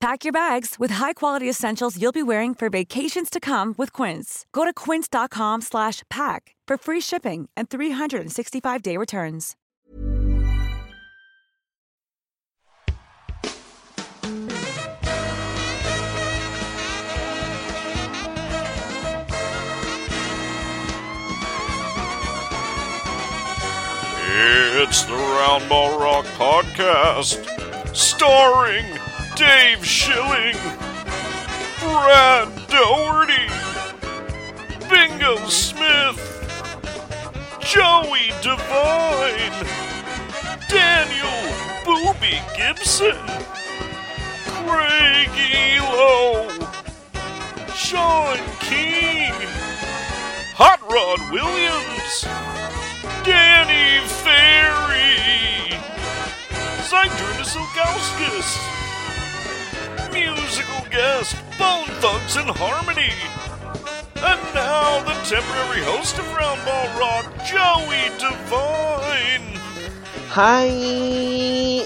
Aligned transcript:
Pack 0.00 0.24
your 0.24 0.32
bags 0.32 0.76
with 0.78 0.92
high-quality 0.92 1.46
essentials 1.48 2.00
you'll 2.00 2.10
be 2.10 2.22
wearing 2.22 2.54
for 2.54 2.70
vacations 2.70 3.28
to 3.28 3.38
come 3.38 3.74
with 3.76 3.92
Quince. 3.92 4.46
Go 4.50 4.64
to 4.64 4.72
quince.com 4.72 5.60
slash 5.60 6.02
pack 6.08 6.56
for 6.66 6.78
free 6.78 7.02
shipping 7.02 7.50
and 7.54 7.68
365-day 7.68 8.96
returns. 8.96 9.56
It's 24.82 25.02
the 25.02 25.12
Round 25.12 25.68
Ball 25.68 26.00
Rock 26.00 26.24
Podcast, 26.38 27.94
starring 27.94 28.86
Dave 29.40 29.86
Schilling, 29.86 30.54
Brad 31.80 32.48
Daugherty, 32.68 33.48
Bingo 34.90 35.36
Smith, 35.48 36.20
Joey 37.60 38.32
Devine, 38.42 39.66
Daniel 40.68 41.40
Boobie 41.86 42.44
Gibson, 42.54 43.16
Craig 44.66 45.30
Ehlo, 45.30 46.50
Sean 47.74 48.36
King, 48.60 49.32
Hot 50.52 50.82
Rod 50.82 51.32
Williams. 51.32 52.26
Danny 53.24 54.00
Ferry, 54.06 55.76
Zydrunas 56.88 57.54
Ilgauskas, 57.54 58.89
musical 60.12 60.84
guest 60.90 61.36
Bone 61.58 61.86
Thugs 62.00 62.36
and 62.36 62.50
Harmony, 62.50 63.12
and 64.16 64.54
now 64.54 65.02
the 65.04 65.14
temporary 65.28 65.82
host 65.84 66.18
of 66.18 66.26
Round 66.34 66.60
Ball 66.64 66.86
Rock, 66.98 67.26
Joey 67.46 68.08
Devine. 68.18 69.56
Hi, 70.28 70.66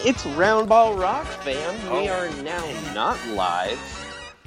it's 0.04 0.22
Roundball 0.24 1.00
Rock 1.00 1.26
fam. 1.26 1.74
We 1.90 2.08
Oh. 2.08 2.12
are 2.12 2.30
now 2.42 2.92
not 2.94 3.18
live. 3.28 3.78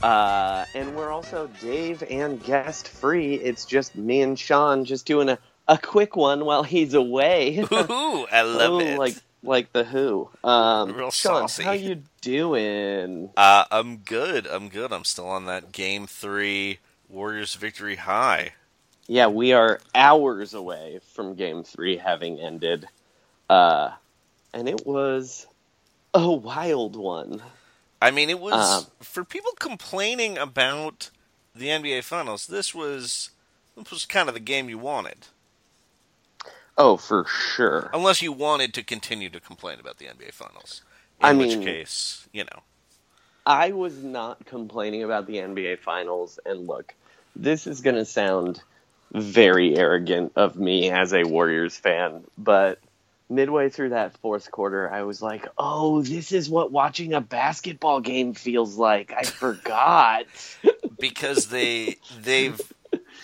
Uh, 0.04 0.66
and 0.76 0.96
we're 0.96 1.10
also 1.10 1.50
Dave 1.60 2.04
and 2.08 2.42
guest 2.44 2.88
free. 2.88 3.34
It's 3.36 3.66
just 3.66 3.96
me 3.96 4.22
and 4.22 4.38
Sean 4.38 4.86
just 4.86 5.08
doing 5.08 5.28
a, 5.30 5.40
a 5.68 5.80
quick 5.80 6.16
one 6.16 6.46
while 6.46 6.62
he's 6.62 6.94
away. 6.94 7.58
Ooh, 7.72 8.28
I 8.32 8.42
love 8.46 8.74
Oh, 8.74 8.80
it. 8.80 9.00
Like 9.00 9.16
like 9.48 9.74
the 9.74 9.84
Who. 9.86 10.30
Um, 10.44 10.94
Real 10.94 11.12
Sean, 11.12 11.48
saucy. 11.48 11.64
how 11.64 11.72
you 11.72 12.04
doing? 12.22 13.30
uh, 13.38 13.66
I'm 13.72 13.98
good. 13.98 14.46
I'm 14.48 14.70
good. 14.70 14.92
I'm 14.92 15.04
still 15.04 15.28
on 15.28 15.46
that 15.46 15.72
game 15.72 16.06
three 16.08 16.80
Warriors 17.10 17.56
victory 17.56 17.96
high. 17.96 18.54
Yeah, 19.08 19.28
we 19.28 19.54
are 19.54 19.80
hours 19.96 20.54
away 20.54 21.00
from 21.14 21.36
Game 21.36 21.64
Three 21.64 21.96
having 21.98 22.40
ended, 22.42 22.88
uh, 23.50 23.92
and 24.54 24.68
it 24.68 24.86
was 24.86 25.48
a 26.14 26.30
wild 26.30 26.98
one. 26.98 27.42
I 28.02 28.12
mean, 28.12 28.30
it 28.30 28.40
was 28.40 28.54
Um, 28.84 28.86
for 29.02 29.24
people 29.24 29.54
complaining 29.60 30.38
about 30.38 31.10
the 31.56 31.68
NBA 31.70 32.04
Finals. 32.04 32.48
This 32.48 32.76
was 32.76 33.30
this 33.78 33.90
was 33.92 34.06
kind 34.06 34.28
of 34.28 34.34
the 34.36 34.42
game 34.42 34.68
you 34.68 34.78
wanted, 34.78 35.28
Oh, 36.78 36.98
for 36.98 37.26
sure. 37.26 37.90
unless 37.94 38.22
you 38.22 38.32
wanted 38.32 38.74
to 38.76 38.84
continue 38.84 39.30
to 39.30 39.40
complain 39.40 39.80
about 39.80 39.98
the 39.98 40.06
NBA 40.06 40.34
Finals. 40.34 40.82
In 41.20 41.26
I 41.26 41.34
which 41.34 41.56
mean- 41.56 41.64
case, 41.64 42.28
you 42.32 42.44
know, 42.44 42.62
I 43.46 43.72
was 43.72 43.98
not 44.04 44.46
complaining 44.46 45.04
about 45.04 45.26
the 45.26 45.38
NBA 45.38 45.80
Finals, 45.80 46.38
and 46.46 46.68
look, 46.68 46.94
this 47.36 47.66
is 47.66 47.82
going 47.82 47.96
to 47.96 48.06
sound 48.06 48.62
very 49.14 49.78
arrogant 49.78 50.34
of 50.36 50.58
me 50.58 50.92
as 50.92 51.14
a 51.14 51.24
Warriors 51.24 51.78
fan, 51.78 52.26
but 52.38 52.78
midway 53.30 53.70
through 53.70 53.90
that 53.90 54.18
fourth 54.18 54.52
quarter, 54.52 54.92
I 54.92 55.04
was 55.04 55.22
like, 55.22 55.48
oh, 55.58 56.02
this 56.02 56.32
is 56.34 56.50
what 56.50 56.72
watching 56.74 57.14
a 57.14 57.22
basketball 57.22 58.02
game 58.02 58.34
feels 58.34 58.76
like. 58.76 59.14
I 59.18 59.24
forgot. 59.24 60.26
because 61.00 61.48
they 61.48 61.96
they've 62.22 62.60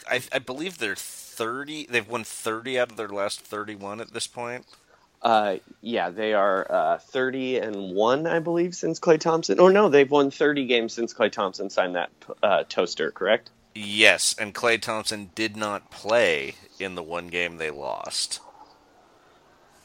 I, 0.09 0.21
I 0.31 0.39
believe 0.39 0.77
they're 0.77 0.95
thirty. 1.33 1.85
They've 1.85 2.07
won 2.07 2.23
thirty 2.23 2.79
out 2.79 2.91
of 2.91 2.97
their 2.97 3.09
last 3.09 3.41
thirty-one 3.41 4.01
at 4.01 4.13
this 4.13 4.27
point. 4.27 4.65
uh, 5.21 5.55
yeah, 5.81 6.09
they 6.09 6.33
are 6.33 6.69
uh, 6.69 6.97
30 6.97 7.57
and 7.59 7.95
1, 7.95 8.27
I 8.27 8.39
believe, 8.39 8.75
since 8.75 8.99
Klay 8.99 9.17
Thompson. 9.17 9.57
Or 9.57 9.71
no, 9.71 9.87
they've 9.87 10.11
won 10.11 10.29
30 10.31 10.65
games 10.65 10.91
since 10.93 11.13
Klay 11.13 11.31
Thompson 11.31 11.69
signed 11.69 11.95
that 11.95 12.09
uh, 12.43 12.63
toaster, 12.67 13.09
correct? 13.09 13.49
Yes, 13.73 14.35
and 14.37 14.53
Klay 14.53 14.81
Thompson 14.81 15.31
did 15.33 15.55
not 15.55 15.89
play 15.91 16.55
in 16.77 16.95
the 16.95 17.01
one 17.03 17.27
game 17.27 17.55
they 17.57 17.71
lost. 17.71 18.41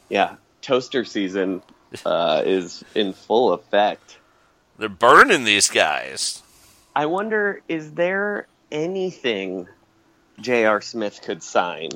Yeah, 0.09 0.35
toaster 0.61 1.05
season 1.05 1.61
uh, 2.05 2.43
is 2.45 2.83
in 2.93 3.13
full 3.13 3.53
effect. 3.53 4.17
They're 4.77 4.89
burning 4.89 5.45
these 5.45 5.69
guys. 5.69 6.43
I 6.95 7.05
wonder, 7.05 7.61
is 7.69 7.93
there 7.93 8.47
anything 8.71 9.67
J.R. 10.41 10.81
Smith 10.81 11.21
could 11.21 11.43
sign 11.43 11.89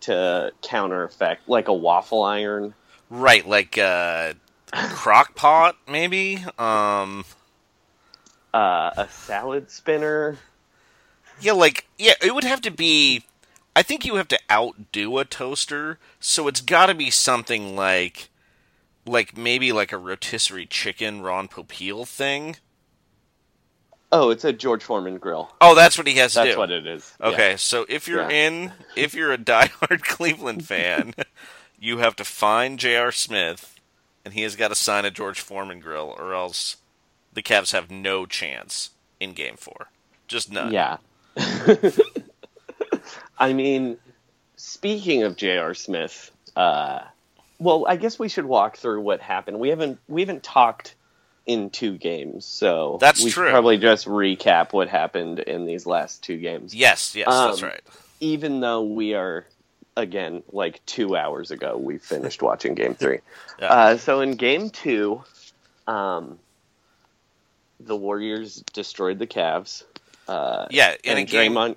to 0.00 0.52
counter 0.62 1.04
effect, 1.04 1.48
like 1.48 1.68
a 1.68 1.74
waffle 1.74 2.22
iron? 2.22 2.74
Right, 3.10 3.46
like 3.46 3.76
a 3.76 4.34
crock 4.72 5.34
pot, 5.34 5.76
maybe? 5.88 6.44
Um 6.58 7.24
Uh, 8.52 8.90
a 8.96 9.08
salad 9.10 9.70
spinner? 9.70 10.38
Yeah, 11.40 11.52
like 11.52 11.86
yeah, 11.98 12.14
it 12.22 12.34
would 12.34 12.44
have 12.44 12.60
to 12.62 12.70
be 12.70 13.24
I 13.74 13.82
think 13.82 14.04
you 14.04 14.16
have 14.16 14.28
to 14.28 14.40
outdo 14.50 15.18
a 15.18 15.24
toaster, 15.24 15.98
so 16.18 16.48
it's 16.48 16.60
got 16.60 16.86
to 16.86 16.94
be 16.94 17.10
something 17.10 17.76
like 17.76 18.28
like 19.06 19.36
maybe 19.36 19.72
like 19.72 19.92
a 19.92 19.98
rotisserie 19.98 20.66
chicken 20.66 21.22
Ron 21.22 21.48
Popeil 21.48 22.06
thing. 22.06 22.56
Oh, 24.10 24.30
it's 24.30 24.44
a 24.44 24.52
George 24.54 24.82
Foreman 24.82 25.18
grill. 25.18 25.50
Oh, 25.60 25.74
that's 25.74 25.98
what 25.98 26.06
he 26.06 26.14
has 26.14 26.32
to 26.32 26.36
That's 26.40 26.46
do. 26.46 26.50
That's 26.52 26.58
what 26.58 26.70
it 26.70 26.86
is. 26.86 27.14
Okay, 27.20 27.56
so 27.58 27.84
if 27.88 28.08
you're 28.08 28.22
Yeah. 28.30 28.46
in, 28.48 28.72
if 28.96 29.12
you're 29.14 29.32
a 29.32 29.38
diehard 29.38 30.02
Cleveland 30.02 30.64
fan, 30.64 31.14
you 31.78 31.98
have 31.98 32.16
to 32.16 32.24
find 32.24 32.78
J.R. 32.78 33.12
Smith, 33.12 33.78
and 34.24 34.32
he 34.34 34.42
has 34.42 34.56
got 34.56 34.68
to 34.68 34.74
sign 34.74 35.04
a 35.04 35.10
George 35.10 35.40
Foreman 35.40 35.80
grill, 35.80 36.14
or 36.18 36.32
else 36.34 36.78
the 37.34 37.42
Cavs 37.42 37.72
have 37.72 37.90
no 37.90 38.24
chance 38.24 38.90
in 39.20 39.32
Game 39.34 39.56
Four. 39.56 39.88
Just 40.26 40.50
none. 40.50 40.72
Yeah. 40.72 40.96
I 43.38 43.52
mean, 43.52 43.98
speaking 44.56 45.22
of 45.22 45.36
J.R. 45.36 45.74
Smith, 45.74 46.30
Uh, 46.56 47.00
well, 47.60 47.84
I 47.88 47.96
guess 47.96 48.18
we 48.18 48.28
should 48.28 48.44
walk 48.46 48.76
through 48.76 49.00
what 49.00 49.20
happened. 49.20 49.58
We 49.60 49.68
haven't 49.68 49.98
we 50.08 50.22
haven't 50.22 50.42
talked 50.42 50.94
in 51.48 51.70
two 51.70 51.96
games, 51.98 52.44
so 52.44 52.98
That's 53.00 53.24
we 53.24 53.30
true. 53.32 53.50
probably 53.50 53.78
just 53.78 54.06
recap 54.06 54.72
what 54.72 54.88
happened 54.88 55.40
in 55.40 55.64
these 55.66 55.84
last 55.86 56.22
two 56.22 56.36
games. 56.38 56.72
Yes, 56.74 57.16
yes, 57.16 57.26
that's 57.28 57.62
Um, 57.62 57.68
right. 57.70 57.80
Even 58.20 58.60
though 58.60 58.82
we 58.82 59.14
are 59.14 59.44
again 59.96 60.44
like 60.52 60.84
two 60.86 61.16
hours 61.16 61.50
ago, 61.50 61.76
we 61.76 61.98
finished 61.98 62.42
watching 62.42 62.74
Game 62.74 62.94
Three. 63.00 63.18
Yeah. 63.58 63.72
Uh, 63.72 63.96
so 63.96 64.20
in 64.20 64.32
Game 64.36 64.70
Two, 64.70 65.24
um, 65.86 66.38
the 67.80 67.96
Warriors 67.96 68.62
destroyed 68.72 69.18
the 69.18 69.26
Cavs. 69.26 69.84
Uh, 70.28 70.66
Yeah, 70.70 70.92
in 71.02 71.12
and 71.16 71.18
a 71.20 71.24
game. 71.24 71.54
Draymond 71.54 71.76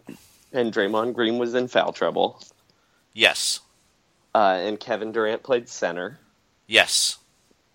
and 0.51 0.73
Draymond 0.73 1.13
Green 1.13 1.37
was 1.37 1.53
in 1.55 1.67
foul 1.69 1.93
trouble. 1.93 2.41
Yes, 3.13 3.61
Uh, 4.35 4.59
and 4.61 4.79
Kevin 4.79 5.11
Durant 5.13 5.43
played 5.43 5.69
center. 5.69 6.19
yes. 6.67 7.17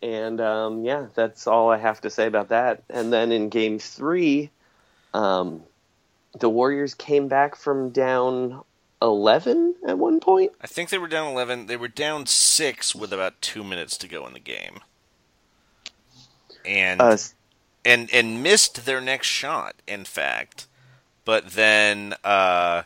And 0.03 0.41
um, 0.41 0.85
yeah, 0.85 1.07
that's 1.15 1.47
all 1.47 1.71
I 1.71 1.79
have 1.79 2.01
to 2.03 2.11
say 2.11 2.27
about 2.27 2.51
that. 2.51 2.83
And 2.91 3.13
then 3.13 3.33
in 3.33 3.49
game 3.49 3.79
three, 3.79 4.51
um, 5.15 5.63
the 6.39 6.49
Warriors 6.49 6.95
came 6.95 7.29
back 7.29 7.57
from 7.57 7.91
down 7.91 8.63
11 9.03 9.77
at 9.87 9.99
one 9.99 10.21
point. 10.21 10.53
I 10.61 10.67
think 10.67 10.91
they 10.91 10.99
were 10.99 11.09
down 11.09 11.33
11. 11.33 11.67
They 11.67 11.77
were 11.77 11.89
down 11.89 12.27
6 12.27 12.95
with 12.95 13.13
about 13.13 13.41
2 13.41 13.65
minutes 13.65 13.97
to 13.99 14.09
go 14.09 14.27
in 14.27 14.33
the 14.35 14.41
game. 14.41 14.81
And 16.65 17.01
Uh, 17.01 17.17
and 17.85 18.11
and 18.13 18.43
missed 18.43 18.85
their 18.85 19.01
next 19.01 19.29
shot, 19.29 19.77
in 19.87 20.05
fact. 20.05 20.67
But 21.25 21.53
then 21.53 22.15
uh, 22.25 22.83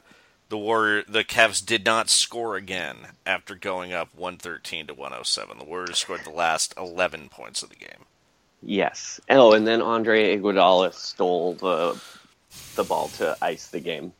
the 0.51 0.59
Warrior 0.59 1.05
the 1.09 1.25
Cavs 1.25 1.67
did 1.67 1.87
not 1.87 2.11
score 2.11 2.57
again 2.57 3.09
after 3.27 3.57
going 3.57 3.95
up 3.95 4.15
113 4.17 4.89
to 4.89 4.95
107. 4.95 5.59
The 5.59 5.65
Warriors 5.67 5.99
scored 6.01 6.25
the 6.25 6.31
last 6.31 6.75
11 6.79 7.31
points 7.31 7.65
of 7.65 7.71
the 7.71 7.77
game. 7.77 8.07
yes. 8.63 9.21
Oh, 9.31 9.55
and 9.55 9.67
then 9.67 9.83
Andre 9.83 10.37
Iguodala 10.39 10.95
stole 10.95 11.55
the 11.57 12.01
the 12.77 12.85
ball 12.85 13.11
to 13.11 13.37
ice 13.43 13.69
the 13.69 13.81
game. 13.81 14.15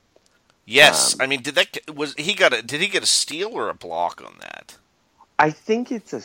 Yes, 0.67 1.15
Um, 1.15 1.21
I 1.21 1.27
mean, 1.27 1.43
did 1.43 1.57
that 1.57 1.79
was 1.95 2.15
he 2.17 2.35
got 2.35 2.53
a 2.55 2.63
did 2.63 2.81
he 2.81 2.89
get 2.89 3.03
a 3.03 3.07
steal 3.09 3.51
or 3.51 3.69
a 3.69 3.75
block 3.75 4.23
on 4.25 4.37
that? 4.41 4.79
I 5.39 5.51
think 5.51 5.93
it's 5.93 6.13
a 6.13 6.19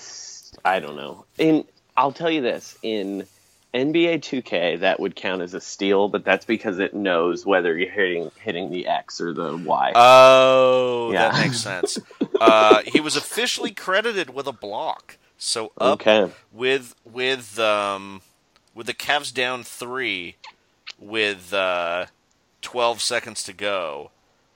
I 0.65 0.79
don't 0.79 0.97
know. 0.97 1.25
In 1.37 1.65
I'll 1.97 2.13
tell 2.13 2.31
you 2.31 2.41
this 2.41 2.77
in 2.83 3.27
NBA 3.75 4.19
2K 4.21 4.79
that 4.79 4.99
would 4.99 5.15
count 5.15 5.41
as 5.41 5.53
a 5.53 5.61
steal, 5.61 6.07
but 6.07 6.23
that's 6.23 6.45
because 6.45 6.79
it 6.79 6.93
knows 6.93 7.45
whether 7.45 7.77
you're 7.77 7.91
hitting 7.91 8.31
hitting 8.37 8.71
the 8.71 8.87
X 8.87 9.19
or 9.21 9.33
the 9.33 9.55
Y. 9.57 9.91
Oh, 9.95 11.11
Yeah. 11.11 11.29
that 11.31 11.43
makes 11.43 11.59
sense. 11.59 11.99
uh, 12.39 12.81
he 12.85 12.99
was 12.99 13.15
officially 13.15 13.71
credited 13.71 14.29
with 14.33 14.47
a 14.47 14.53
block. 14.53 15.17
So 15.37 15.73
up 15.79 15.99
Okay. 16.01 16.31
with 16.53 16.95
with 17.03 17.59
um 17.59 18.21
with 18.73 18.87
the 18.87 18.93
Cavs 18.93 19.33
down 19.33 19.63
three 19.63 20.37
with 20.97 21.53
uh, 21.53 22.05
twelve 22.61 23.01
seconds 23.01 23.43
to 23.43 23.53
go, 23.53 24.11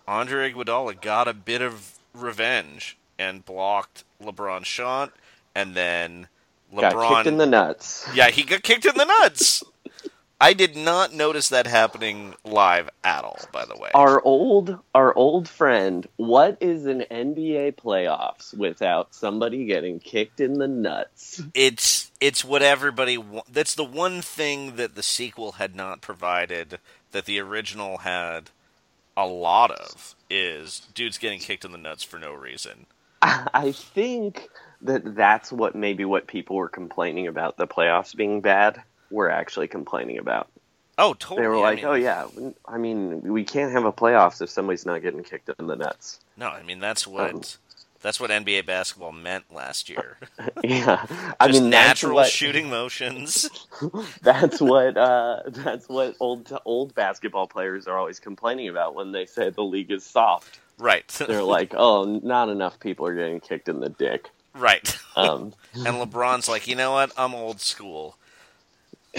Andre 0.07 0.51
Iguodala 0.53 1.01
got 1.01 1.27
a 1.27 1.33
bit 1.33 1.61
of 1.61 1.95
revenge 2.13 2.97
and 3.17 3.43
blocked 3.45 4.05
LeBron's 4.23 4.67
shot, 4.67 5.11
and 5.53 5.75
then 5.75 6.29
Got 6.75 6.93
LeBron 6.93 7.15
kicked 7.17 7.27
in 7.27 7.37
the 7.37 7.45
nuts. 7.45 8.07
yeah 8.13 8.29
he 8.29 8.43
got 8.43 8.63
kicked 8.63 8.85
in 8.85 8.95
the 8.95 9.05
nuts. 9.05 9.63
I 10.41 10.53
did 10.53 10.77
not 10.77 11.13
notice 11.13 11.49
that 11.49 11.67
happening 11.67 12.33
live 12.45 12.89
at 13.03 13.25
all. 13.25 13.39
By 13.51 13.65
the 13.65 13.75
way, 13.75 13.89
Our 13.93 14.21
old 14.23 14.79
our 14.95 15.13
old 15.13 15.49
friend, 15.49 16.07
what 16.15 16.57
is 16.61 16.85
an 16.85 17.03
NBA 17.11 17.75
playoffs 17.75 18.53
without 18.57 19.13
somebody 19.13 19.65
getting 19.65 19.99
kicked 19.99 20.39
in 20.39 20.53
the 20.53 20.67
nuts? 20.67 21.41
it's 21.53 22.11
it's 22.21 22.45
what 22.45 22.61
everybody 22.61 23.17
wa- 23.17 23.43
that's 23.51 23.75
the 23.75 23.83
one 23.83 24.21
thing 24.21 24.77
that 24.77 24.95
the 24.95 25.03
sequel 25.03 25.53
had 25.53 25.75
not 25.75 25.99
provided 26.01 26.79
that 27.11 27.25
the 27.25 27.39
original 27.39 27.97
had 27.99 28.49
a 29.17 29.25
lot 29.27 29.71
of 29.71 30.15
is 30.29 30.87
dudes 30.93 31.17
getting 31.17 31.39
kicked 31.39 31.65
in 31.65 31.73
the 31.73 31.77
nuts 31.77 32.03
for 32.03 32.17
no 32.17 32.31
reason 32.33 32.85
I 33.21 33.73
think 33.73 34.47
that 34.81 35.15
that's 35.15 35.51
what 35.51 35.75
maybe 35.75 36.05
what 36.05 36.27
people 36.27 36.55
were 36.55 36.69
complaining 36.69 37.27
about 37.27 37.57
the 37.57 37.67
playoffs 37.67 38.15
being 38.15 38.41
bad. 38.41 38.81
Were 39.11 39.29
actually 39.29 39.67
complaining 39.67 40.19
about. 40.19 40.47
oh 40.99 41.13
totally 41.15 41.41
They 41.41 41.47
were 41.47 41.55
I 41.57 41.59
like, 41.61 41.75
mean- 41.77 41.85
"Oh 41.85 41.93
yeah, 41.95 42.27
I 42.67 42.77
mean, 42.77 43.21
we 43.21 43.43
can't 43.43 43.71
have 43.71 43.85
a 43.85 43.91
playoffs 43.91 44.41
if 44.41 44.49
somebody's 44.49 44.85
not 44.85 45.01
getting 45.01 45.23
kicked 45.23 45.49
in 45.59 45.67
the 45.67 45.75
nuts." 45.75 46.19
no 46.37 46.47
i 46.47 46.61
mean 46.63 46.79
that's 46.79 47.05
what 47.07 47.33
Um, 47.33 47.41
that's 48.01 48.17
what 48.19 48.29
nba 48.29 48.65
basketball 48.65 49.11
meant 49.11 49.43
last 49.53 49.89
year 49.89 50.17
yeah, 50.63 51.05
I 51.39 51.51
mean, 51.51 51.69
natural 51.69 52.15
what, 52.15 52.27
shooting 52.29 52.69
motions 52.69 53.49
That's 54.21 54.61
what 54.61 54.95
uh, 54.97 55.41
that's 55.47 55.89
what 55.89 56.15
old 56.19 56.57
old 56.65 56.93
basketball 56.95 57.47
players 57.47 57.87
are 57.87 57.97
always 57.97 58.19
complaining 58.19 58.69
about 58.69 58.93
when 58.95 59.11
they 59.11 59.25
say 59.25 59.49
the 59.49 59.63
league 59.63 59.91
is 59.91 60.05
soft. 60.05 60.59
right 60.77 61.07
They're 61.07 61.43
like, 61.57 61.73
"Oh, 61.75 62.05
not 62.23 62.47
enough 62.49 62.79
people 62.79 63.05
are 63.07 63.15
getting 63.15 63.39
kicked 63.39 63.67
in 63.69 63.79
the 63.79 63.89
dick." 63.89 64.29
Right. 64.55 64.97
Um, 65.15 65.53
and 65.73 65.85
lebron's 65.97 66.47
like 66.49 66.67
you 66.67 66.75
know 66.75 66.91
what? 66.91 67.11
I'm 67.17 67.33
old 67.33 67.59
school. 67.61 68.17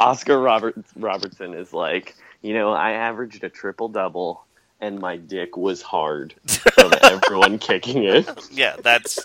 Oscar 0.00 0.38
Robert, 0.38 0.76
Robertson 0.96 1.52
is 1.54 1.72
like, 1.72 2.14
you 2.42 2.54
know, 2.54 2.72
I 2.72 2.92
averaged 2.92 3.42
a 3.42 3.48
triple 3.48 3.88
double, 3.88 4.44
and 4.80 5.00
my 5.00 5.16
dick 5.16 5.56
was 5.56 5.82
hard 5.82 6.34
from 6.46 6.92
everyone 7.02 7.58
kicking 7.58 8.04
it. 8.04 8.28
yeah 8.52 8.76
that's 8.82 9.18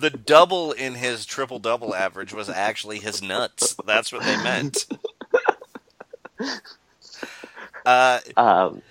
the 0.00 0.10
double 0.24 0.72
in 0.72 0.94
his 0.94 1.26
triple 1.26 1.58
double 1.58 1.94
average 1.94 2.32
was 2.32 2.48
actually 2.48 2.98
his 2.98 3.20
nuts. 3.22 3.76
That's 3.84 4.12
what 4.12 4.22
they 4.22 4.36
meant. 4.42 4.86
Uh 7.84 8.20
Um, 8.36 8.82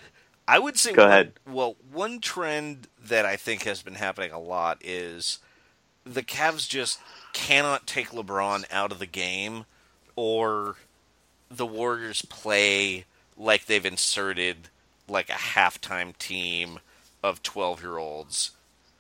I 0.48 0.60
would 0.60 0.78
say 0.78 0.94
Go 0.94 1.04
one- 1.04 1.12
ahead. 1.12 1.34
Well, 1.48 1.76
one 1.92 2.20
trend 2.20 2.88
that 3.04 3.26
I 3.26 3.36
think 3.36 3.64
has 3.64 3.82
been 3.82 3.96
happening 3.96 4.32
a 4.32 4.40
lot 4.40 4.78
is 4.82 5.40
the 6.06 6.22
Cavs 6.24 6.68
just 6.70 7.00
cannot 7.34 7.88
take 7.88 8.10
LeBron 8.10 8.66
out 8.72 8.92
of 8.92 9.00
the 9.00 9.06
game, 9.08 9.66
or 10.16 10.76
the 11.50 11.66
Warriors 11.66 12.22
play 12.24 13.06
like 13.38 13.66
they've 13.66 13.86
inserted 13.86 14.70
like 15.08 15.30
a 15.30 15.34
halftime 15.34 16.18
team 16.18 16.80
of 17.24 17.42
twelve 17.44 17.82
year 17.82 17.98
olds. 17.98 18.52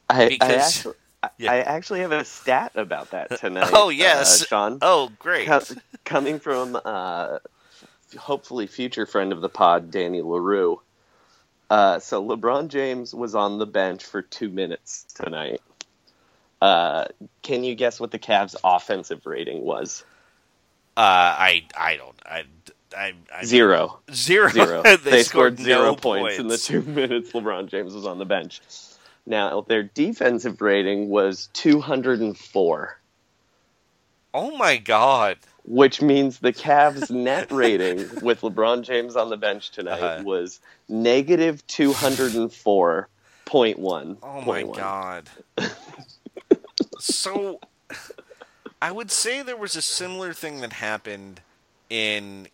I, 0.09 0.37
I 0.41 0.53
actually, 0.55 0.95
yeah. 1.37 1.51
I 1.51 1.57
actually 1.59 1.99
have 2.01 2.11
a 2.11 2.25
stat 2.25 2.71
about 2.75 3.11
that 3.11 3.37
tonight. 3.39 3.69
Oh 3.73 3.89
yes, 3.89 4.41
uh, 4.41 4.45
Sean. 4.45 4.77
Oh 4.81 5.11
great. 5.19 5.47
Co- 5.47 5.61
coming 6.03 6.39
from 6.39 6.79
uh, 6.85 7.39
hopefully 8.17 8.67
future 8.67 9.05
friend 9.05 9.31
of 9.31 9.41
the 9.41 9.49
pod, 9.49 9.91
Danny 9.91 10.21
Leroux. 10.21 10.81
Uh, 11.69 11.99
so 11.99 12.23
LeBron 12.23 12.67
James 12.67 13.13
was 13.13 13.35
on 13.35 13.57
the 13.57 13.65
bench 13.65 14.03
for 14.03 14.21
two 14.21 14.49
minutes 14.49 15.05
tonight. 15.13 15.61
Uh, 16.61 17.05
can 17.41 17.63
you 17.63 17.75
guess 17.75 17.99
what 17.99 18.11
the 18.11 18.19
Cavs' 18.19 18.55
offensive 18.63 19.25
rating 19.25 19.61
was? 19.61 20.03
Uh, 20.97 21.01
I 21.01 21.65
I 21.77 21.97
don't 21.97 22.15
I 22.25 22.43
I, 22.95 23.13
I 23.35 23.43
Zero. 23.43 23.99
zero 24.13 24.49
Zero. 24.49 24.81
they, 24.83 24.95
they, 24.95 25.23
scored, 25.23 25.55
scored, 25.55 25.59
zero 25.59 25.83
no 25.91 25.95
points, 25.95 26.39
in 26.39 26.47
the 26.47 26.57
two 26.57 26.81
minutes 26.83 27.31
LeBron 27.31 27.67
James 27.67 27.93
was 27.93 28.05
on 28.05 28.17
the 28.17 28.25
bench. 28.25 28.61
Now 29.25 29.61
their 29.61 29.83
defensive 29.83 30.61
rating 30.61 31.09
was 31.09 31.49
204, 31.53 32.99
Oh 34.33 34.57
my 34.57 34.77
god. 34.77 35.37
Which 35.67 36.01
means 36.01 36.39
the 36.39 36.53
Cavs' 36.53 37.09
net 37.11 37.51
rating 37.51 37.97
with 38.21 38.41
LeBron 38.41 38.83
James 38.83 39.15
on 39.15 39.29
the 39.29 39.37
bench 39.37 39.71
tonight 39.71 39.99
Uh-huh. 40.01 40.23
was 40.23 40.59
negative 40.89 41.65
204.1. 41.67 43.07
Oh 44.23 44.41
my 44.41 44.43
Point 44.43 44.67
one. 44.67 44.77
god. 44.79 45.29
so 46.99 47.59
I 48.81 48.91
would 48.91 49.11
say 49.11 49.41
there 49.41 49.57
was 49.57 49.75
a 49.75 49.81
similar 49.81 50.33
thing 50.33 50.61
that 50.61 50.73
happened 50.73 51.41
in 51.89 52.47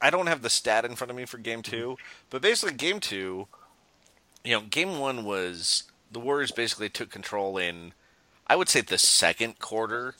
I 0.00 0.10
don't 0.10 0.26
have 0.26 0.42
the 0.42 0.50
stat 0.50 0.84
in 0.84 0.96
front 0.96 1.10
of 1.10 1.16
me 1.16 1.24
for 1.24 1.38
game 1.38 1.62
2, 1.62 1.96
but 2.30 2.42
basically 2.42 2.74
game 2.74 3.00
2 3.00 3.46
you 4.44 4.52
know, 4.56 4.62
game 4.62 4.98
1 4.98 5.24
was 5.24 5.84
the 6.10 6.18
Warriors 6.18 6.50
basically 6.50 6.88
took 6.88 7.10
control 7.10 7.56
in 7.58 7.92
I 8.46 8.56
would 8.56 8.68
say 8.68 8.80
the 8.80 8.98
second 8.98 9.58
quarter 9.60 10.14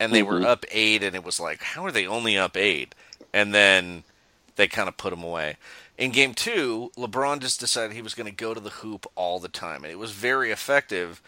and 0.00 0.14
they 0.14 0.22
were 0.22 0.42
up 0.42 0.64
8 0.70 1.02
and 1.02 1.16
it 1.16 1.24
was 1.24 1.40
like 1.40 1.62
how 1.62 1.84
are 1.84 1.92
they 1.92 2.06
only 2.06 2.38
up 2.38 2.56
8? 2.56 2.94
And 3.34 3.54
then 3.54 4.04
they 4.56 4.68
kind 4.68 4.88
of 4.88 4.96
put 4.96 5.10
them 5.10 5.22
away. 5.22 5.56
In 5.98 6.10
game 6.12 6.34
two, 6.34 6.92
LeBron 6.96 7.40
just 7.40 7.60
decided 7.60 7.94
he 7.94 8.02
was 8.02 8.14
going 8.14 8.28
to 8.28 8.34
go 8.34 8.54
to 8.54 8.60
the 8.60 8.70
hoop 8.70 9.06
all 9.16 9.40
the 9.40 9.48
time, 9.48 9.84
and 9.84 9.92
it 9.92 9.98
was 9.98 10.12
very 10.12 10.50
effective. 10.52 11.22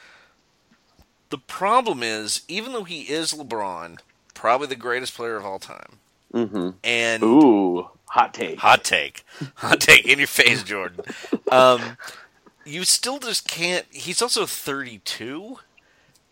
The 1.30 1.38
problem 1.38 2.02
is, 2.02 2.42
even 2.48 2.72
though 2.72 2.84
he 2.84 3.02
is 3.02 3.32
LeBron, 3.32 3.98
probably 4.34 4.68
the 4.68 4.76
greatest 4.76 5.14
player 5.14 5.36
of 5.36 5.44
all 5.44 5.58
time, 5.58 6.00
Mhm. 6.34 6.74
and 6.84 7.22
Ooh, 7.24 7.90
hot 8.06 8.34
take. 8.34 8.60
hot 8.60 8.84
take, 8.84 9.24
hot 9.56 9.80
take 9.80 10.06
in 10.06 10.18
your 10.18 10.28
face, 10.28 10.62
Jordan. 10.62 11.02
Um, 11.50 11.98
you 12.64 12.84
still 12.84 13.18
just 13.18 13.48
can't. 13.48 13.86
He's 13.90 14.22
also 14.22 14.46
32, 14.46 15.58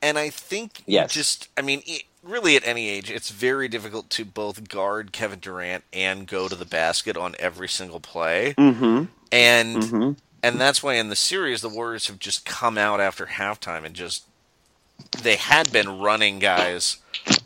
and 0.03 0.19
I 0.19 0.31
think 0.31 0.83
you 0.87 0.87
Yes. 0.95 1.13
just. 1.13 1.49
I 1.57 1.63
mean, 1.63 1.83
really, 2.29 2.57
at 2.57 2.67
any 2.67 2.89
age, 2.89 3.11
it's 3.11 3.31
very 3.31 3.69
difficult 3.69 4.11
to 4.11 4.25
both 4.25 4.69
guard 4.69 5.13
Kevin 5.13 5.39
Durant 5.41 5.85
and 5.93 6.27
go 6.27 6.49
to 6.49 6.55
the 6.55 6.65
basket 6.65 7.17
on 7.17 7.35
every 7.39 7.69
single 7.69 8.01
play. 8.01 8.55
Mm-hmm. 8.57 9.05
And 9.31 10.17
and 10.43 10.61
that's 10.61 10.83
why 10.83 10.95
in 10.95 11.09
the 11.09 11.17
series 11.17 11.61
the 11.61 11.69
Warriors 11.69 12.07
have 12.07 12.19
just 12.19 12.47
come 12.47 12.79
out 12.79 13.01
after 13.01 13.27
halftime 13.27 13.85
and 13.85 13.95
just 13.95 14.25
they 15.23 15.37
had 15.37 15.73
been 15.73 16.01
running 16.01 16.39
guys 16.39 16.99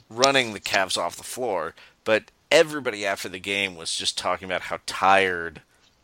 running 0.08 0.52
the 0.52 0.60
Cavs 0.60 0.98
off 0.98 1.16
the 1.16 1.22
floor, 1.22 1.74
but 2.04 2.24
everybody 2.50 3.06
after 3.06 3.28
the 3.28 3.38
game 3.38 3.76
was 3.76 3.94
just 3.94 4.18
talking 4.18 4.46
about 4.46 4.62
how 4.62 4.78
tired 4.86 5.62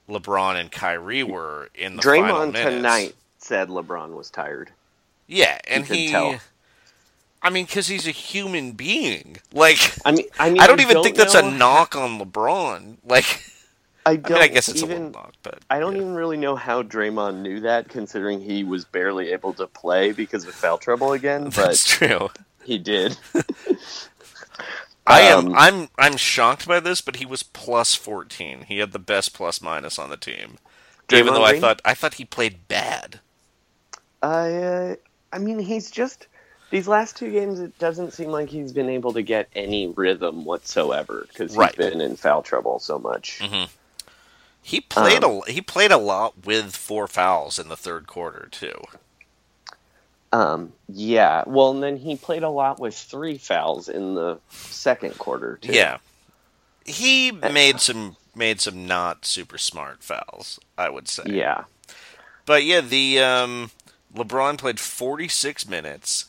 LeBron 0.08 0.58
and 0.58 0.72
Kyrie 0.72 1.22
were 1.22 1.68
in 1.74 1.96
the 1.96 2.02
final 2.02 2.24
Draymond 2.24 2.52
minutes. 2.52 2.76
tonight 2.76 3.14
said 3.38 3.68
LeBron 3.68 4.16
was 4.16 4.30
tired. 4.30 4.70
Yeah, 5.26 5.58
and 5.66 5.86
could 5.86 5.96
he 5.96 6.08
tell. 6.08 6.40
I 7.42 7.50
mean, 7.50 7.66
because 7.66 7.88
he's 7.88 8.06
a 8.06 8.12
human 8.12 8.72
being. 8.72 9.38
Like, 9.52 9.94
I 10.04 10.12
mean, 10.12 10.26
I 10.38 10.50
mean, 10.50 10.58
I 10.58 10.66
don't 10.66 10.80
even 10.80 11.00
think 11.00 11.16
that's 11.16 11.34
know 11.34 11.42
a 11.42 11.42
knock 11.42 11.96
on 11.96 12.18
LeBron. 12.20 12.98
Like, 13.04 13.40
I 14.06 14.16
I 14.24 14.30
don't 14.30 14.32
mean, 14.32 14.42
I 14.42 14.48
guess 14.48 14.68
it's 14.68 14.82
a 14.82 14.86
even. 14.86 14.88
little 14.88 15.10
knock, 15.10 15.34
but 15.42 15.64
I 15.70 15.80
don't 15.80 15.96
yeah. 15.96 15.98
even 15.98 16.14
really 16.14 16.36
know 16.38 16.56
how 16.56 16.82
Draymond 16.82 17.42
knew 17.42 17.60
that, 17.60 17.88
considering 17.88 18.40
he 18.40 18.64
was 18.64 18.84
barely 18.86 19.32
able 19.32 19.54
to 19.54 19.66
play 19.68 20.12
because 20.12 20.46
of 20.46 20.54
foul 20.54 20.78
trouble 20.78 21.12
again. 21.12 21.50
That's 21.56 21.84
But 21.84 21.84
true. 21.84 22.30
he 22.62 22.78
did. 22.78 23.18
I 25.06 25.22
am. 25.22 25.48
Um, 25.48 25.54
I'm. 25.54 25.88
I'm 25.98 26.16
shocked 26.16 26.66
by 26.68 26.80
this, 26.80 27.00
but 27.00 27.16
he 27.16 27.26
was 27.26 27.42
plus 27.42 27.94
fourteen. 27.94 28.62
He 28.62 28.78
had 28.78 28.92
the 28.92 28.98
best 29.00 29.34
plus 29.34 29.60
minus 29.62 29.98
on 29.98 30.10
the 30.10 30.16
team, 30.16 30.58
even 31.12 31.32
Draymond 31.32 31.34
though 31.34 31.44
I 31.44 31.54
thought 31.54 31.80
I 31.84 31.94
thought 31.94 32.14
he 32.14 32.24
played 32.24 32.68
bad. 32.68 33.20
Uh, 34.22 34.96
I 35.32 35.38
mean, 35.38 35.58
he's 35.58 35.90
just 35.90 36.28
these 36.70 36.88
last 36.88 37.16
two 37.16 37.30
games. 37.30 37.60
It 37.60 37.78
doesn't 37.78 38.12
seem 38.12 38.30
like 38.30 38.48
he's 38.48 38.72
been 38.72 38.88
able 38.88 39.12
to 39.14 39.22
get 39.22 39.48
any 39.54 39.88
rhythm 39.88 40.44
whatsoever 40.44 41.26
because 41.28 41.52
he's 41.52 41.56
Right. 41.58 41.76
been 41.76 42.00
in 42.00 42.16
foul 42.16 42.42
trouble 42.42 42.78
so 42.78 42.98
much. 42.98 43.40
He 44.62 44.80
played 44.82 45.24
Um, 45.24 45.42
a 45.46 45.50
he 45.50 45.60
played 45.62 45.92
a 45.92 45.96
lot 45.96 46.44
with 46.44 46.76
four 46.76 47.06
fouls 47.08 47.58
in 47.58 47.68
the 47.68 47.76
third 47.76 48.06
quarter 48.06 48.48
too. 48.50 48.82
Um, 50.30 50.72
yeah. 50.88 51.44
Well, 51.46 51.70
and 51.70 51.82
then 51.82 51.96
he 51.96 52.16
played 52.16 52.42
a 52.42 52.50
lot 52.50 52.78
with 52.78 52.94
three 52.94 53.38
fouls 53.38 53.88
in 53.88 54.14
the 54.14 54.38
second 54.50 55.16
quarter 55.18 55.58
too. 55.62 55.72
Yeah, 55.72 55.98
he 56.84 57.30
made 57.32 57.80
some 57.80 58.16
made 58.34 58.60
some 58.60 58.86
not 58.86 59.24
super 59.24 59.56
smart 59.56 60.02
fouls. 60.02 60.60
I 60.76 60.90
would 60.90 61.08
say. 61.08 61.22
Yeah. 61.26 61.64
But 62.44 62.64
yeah, 62.64 62.80
the 62.82 63.20
um, 63.20 63.70
LeBron 64.14 64.58
played 64.58 64.80
46 64.80 65.66
minutes. 65.68 66.26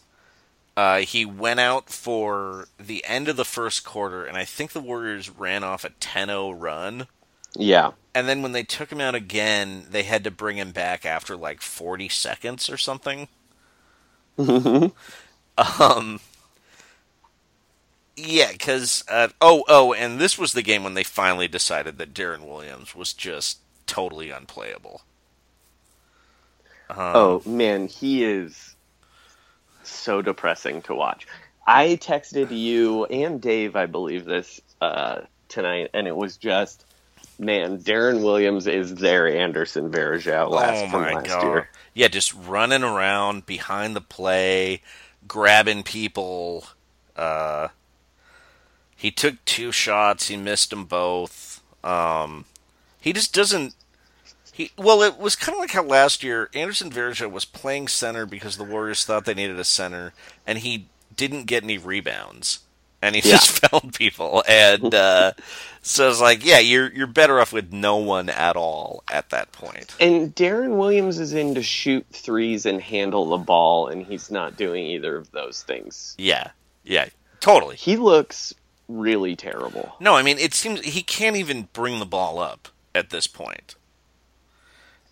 Uh, 0.80 1.00
he 1.00 1.26
went 1.26 1.60
out 1.60 1.90
for 1.90 2.70
the 2.80 3.04
end 3.06 3.28
of 3.28 3.36
the 3.36 3.44
first 3.44 3.84
quarter, 3.84 4.24
and 4.24 4.38
I 4.38 4.46
think 4.46 4.72
the 4.72 4.80
Warriors 4.80 5.30
ran 5.30 5.62
off 5.62 5.84
a 5.84 5.90
10-0 5.90 6.56
run. 6.58 7.08
Yeah. 7.54 7.92
And 8.16 8.30
then 8.30 8.42
when 8.42 8.54
they 8.54 8.64
took 8.64 8.90
him 8.90 9.02
out 9.02 9.14
again, 9.14 9.88
they 9.92 10.04
had 10.04 10.24
to 10.24 10.32
bring 10.32 10.56
him 10.56 10.72
back 10.72 11.06
after 11.06 11.36
like 11.36 11.60
40 11.60 12.08
seconds 12.08 12.70
or 12.70 12.78
something. 12.78 13.28
um, 14.38 14.94
yeah, 18.16 18.54
because 18.54 19.04
uh, 19.10 19.28
oh 19.42 19.66
oh, 19.68 19.92
and 19.94 20.18
this 20.18 20.38
was 20.38 20.54
the 20.54 20.62
game 20.62 20.86
when 20.86 20.94
they 20.94 21.04
finally 21.04 21.50
decided 21.50 21.98
that 21.98 22.14
Deron 22.14 22.48
Williams 22.48 22.96
was 22.96 23.12
just 23.12 23.58
totally 23.86 24.30
unplayable. 24.30 25.02
Oh 26.90 27.42
man, 27.46 27.88
he 27.88 28.24
is 28.24 28.69
so 29.90 30.22
depressing 30.22 30.82
to 30.84 30.96
watch. 30.96 31.28
I 31.66 31.98
texted 32.02 32.50
you 32.50 33.06
and 33.06 33.42
Dave, 33.42 33.76
I 33.76 33.86
believe 33.86 34.26
this 34.26 34.60
uh, 34.82 35.22
tonight, 35.50 35.92
and 35.94 36.08
it 36.08 36.16
was 36.16 36.38
just, 36.38 36.86
man, 37.38 37.80
Deron 37.80 38.24
Williams 38.24 38.68
is 38.68 38.96
their 38.96 39.28
Anderson 39.28 39.92
Varejao 39.92 40.50
last 40.50 40.86
oh 40.86 40.90
from 40.90 41.02
my 41.02 41.14
last 41.14 41.28
god! 41.28 41.44
year. 41.44 41.70
Yeah, 41.94 42.08
just 42.08 42.34
running 42.34 42.84
around 42.84 43.46
behind 43.46 43.96
the 43.96 44.02
play, 44.02 44.82
grabbing 45.28 45.84
people. 45.84 46.66
Uh, 47.16 47.70
he 48.96 49.12
took 49.12 49.44
two 49.46 49.72
shots. 49.72 50.28
He 50.28 50.38
missed 50.38 50.72
them 50.72 50.86
both. 50.86 51.62
Um, 51.84 52.46
he 53.00 53.14
just 53.14 53.34
doesn't. 53.34 53.76
He 54.60 54.72
well, 54.78 55.02
it 55.02 55.18
was 55.18 55.38
kind 55.38 55.56
of 55.56 55.60
like 55.62 55.72
how 55.72 55.84
last 55.84 56.22
year 56.22 56.50
Anderson 56.54 56.92
Varejao 56.92 57.32
was 57.32 57.46
playing 57.46 57.88
center 57.88 58.26
because 58.26 58.58
the 58.58 58.66
Warriors 58.66 59.06
thought 59.06 59.24
they 59.24 59.34
needed 59.34 59.58
a 59.58 59.64
center, 59.64 60.12
and 60.46 60.58
he 60.60 60.88
didn't 61.16 61.46
get 61.46 61.64
any 61.64 61.78
rebounds, 61.78 62.60
and 63.02 63.16
he 63.16 63.22
Yeah. 63.26 63.38
just 63.38 63.66
found 63.66 63.94
people, 63.94 64.44
and 64.50 64.94
uh, 64.94 65.32
so 65.82 66.10
it's 66.10 66.20
like, 66.20 66.46
yeah, 66.46 66.60
you're 66.60 66.92
you're 66.92 67.08
better 67.08 67.40
off 67.40 67.54
with 67.54 67.72
no 67.72 67.96
one 67.96 68.28
at 68.30 68.58
all 68.58 69.02
at 69.10 69.30
that 69.30 69.54
point. 69.54 69.96
And 69.98 70.36
Deron 70.36 70.78
Williams 70.78 71.20
is 71.20 71.32
in 71.34 71.56
to 71.56 71.64
shoot 71.64 72.06
threes 72.12 72.66
and 72.66 72.82
handle 72.82 73.30
the 73.30 73.38
ball, 73.38 73.88
and 73.88 74.06
he's 74.06 74.30
not 74.30 74.58
doing 74.58 74.86
either 74.88 75.16
of 75.16 75.32
those 75.32 75.64
things. 75.64 76.16
Yeah, 76.18 76.52
yeah, 76.84 77.08
totally. 77.40 77.78
He 77.78 77.96
looks 77.96 78.54
really 78.90 79.38
terrible. 79.38 79.96
No, 80.02 80.16
I 80.16 80.22
mean 80.22 80.38
it 80.38 80.54
seems 80.54 80.82
he 80.82 81.02
can't 81.02 81.38
even 81.38 81.70
bring 81.72 82.00
the 82.00 82.06
ball 82.06 82.40
up 82.40 82.68
at 82.94 83.10
this 83.10 83.26
point. 83.26 83.76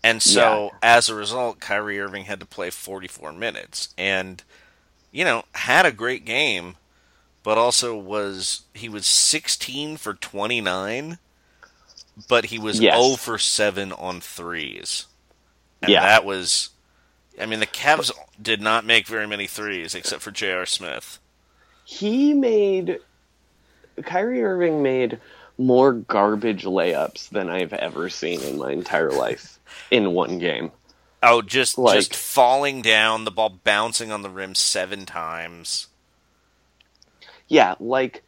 And 0.02 0.22
so 0.22 0.72
as 0.82 1.08
a 1.08 1.14
result, 1.14 1.60
Kyrie 1.60 2.00
Irving 2.00 2.24
had 2.24 2.40
to 2.40 2.46
play 2.46 2.70
44 2.70 3.32
minutes 3.32 3.90
and 3.98 4.42
you 5.12 5.24
know, 5.24 5.44
had 5.54 5.86
a 5.86 5.92
great 5.92 6.24
game, 6.24 6.76
but 7.42 7.58
also 7.58 7.96
was 7.96 8.62
he 8.74 8.88
was 8.88 9.06
16 9.06 9.96
for 9.98 10.14
29, 10.14 11.18
but 12.28 12.46
he 12.46 12.58
was 12.58 12.80
Yes. 12.80 12.88
0 12.88 13.16
for 13.16 13.38
7 13.38 13.92
on 13.92 14.20
threes. 14.20 15.06
And 15.82 15.94
Yeah. 15.94 16.00
that 16.00 16.24
was 16.24 16.70
I 17.40 17.46
mean, 17.46 17.60
the 17.60 17.66
Cavs 17.66 18.12
did 18.40 18.60
not 18.60 18.84
make 18.84 19.06
very 19.06 19.26
many 19.26 19.46
threes 19.46 19.94
except 19.94 20.22
for 20.22 20.30
J.R. 20.32 20.66
Smith. 20.66 21.20
He 21.84 22.34
made 22.34 23.00
Kyrie 24.04 24.42
Irving 24.44 24.82
made 24.82 25.20
more 25.58 25.92
garbage 25.92 26.64
layups 26.64 27.28
than 27.30 27.50
I've 27.50 27.72
ever 27.74 28.08
seen 28.08 28.42
in 28.42 28.58
my 28.58 28.72
entire 28.72 29.10
life 29.12 29.57
in 29.90 30.12
one 30.12 30.38
game. 30.38 30.72
Oh, 31.22 31.42
just 31.42 31.78
Like- 31.78 31.96
just 31.96 32.14
falling 32.16 32.82
down, 32.82 33.24
the 33.24 33.30
ball 33.30 33.48
bouncing 33.50 34.12
on 34.12 34.22
the 34.22 34.30
rim 34.30 34.54
seven 34.54 35.04
times. 35.06 35.88
Yeah, 37.48 37.74
like 37.80 38.22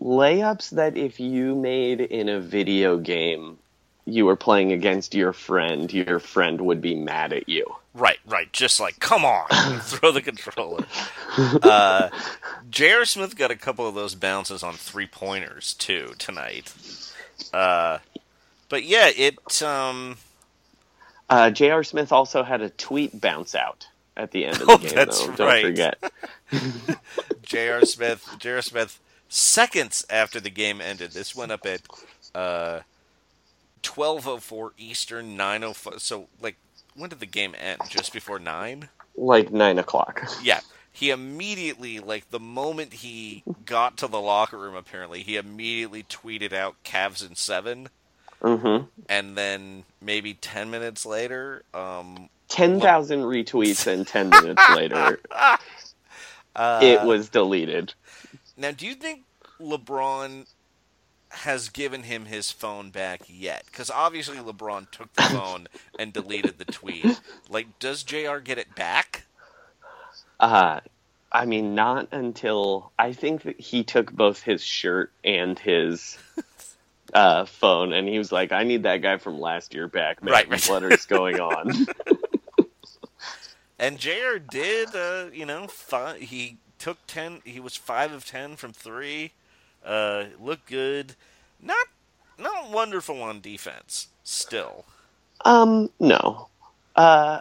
layups 0.00 0.70
that 0.70 0.96
if 0.96 1.20
you 1.20 1.54
made 1.54 2.00
in 2.00 2.28
a 2.28 2.40
video 2.40 2.96
game 2.98 3.58
you 4.06 4.24
were 4.26 4.36
playing 4.36 4.72
against 4.72 5.14
your 5.14 5.32
friend, 5.32 5.92
your 5.92 6.18
friend 6.18 6.60
would 6.62 6.80
be 6.80 6.94
mad 6.96 7.32
at 7.32 7.48
you. 7.48 7.64
Right, 7.94 8.18
right. 8.26 8.50
Just 8.52 8.80
like, 8.80 8.98
come 8.98 9.24
on, 9.24 9.46
throw 9.80 10.10
the 10.10 10.22
controller. 10.22 10.84
Uh, 11.36 12.08
J.R. 12.70 13.04
Smith 13.04 13.36
got 13.36 13.50
a 13.50 13.56
couple 13.56 13.86
of 13.86 13.94
those 13.94 14.14
bounces 14.14 14.62
on 14.62 14.74
three 14.74 15.06
pointers 15.06 15.74
too 15.74 16.14
tonight. 16.18 16.72
Uh, 17.52 17.98
but 18.68 18.84
yeah, 18.84 19.10
it. 19.16 19.62
Um, 19.62 20.16
Uh, 21.30 21.50
J.R. 21.50 21.84
Smith 21.84 22.12
also 22.12 22.44
had 22.44 22.62
a 22.62 22.70
tweet 22.70 23.20
bounce 23.20 23.54
out 23.56 23.88
at 24.16 24.32
the 24.32 24.46
end 24.46 24.62
of 24.62 24.70
the 24.70 24.74
Oh, 24.74 24.78
game, 24.78 24.94
that's 24.94 25.28
though. 25.36 25.36
right. 25.38 25.62
Don't 25.62 25.62
forget. 25.62 25.98
J.R. 27.42 27.84
Smith, 27.84 28.36
J.R. 28.38 28.62
Smith, 28.62 29.00
seconds 29.28 30.04
after 30.10 30.40
the 30.40 30.50
game 30.50 30.80
ended. 30.82 31.12
This 31.12 31.34
went 31.36 31.52
up 31.52 31.66
at 31.66 31.82
uh, 32.34 32.80
twelve 33.82 34.28
oh 34.28 34.38
four 34.38 34.72
Eastern, 34.78 35.36
nine 35.36 35.64
oh 35.64 35.74
five. 35.74 36.00
So, 36.02 36.28
like, 36.40 36.58
when 36.94 37.10
did 37.10 37.20
the 37.20 37.26
game 37.26 37.54
end? 37.58 37.82
Just 37.88 38.12
before 38.12 38.40
nine? 38.40 38.90
Like 39.16 39.52
nine 39.52 39.78
o'clock. 39.78 40.22
Yeah. 40.42 40.60
He 40.92 41.10
immediately, 41.10 42.00
like, 42.00 42.30
the 42.30 42.40
moment 42.40 42.94
he 42.94 43.44
got 43.64 43.96
to 43.98 44.08
the 44.08 44.20
locker 44.20 44.58
room, 44.58 44.74
apparently, 44.74 45.22
he 45.22 45.36
immediately 45.36 46.02
tweeted 46.02 46.52
out 46.52 46.82
Cavs 46.84 47.26
in 47.28 47.36
seven. 47.36 47.90
Mm-hmm. 48.42 48.86
And 49.08 49.36
then 49.36 49.84
maybe 50.00 50.34
10 50.34 50.70
minutes 50.70 51.04
later, 51.06 51.62
um, 51.74 52.28
Ten 52.48 52.80
thousand 52.80 53.20
retweets 53.20 53.86
and 53.86 54.04
ten 54.04 54.28
minutes 54.28 54.62
later, 54.74 55.20
Uh, 56.56 56.80
it 56.82 57.02
was 57.04 57.28
deleted. 57.28 57.94
Now, 58.56 58.72
do 58.72 58.86
you 58.86 58.94
think 58.94 59.22
LeBron 59.60 60.46
has 61.30 61.68
given 61.68 62.02
him 62.02 62.24
his 62.24 62.50
phone 62.50 62.90
back 62.90 63.22
yet? 63.28 63.64
Because 63.66 63.90
obviously 63.90 64.36
LeBron 64.38 64.90
took 64.90 65.12
the 65.14 65.22
phone 65.30 65.68
and 65.98 66.12
deleted 66.12 66.58
the 66.58 66.64
tweet. 66.64 67.20
Like, 67.48 67.78
does 67.78 68.02
JR 68.02 68.38
get 68.38 68.58
it 68.58 68.74
back? 68.74 69.26
Uh, 70.40 70.80
I 71.30 71.46
mean, 71.46 71.74
not 71.74 72.08
until 72.10 72.90
I 72.98 73.12
think 73.12 73.42
that 73.42 73.60
he 73.60 73.84
took 73.84 74.12
both 74.12 74.42
his 74.42 74.62
shirt 74.62 75.12
and 75.24 75.58
his 75.58 76.18
uh, 77.12 77.44
phone, 77.44 77.92
and 77.92 78.08
he 78.08 78.18
was 78.18 78.32
like, 78.32 78.52
"I 78.52 78.64
need 78.64 78.84
that 78.84 78.98
guy 78.98 79.18
from 79.18 79.40
last 79.40 79.74
year 79.74 79.88
back, 79.88 80.22
man. 80.22 80.32
Right, 80.32 80.48
right. 80.48 80.68
What 80.68 80.84
is 80.84 81.06
going 81.06 81.40
on?" 81.40 81.86
And 83.80 83.98
Jr. 83.98 84.36
did, 84.50 84.94
uh, 84.94 85.28
you 85.32 85.46
know, 85.46 85.66
he 86.18 86.58
took 86.78 86.98
ten. 87.06 87.40
He 87.44 87.60
was 87.60 87.76
five 87.76 88.12
of 88.12 88.26
ten 88.26 88.56
from 88.56 88.74
three. 88.74 89.32
Uh, 89.82 90.24
looked 90.38 90.68
good. 90.68 91.16
Not 91.62 91.86
not 92.38 92.70
wonderful 92.70 93.22
on 93.22 93.40
defense. 93.40 94.08
Still, 94.22 94.84
um, 95.46 95.88
no. 95.98 96.48
Uh, 96.94 97.40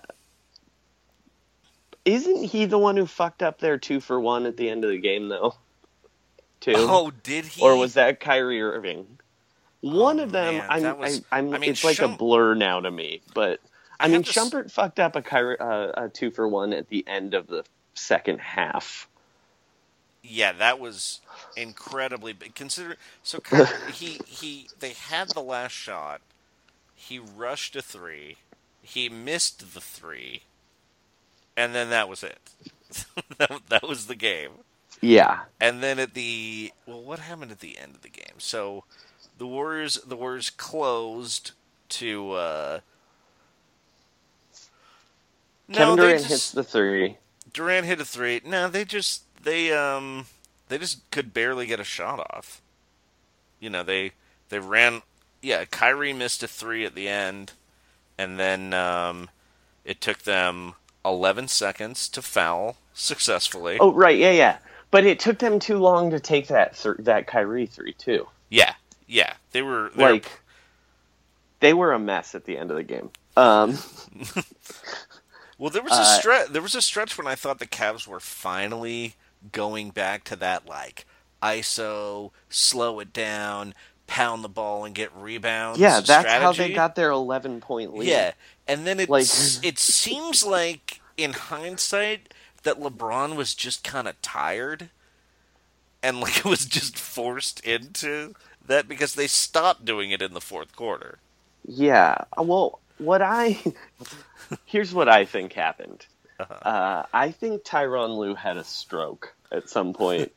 isn't 2.05 2.45
he 2.45 2.65
the 2.65 2.77
one 2.77 2.95
who 2.95 3.05
fucked 3.05 3.43
up 3.43 3.59
their 3.59 3.77
two 3.77 3.99
for 3.99 4.17
one 4.17 4.45
at 4.45 4.55
the 4.55 4.69
end 4.69 4.85
of 4.85 4.91
the 4.91 4.97
game, 4.97 5.27
though? 5.27 5.55
Two. 6.61 6.73
oh, 6.75 7.11
did 7.23 7.45
he? 7.45 7.61
or 7.61 7.75
was 7.75 7.95
that 7.95 8.21
Kyrie 8.21 8.61
Irving? 8.61 9.18
One 9.81 10.19
Oh, 10.19 10.23
of 10.23 10.31
them, 10.31 10.55
man, 10.55 10.69
I'm, 10.69 10.83
was- 10.97 11.21
I, 11.31 11.39
I'm, 11.39 11.53
I 11.53 11.57
mean, 11.59 11.71
it's 11.71 11.83
like 11.83 11.97
Schum- 11.97 12.13
a 12.13 12.17
blur 12.17 12.55
now 12.55 12.81
to 12.81 12.91
me. 12.91 13.21
But 13.33 13.61
I, 13.99 14.05
I 14.05 14.09
mean, 14.09 14.23
have 14.23 14.25
to 14.25 14.31
s- 14.31 14.55
fucked 14.69 14.99
up 14.99 15.15
a, 15.15 15.21
uh, 15.63 16.05
a 16.05 16.09
two 16.09 16.31
for 16.31 16.47
one 16.47 16.73
at 16.73 16.89
the 16.89 17.07
end 17.07 17.33
of 17.33 17.47
the 17.47 17.65
second 17.95 18.39
half. 18.41 19.07
Yeah, 20.23 20.51
that 20.53 20.79
was 20.79 21.21
incredibly 21.55 22.33
big. 22.33 22.55
Consider 22.55 22.97
so 23.23 23.41
he 23.91 24.21
he 24.27 24.69
they 24.79 24.91
had 24.93 25.33
the 25.33 25.41
last 25.41 25.73
shot. 25.73 26.21
He 26.95 27.19
rushed 27.19 27.75
a 27.75 27.81
three. 27.81 28.37
He 28.81 29.09
missed 29.09 29.73
the 29.73 29.81
three, 29.81 30.43
and 31.57 31.75
then 31.75 31.89
that 31.89 32.09
was 32.09 32.23
it. 32.23 32.39
that, 33.37 33.61
that 33.69 33.83
was 33.87 34.07
the 34.07 34.15
game. 34.15 34.51
Yeah, 35.01 35.41
And 35.61 35.83
then 35.83 35.99
at 35.99 36.13
the 36.13 36.73
well, 36.87 37.01
what 37.03 37.19
happened 37.19 37.51
at 37.51 37.59
the 37.61 37.77
end 37.77 37.95
of 37.95 38.01
the 38.01 38.09
game? 38.09 38.35
So 38.39 38.83
the 39.39 39.47
Warriors 39.47 39.95
the 40.05 40.15
Warriors 40.15 40.51
closed 40.51 41.51
to 41.89 42.31
uh 42.33 42.79
Kevin 45.71 45.95
they 45.95 46.01
Durant 46.03 46.19
just- 46.19 46.29
hits 46.31 46.51
the 46.51 46.63
three. 46.63 47.17
Durant 47.51 47.87
hit 47.87 47.99
a 47.99 48.05
three. 48.05 48.41
No, 48.45 48.67
they 48.69 48.85
just 48.85 49.23
they 49.43 49.71
um 49.73 50.25
they 50.67 50.77
just 50.77 51.09
could 51.09 51.33
barely 51.33 51.65
get 51.65 51.79
a 51.79 51.83
shot 51.83 52.19
off. 52.19 52.61
You 53.59 53.69
know, 53.71 53.81
they 53.83 54.11
they 54.49 54.59
ran 54.59 55.01
yeah, 55.41 55.65
Kyrie 55.65 56.13
missed 56.13 56.43
a 56.43 56.47
three 56.47 56.85
at 56.85 56.93
the 56.95 57.07
end 57.07 57.53
and 58.17 58.39
then 58.39 58.73
um 58.73 59.29
it 59.85 60.01
took 60.01 60.19
them 60.19 60.75
11 61.05 61.47
seconds 61.47 62.09
to 62.09 62.21
foul 62.21 62.75
successfully. 62.93 63.77
Oh, 63.79 63.93
right, 63.93 64.17
yeah, 64.17 64.31
yeah. 64.31 64.57
But 64.91 65.05
it 65.05 65.17
took 65.19 65.39
them 65.39 65.57
too 65.59 65.77
long 65.77 66.11
to 66.11 66.19
take 66.19 66.47
that 66.47 66.75
th- 66.75 66.97
that 66.99 67.25
Kyrie 67.25 67.65
three 67.65 67.93
too. 67.93 68.27
Yeah. 68.49 68.73
Yeah. 69.09 69.33
They 69.51 69.61
were 69.61 69.91
they 69.95 70.03
were- 70.03 70.11
Like 70.13 70.29
they 71.59 71.73
were 71.73 71.91
a 71.91 71.99
mess 71.99 72.35
at 72.35 72.45
the 72.45 72.57
end 72.57 72.71
of 72.71 72.77
the 72.77 72.83
game. 72.83 73.09
Um, 73.35 73.77
Well, 75.57 75.69
there 75.69 75.83
was 75.83 75.91
a 75.91 75.95
Uh, 75.95 76.19
stretch. 76.19 76.47
There 76.49 76.61
was 76.61 76.75
a 76.75 76.81
stretch 76.81 77.17
when 77.17 77.27
I 77.27 77.35
thought 77.35 77.59
the 77.59 77.67
Cavs 77.67 78.07
were 78.07 78.21
finally 78.21 79.15
going 79.51 79.89
back 79.89 80.23
to 80.25 80.35
that 80.37 80.65
like 80.65 81.05
ISO, 81.43 82.31
slow 82.49 82.99
it 83.01 83.11
down, 83.11 83.73
pound 84.07 84.41
the 84.43 84.47
ball, 84.49 84.85
and 84.85 84.95
get 84.95 85.13
rebounds. 85.13 85.77
yeah, 85.79 85.99
that's 85.99 86.27
how 86.29 86.53
they 86.53 86.71
got 86.71 86.95
their 86.95 87.11
eleven 87.11 87.59
point 87.59 87.93
lead. 87.93 88.07
Yeah, 88.07 88.31
and 88.67 88.87
then 88.87 89.01
it 89.01 89.09
Like- 89.09 89.25
it 89.63 89.77
seems 89.79 90.43
like 90.45 91.01
in 91.17 91.33
hindsight 91.33 92.33
that 92.63 92.79
LeBron 92.79 93.35
was 93.35 93.53
just 93.53 93.83
kind 93.83 94.07
of 94.07 94.21
tired, 94.21 94.89
and 96.01 96.21
like 96.21 96.45
was 96.45 96.65
just 96.65 96.97
forced 96.97 97.59
into 97.61 98.33
that 98.69 98.87
because 98.87 99.13
they 99.13 99.27
stopped 99.27 99.85
doing 99.85 100.11
it 100.11 100.21
in 100.21 100.33
the 100.33 100.41
fourth 100.41 100.75
quarter. 100.75 101.19
Yeah. 101.67 102.23
Well, 102.37 102.79
what 102.97 103.21
I 103.21 103.59
here's 104.65 104.93
what 104.93 105.09
I 105.09 105.25
think 105.25 105.53
happened. 105.53 106.05
Uh-huh. 106.39 106.53
Uh, 106.53 107.05
I 107.13 107.31
think 107.31 107.63
Tyronn 107.63 108.17
Lue 108.17 108.35
had 108.35 108.57
a 108.57 108.63
stroke 108.63 109.33
at 109.51 109.69
some 109.69 109.93
point 109.93 110.31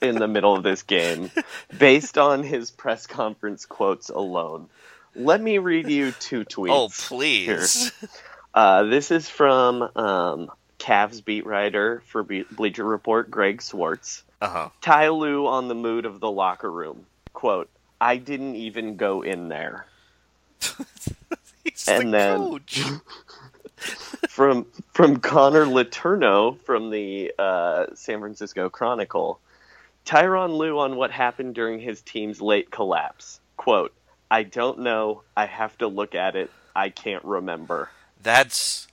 in 0.00 0.14
the 0.14 0.28
middle 0.28 0.54
of 0.54 0.62
this 0.62 0.82
game, 0.82 1.30
based 1.76 2.16
on 2.16 2.42
his 2.42 2.70
press 2.70 3.06
conference 3.06 3.66
quotes 3.66 4.08
alone. 4.08 4.68
Let 5.16 5.40
me 5.40 5.58
read 5.58 5.88
you 5.88 6.12
two 6.12 6.44
tweets. 6.44 6.70
Oh, 6.70 6.88
please! 7.08 7.92
Uh, 8.52 8.82
this 8.82 9.12
is 9.12 9.28
from 9.28 9.80
um, 9.94 10.50
Cavs 10.80 11.24
beat 11.24 11.46
writer 11.46 12.02
for 12.06 12.24
Bleacher 12.24 12.82
Report, 12.82 13.30
Greg 13.30 13.62
Swartz. 13.62 14.24
Uh 14.40 14.48
huh. 14.48 14.68
Ty 14.80 15.10
Lue 15.10 15.46
on 15.46 15.68
the 15.68 15.74
mood 15.76 16.04
of 16.04 16.18
the 16.18 16.28
locker 16.28 16.68
room. 16.68 17.06
Quote, 17.32 17.68
I 18.00 18.16
didn't 18.16 18.56
even 18.56 18.96
go 18.96 19.22
in 19.22 19.48
there. 19.48 19.86
He's 21.64 21.88
And 21.88 22.08
the 22.12 22.18
then- 22.18 22.38
coach. 22.38 22.82
from 24.28 24.66
from 24.92 25.16
Connor 25.18 25.64
Letourneau 25.64 26.58
from 26.60 26.90
the 26.90 27.32
uh, 27.38 27.86
San 27.94 28.20
Francisco 28.20 28.68
Chronicle. 28.68 29.40
Tyronn 30.06 30.56
Lue 30.56 30.78
on 30.78 30.96
what 30.96 31.10
happened 31.10 31.54
during 31.54 31.78
his 31.78 32.00
team's 32.02 32.40
late 32.40 32.70
collapse. 32.70 33.40
Quote, 33.56 33.92
I 34.30 34.42
don't 34.42 34.80
know. 34.80 35.22
I 35.36 35.46
have 35.46 35.76
to 35.78 35.86
look 35.88 36.14
at 36.14 36.36
it. 36.36 36.50
I 36.74 36.88
can't 36.90 37.24
remember. 37.24 37.90
That's 38.22 38.86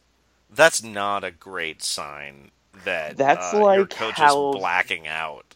that's 0.54 0.82
not 0.84 1.24
a 1.24 1.32
great 1.32 1.84
sign 1.84 2.52
that 2.86 3.18
That's 3.18 3.54
uh, 3.54 3.58
your 3.58 3.80
like 3.82 3.90
coach 3.90 4.16
how- 4.16 4.52
is 4.52 4.56
blacking 4.60 5.08
out. 5.08 5.56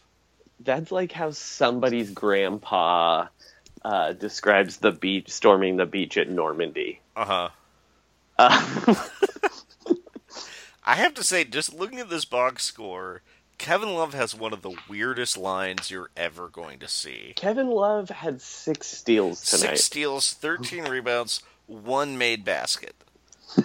That's 0.64 0.92
like 0.92 1.12
how 1.12 1.30
somebody's 1.30 2.10
grandpa 2.10 3.26
uh, 3.84 4.12
describes 4.12 4.78
the 4.78 4.92
beach, 4.92 5.30
storming 5.30 5.76
the 5.76 5.86
beach 5.86 6.16
at 6.16 6.28
Normandy. 6.30 7.00
Uh-huh. 7.16 7.48
Uh, 8.38 8.94
I 10.84 10.96
have 10.96 11.14
to 11.14 11.24
say, 11.24 11.44
just 11.44 11.74
looking 11.74 12.00
at 12.00 12.10
this 12.10 12.24
box 12.24 12.64
score, 12.64 13.22
Kevin 13.58 13.94
Love 13.94 14.14
has 14.14 14.34
one 14.34 14.52
of 14.52 14.62
the 14.62 14.74
weirdest 14.88 15.36
lines 15.36 15.90
you're 15.90 16.10
ever 16.16 16.48
going 16.48 16.80
to 16.80 16.88
see. 16.88 17.32
Kevin 17.36 17.70
Love 17.70 18.08
had 18.08 18.40
six 18.40 18.88
steals 18.88 19.40
tonight. 19.42 19.76
Six 19.76 19.84
steals, 19.84 20.32
13 20.32 20.84
rebounds, 20.84 21.42
one 21.66 22.18
made 22.18 22.44
basket. 22.44 22.94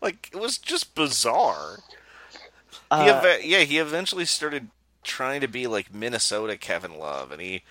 like, 0.00 0.30
it 0.32 0.40
was 0.40 0.58
just 0.58 0.94
bizarre. 0.94 1.78
He 2.90 2.96
Uh, 3.10 3.18
eva- 3.18 3.46
yeah, 3.46 3.60
he 3.60 3.78
eventually 3.78 4.24
started 4.24 4.68
trying 5.02 5.40
to 5.40 5.48
be 5.48 5.66
like 5.66 5.92
Minnesota 5.94 6.56
Kevin 6.56 6.98
Love, 6.98 7.30
and 7.32 7.40
he 7.40 7.62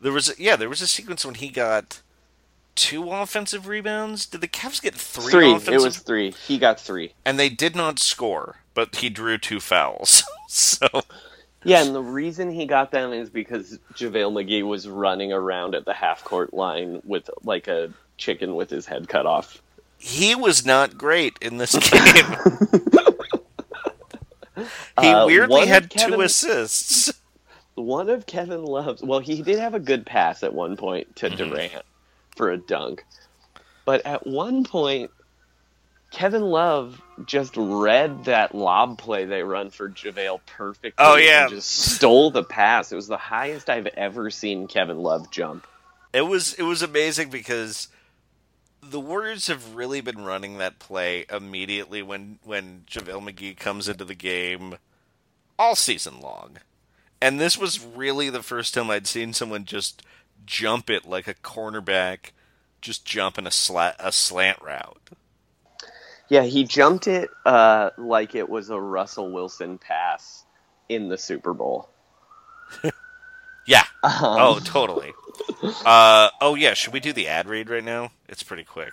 there 0.00 0.12
was 0.12 0.28
a, 0.28 0.34
yeah 0.38 0.56
there 0.56 0.68
was 0.68 0.80
a 0.82 0.86
sequence 0.86 1.24
when 1.24 1.34
he 1.36 1.48
got 1.48 2.00
two 2.74 3.10
offensive 3.10 3.66
rebounds. 3.66 4.26
Did 4.26 4.40
the 4.42 4.48
Cavs 4.48 4.80
get 4.82 4.94
three? 4.94 5.30
three. 5.32 5.50
offensive? 5.52 5.74
It 5.74 5.80
was 5.82 5.98
three. 5.98 6.30
He 6.30 6.58
got 6.58 6.78
three. 6.80 7.12
and 7.24 7.38
they 7.38 7.48
did 7.48 7.74
not 7.74 7.98
score, 7.98 8.56
but 8.74 8.96
he 8.96 9.08
drew 9.08 9.38
two 9.38 9.60
fouls. 9.60 10.22
so 10.48 10.86
Yeah, 11.64 11.82
and 11.82 11.94
the 11.94 12.02
reason 12.02 12.50
he 12.50 12.66
got 12.66 12.90
them 12.90 13.12
is 13.12 13.30
because 13.30 13.78
JaVale 13.94 14.32
McGee 14.44 14.62
was 14.66 14.86
running 14.88 15.32
around 15.32 15.74
at 15.74 15.84
the 15.86 15.94
half 15.94 16.22
court 16.22 16.52
line 16.54 17.00
with 17.04 17.30
like 17.42 17.66
a 17.66 17.90
chicken 18.18 18.54
with 18.54 18.70
his 18.70 18.86
head 18.86 19.08
cut 19.08 19.26
off. 19.26 19.60
he 19.98 20.34
was 20.34 20.64
not 20.66 20.96
great 20.98 21.36
in 21.40 21.56
this 21.56 21.72
game. 21.90 22.36
he 24.56 25.08
Uh, 25.08 25.26
weirdly 25.26 25.62
of 25.62 25.68
had 25.68 25.90
two 25.90 26.20
assists. 26.20 27.12
One 27.74 28.08
of 28.08 28.26
Kevin 28.26 28.64
Love's 28.64 29.02
well, 29.02 29.18
he 29.20 29.42
did 29.42 29.58
have 29.58 29.74
a 29.74 29.80
good 29.80 30.06
pass 30.06 30.42
at 30.42 30.54
one 30.54 30.76
point 30.76 31.16
to 31.16 31.28
Mm-hmm. 31.28 31.36
Durant 31.50 31.82
for 32.36 32.50
a 32.50 32.56
dunk. 32.56 33.04
But 33.84 34.04
at 34.06 34.26
one 34.26 34.64
point 34.64 35.10
Kevin 36.10 36.42
Love 36.42 37.00
just 37.26 37.54
read 37.56 38.24
that 38.24 38.54
lob 38.54 38.98
play 38.98 39.24
they 39.26 39.42
run 39.42 39.70
for 39.70 39.90
JaVale 39.90 40.40
perfectly. 40.46 40.92
Oh, 40.98 41.16
yeah. 41.16 41.42
and 41.42 41.50
just 41.50 41.68
stole 41.70 42.30
the 42.30 42.44
pass. 42.44 42.92
It 42.92 42.96
was 42.96 43.08
the 43.08 43.16
highest 43.18 43.68
I've 43.68 43.86
ever 43.88 44.30
seen 44.30 44.66
Kevin 44.68 44.98
Love 44.98 45.30
jump. 45.30 45.66
It 46.12 46.22
was 46.22 46.54
it 46.54 46.62
was 46.62 46.80
amazing 46.82 47.28
because 47.28 47.88
the 48.82 49.00
Warriors 49.00 49.48
have 49.48 49.74
really 49.74 50.00
been 50.00 50.24
running 50.24 50.58
that 50.58 50.78
play 50.78 51.26
immediately 51.30 52.02
when 52.02 52.38
when 52.44 52.84
JaVale 52.88 53.32
McGee 53.32 53.56
comes 53.56 53.88
into 53.88 54.04
the 54.04 54.14
game 54.14 54.76
all 55.58 55.74
season 55.74 56.20
long. 56.20 56.58
And 57.20 57.40
this 57.40 57.56
was 57.56 57.84
really 57.84 58.30
the 58.30 58.42
first 58.42 58.74
time 58.74 58.90
I'd 58.90 59.06
seen 59.06 59.32
someone 59.32 59.64
just 59.64 60.02
jump 60.44 60.90
it 60.90 61.06
like 61.06 61.26
a 61.26 61.34
cornerback 61.34 62.30
just 62.80 63.04
jumping 63.04 63.46
a 63.46 63.50
slat 63.50 63.96
a 63.98 64.12
slant 64.12 64.60
route. 64.62 65.10
Yeah, 66.28 66.42
he 66.42 66.64
jumped 66.64 67.06
it 67.06 67.30
uh, 67.44 67.90
like 67.96 68.34
it 68.34 68.48
was 68.48 68.70
a 68.70 68.80
Russell 68.80 69.32
Wilson 69.32 69.78
pass 69.78 70.44
in 70.88 71.08
the 71.08 71.18
Super 71.18 71.52
Bowl. 71.52 71.88
Yeah. 73.66 73.82
Um, 74.04 74.12
Oh, 74.22 74.60
totally. 74.62 75.12
Uh, 75.84 76.28
oh 76.40 76.54
yeah, 76.54 76.74
should 76.74 76.92
we 76.92 77.00
do 77.00 77.12
the 77.12 77.28
ad 77.28 77.48
read 77.48 77.70
right 77.70 77.84
now? 77.84 78.10
It's 78.28 78.42
pretty 78.42 78.64
quick. 78.64 78.92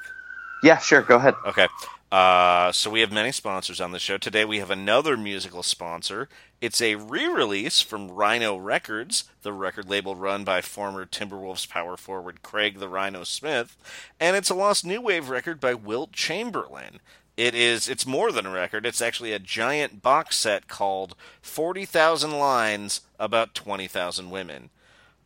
Yeah, 0.63 0.77
sure. 0.77 1.01
Go 1.01 1.17
ahead. 1.17 1.35
Okay. 1.45 1.67
Uh, 2.13 2.71
so 2.71 2.89
we 2.91 3.01
have 3.01 3.11
many 3.11 3.31
sponsors 3.31 3.81
on 3.81 3.91
the 3.91 3.99
show. 3.99 4.17
Today 4.17 4.45
we 4.45 4.59
have 4.59 4.69
another 4.69 5.17
musical 5.17 5.63
sponsor. 5.63 6.29
It's 6.61 6.79
a 6.79 6.95
re-release 6.95 7.81
from 7.81 8.11
Rhino 8.11 8.55
Records, 8.55 9.25
the 9.41 9.51
record 9.51 9.89
label 9.89 10.15
run 10.15 10.43
by 10.43 10.61
former 10.61 11.05
Timberwolves 11.05 11.67
power 11.67 11.97
forward 11.97 12.43
Craig 12.43 12.79
the 12.79 12.87
Rhino 12.87 13.23
Smith, 13.23 13.75
and 14.19 14.37
it's 14.37 14.51
a 14.51 14.55
lost 14.55 14.85
new 14.85 15.01
wave 15.01 15.27
record 15.27 15.59
by 15.59 15.73
Wilt 15.73 16.11
Chamberlain. 16.11 16.99
It 17.35 17.55
is 17.55 17.89
it's 17.89 18.05
more 18.05 18.31
than 18.31 18.45
a 18.45 18.51
record. 18.51 18.85
It's 18.85 19.01
actually 19.01 19.33
a 19.33 19.39
giant 19.39 20.03
box 20.03 20.37
set 20.37 20.67
called 20.67 21.15
40,000 21.41 22.31
Lines 22.31 23.01
about 23.19 23.55
20,000 23.55 24.29
women. 24.29 24.69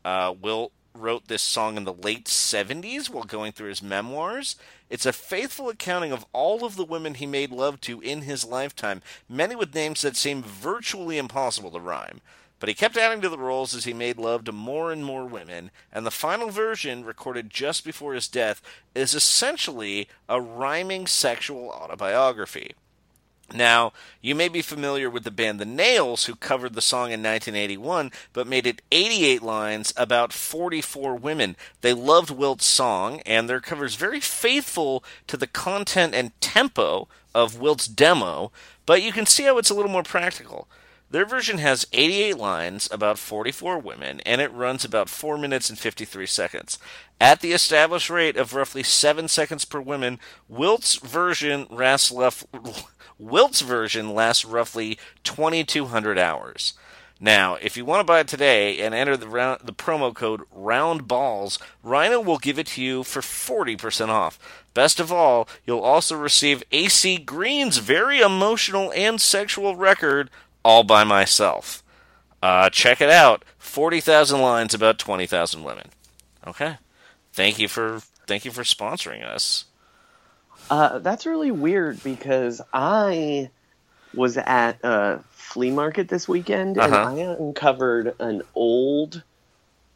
Uh, 0.06 0.34
Wilt 0.42 0.72
wrote 1.00 1.28
this 1.28 1.42
song 1.42 1.78
in 1.78 1.84
the 1.84 1.94
late 1.94 2.26
70s 2.26 3.10
while 3.10 3.24
going 3.24 3.52
through 3.52 3.70
his 3.70 3.82
memoirs. 3.82 4.56
It's 4.90 5.06
a 5.06 5.14
faithful 5.14 5.70
accounting 5.70 6.12
of 6.12 6.26
all 6.34 6.66
of 6.66 6.76
the 6.76 6.86
women 6.86 7.16
he 7.16 7.26
made 7.26 7.52
love 7.52 7.82
to 7.82 8.02
in 8.02 8.22
his 8.22 8.46
lifetime, 8.46 9.02
many 9.30 9.56
with 9.56 9.76
names 9.76 10.02
that 10.02 10.16
seem 10.16 10.44
virtually 10.44 11.18
impossible 11.18 11.72
to 11.72 11.80
rhyme. 11.80 12.22
But 12.60 12.70
he 12.70 12.76
kept 12.76 12.98
adding 12.98 13.22
to 13.22 13.30
the 13.30 13.38
roles 13.38 13.76
as 13.76 13.84
he 13.84 13.94
made 13.94 14.18
love 14.18 14.44
to 14.46 14.52
more 14.52 14.92
and 14.92 15.06
more 15.06 15.26
women, 15.26 15.70
and 15.92 16.06
the 16.06 16.12
final 16.12 16.50
version, 16.50 17.06
recorded 17.06 17.50
just 17.50 17.86
before 17.86 18.14
his 18.14 18.28
death, 18.28 18.62
is 18.96 19.14
essentially 19.14 20.08
a 20.28 20.42
rhyming 20.42 21.06
sexual 21.06 21.70
autobiography. 21.70 22.74
Now, 23.54 23.94
you 24.22 24.36
may 24.36 24.50
be 24.50 24.62
familiar 24.62 25.10
with 25.10 25.24
the 25.24 25.32
band 25.32 25.60
The 25.60 25.66
Nails, 25.66 26.26
who 26.26 26.36
covered 26.36 26.74
the 26.74 26.82
song 26.82 27.12
in 27.12 27.24
1981, 27.24 28.12
but 28.34 28.46
made 28.46 28.68
it 28.68 28.82
88 28.92 29.42
lines 29.42 29.94
about 29.96 30.34
44 30.34 31.16
women. 31.16 31.56
They 31.82 31.94
loved 31.94 32.30
Wilt's 32.30 32.66
song, 32.66 33.22
and 33.26 33.48
their 33.48 33.62
cover 33.62 33.86
is 33.86 33.96
very 33.96 34.20
faithful 34.20 35.04
to 35.28 35.38
the 35.38 35.48
content 35.48 36.14
and 36.14 36.40
tempo 36.42 37.08
of 37.34 37.60
Wilt's 37.60 37.88
demo, 37.88 38.52
but 38.86 39.02
you 39.02 39.14
can 39.14 39.26
see 39.26 39.44
how 39.44 39.58
it's 39.58 39.70
a 39.70 39.74
little 39.74 39.92
more 39.92 40.04
practical. 40.04 40.68
Their 41.10 41.26
version 41.26 41.60
has 41.60 41.88
88 41.94 42.38
lines, 42.38 42.90
about 42.92 43.18
44 43.18 43.80
women, 43.80 44.20
and 44.26 44.42
it 44.42 44.52
runs 44.52 44.84
about 44.84 45.08
4 45.08 45.38
minutes 45.38 45.70
and 45.70 45.80
53 45.80 46.26
seconds. 46.26 46.78
At 47.22 47.40
the 47.40 47.54
established 47.54 48.10
rate 48.10 48.36
of 48.36 48.54
roughly 48.54 48.84
7 48.84 49.30
seconds 49.30 49.64
per 49.64 49.80
woman, 49.80 50.20
Wilt's 50.50 50.96
version 50.98 51.66
lasts 51.70 52.12
left. 52.12 52.46
Wilt's 53.20 53.62
version 53.62 54.14
lasts 54.14 54.46
roughly 54.46 54.98
2,200 55.24 56.18
hours. 56.18 56.74
Now, 57.20 57.56
if 57.56 57.76
you 57.76 57.84
want 57.84 58.02
to 58.02 58.04
buy 58.04 58.20
it 58.20 58.28
today 58.28 58.80
and 58.80 58.94
enter 58.94 59.18
the, 59.18 59.28
round, 59.28 59.62
the 59.64 59.74
promo 59.74 60.14
code 60.14 60.42
ROUNDBALLS, 60.56 61.58
Rhino 61.82 62.22
will 62.22 62.38
give 62.38 62.60
it 62.60 62.68
to 62.68 62.82
you 62.82 63.04
for 63.04 63.22
40% 63.22 64.10
off. 64.10 64.38
Best 64.76 65.00
of 65.00 65.12
all, 65.12 65.50
you'll 65.66 65.80
also 65.80 66.16
receive 66.16 66.64
AC 66.72 67.18
Green's 67.18 67.80
very 67.80 68.20
emotional 68.20 68.92
and 68.94 69.20
sexual 69.20 69.76
record, 69.76 70.30
All 70.64 70.84
by 70.84 71.04
Myself. 71.04 71.84
Uh, 72.44 72.70
check 72.70 73.02
it 73.02 73.10
out 73.10 73.44
40,000 73.58 74.40
lines 74.40 74.76
about 74.76 75.00
20,000 75.00 75.64
women. 75.64 75.90
Okay. 76.46 76.78
Thank 77.34 77.60
you 77.60 77.68
for 77.68 78.02
thank 78.26 78.46
you 78.46 78.52
for 78.52 78.64
sponsoring 78.64 79.24
us. 79.24 79.66
Uh, 80.70 81.00
that's 81.00 81.26
really 81.26 81.52
weird 81.52 82.02
because 82.04 82.62
I 82.74 83.50
was 84.14 84.38
at 84.38 84.84
a 84.84 85.20
flea 85.32 85.72
market 85.72 86.10
this 86.10 86.28
weekend 86.28 86.78
and 86.78 86.94
Uh-huh. 86.94 87.10
I 87.10 87.14
uncovered 87.40 88.16
an 88.20 88.42
old 88.56 89.24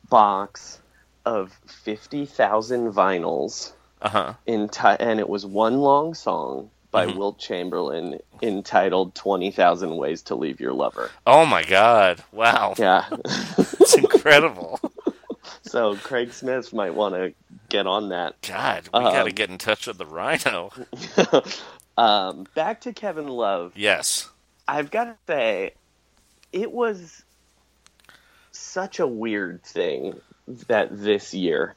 box 0.10 0.80
of 1.26 1.52
50,000 1.84 2.92
vinyls 2.94 3.74
Uh 4.02 4.10
huh. 4.10 4.34
enti- 4.48 4.98
and 5.00 5.20
it 5.20 5.30
was 5.30 5.46
one 5.46 5.80
long 5.80 6.14
song 6.14 6.70
by 6.92 7.06
Mm-hmm. 7.06 7.18
Wilt 7.18 7.40
Chamberlain 7.40 8.20
entitled 8.42 9.16
20,000 9.16 9.96
Ways 9.96 10.24
to 10.24 10.36
Leave 10.36 10.60
Your 10.60 10.74
Lover. 10.74 11.10
Oh 11.26 11.46
my 11.46 11.64
God! 11.64 12.22
Wow, 12.34 12.74
Yeah. 12.78 13.06
it's 13.58 13.96
incredible. 13.96 14.80
so 15.72 15.96
Craig 15.96 16.34
Smith 16.34 16.74
might 16.74 16.94
want 16.94 17.16
to 17.16 17.34
get 17.70 17.88
on 17.88 18.10
that. 18.10 18.36
God, 18.42 18.90
we 18.94 19.00
got 19.00 19.24
to 19.24 19.30
Um, 19.30 19.30
get 19.30 19.50
in 19.50 19.58
touch 19.58 19.88
with 19.88 19.98
the 19.98 20.06
Rhino. 20.06 20.72
Um, 21.98 22.48
back 22.56 22.82
to 22.82 22.94
Kevin 22.94 23.28
Love. 23.28 23.74
Yes. 23.76 24.30
I've 24.68 24.90
got 24.92 25.04
to 25.06 25.16
say, 25.28 25.74
it 26.52 26.72
was 26.72 27.24
such 28.52 29.00
a 29.00 29.06
weird 29.06 29.62
thing 29.64 30.20
that 30.68 30.88
this 30.92 31.34
year, 31.34 31.76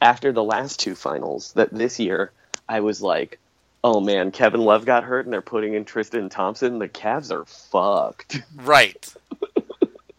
after 0.00 0.32
the 0.32 0.44
last 0.44 0.80
two 0.80 0.94
finals, 0.94 1.52
that 1.54 1.70
this 1.72 1.98
year 1.98 2.32
I 2.68 2.80
was 2.80 3.02
like, 3.02 3.38
oh 3.84 4.00
man, 4.00 4.30
Kevin 4.30 4.60
Love 4.60 4.86
got 4.86 5.04
hurt 5.04 5.26
and 5.26 5.32
they're 5.32 5.42
putting 5.42 5.74
in 5.74 5.84
Tristan 5.84 6.28
Thompson. 6.30 6.78
The 6.78 6.88
Cavs 6.88 7.30
are 7.30 7.44
fucked. 7.44 8.40
Right. 8.56 9.12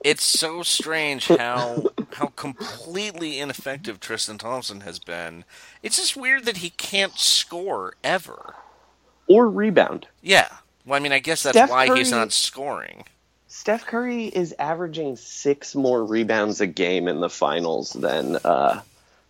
it's 0.03 0.23
so 0.23 0.63
strange 0.63 1.27
how 1.27 1.85
how 2.13 2.27
completely 2.35 3.39
ineffective 3.39 3.99
Tristan 3.99 4.37
Thompson 4.37 4.81
has 4.81 4.99
been. 4.99 5.45
It's 5.83 5.97
just 5.97 6.15
weird 6.17 6.45
that 6.45 6.57
he 6.57 6.71
can't 6.71 7.17
score 7.17 7.93
ever. 8.03 8.55
or 9.27 9.49
rebound. 9.49 10.07
Yeah. 10.21 10.47
Well, 10.85 10.97
I 10.97 10.99
mean, 11.03 11.11
I 11.11 11.19
guess 11.19 11.43
that's 11.43 11.57
Steph 11.57 11.69
why 11.69 11.95
he's 11.95 12.11
not 12.11 12.31
scoring. 12.31 13.05
Steph 13.47 13.85
Curry 13.85 14.25
is 14.25 14.55
averaging 14.57 15.15
six 15.17 15.75
more 15.75 16.03
rebounds 16.03 16.61
a 16.61 16.67
game 16.67 17.07
in 17.07 17.19
the 17.19 17.29
finals 17.29 17.93
than 17.93 18.37
uh, 18.37 18.81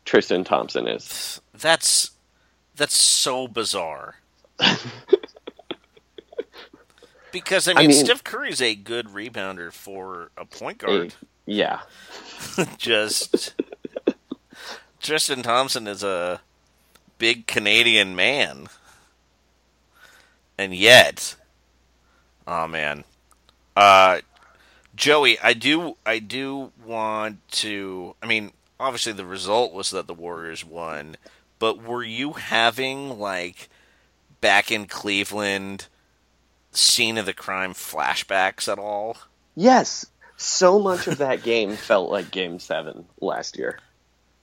Tristan 0.05 0.43
Thompson 0.43 0.87
is. 0.87 1.41
That's 1.53 2.11
that's 2.75 2.95
so 2.95 3.47
bizarre. 3.47 4.15
because 7.31 7.67
I 7.67 7.73
mean, 7.73 7.89
mean- 7.89 8.05
Steph 8.05 8.23
Curry's 8.23 8.61
a 8.61 8.75
good 8.75 9.07
rebounder 9.07 9.71
for 9.71 10.31
a 10.37 10.45
point 10.45 10.79
guard. 10.79 11.15
Yeah. 11.45 11.81
Just 12.77 13.55
Tristan 14.99 15.41
Thompson 15.41 15.87
is 15.87 16.03
a 16.03 16.41
big 17.17 17.47
Canadian 17.47 18.15
man. 18.15 18.67
And 20.57 20.75
yet 20.75 21.35
Oh 22.47 22.67
man. 22.67 23.03
Uh 23.75 24.19
Joey, 24.95 25.39
I 25.39 25.53
do 25.53 25.97
I 26.05 26.19
do 26.19 26.71
want 26.85 27.39
to 27.51 28.15
I 28.21 28.27
mean, 28.27 28.51
obviously 28.79 29.13
the 29.13 29.25
result 29.25 29.73
was 29.73 29.91
that 29.91 30.07
the 30.07 30.13
Warriors 30.13 30.65
won, 30.65 31.17
but 31.59 31.81
were 31.81 32.03
you 32.03 32.33
having 32.33 33.19
like 33.19 33.69
back 34.41 34.71
in 34.71 34.85
Cleveland 34.85 35.87
scene 36.71 37.17
of 37.17 37.25
the 37.25 37.33
crime 37.33 37.73
flashbacks 37.73 38.71
at 38.71 38.79
all? 38.79 39.17
Yes. 39.55 40.05
So 40.37 40.79
much 40.79 41.07
of 41.07 41.19
that 41.19 41.43
game 41.43 41.77
felt 41.77 42.11
like 42.11 42.31
game 42.31 42.59
seven 42.59 43.05
last 43.21 43.57
year, 43.57 43.79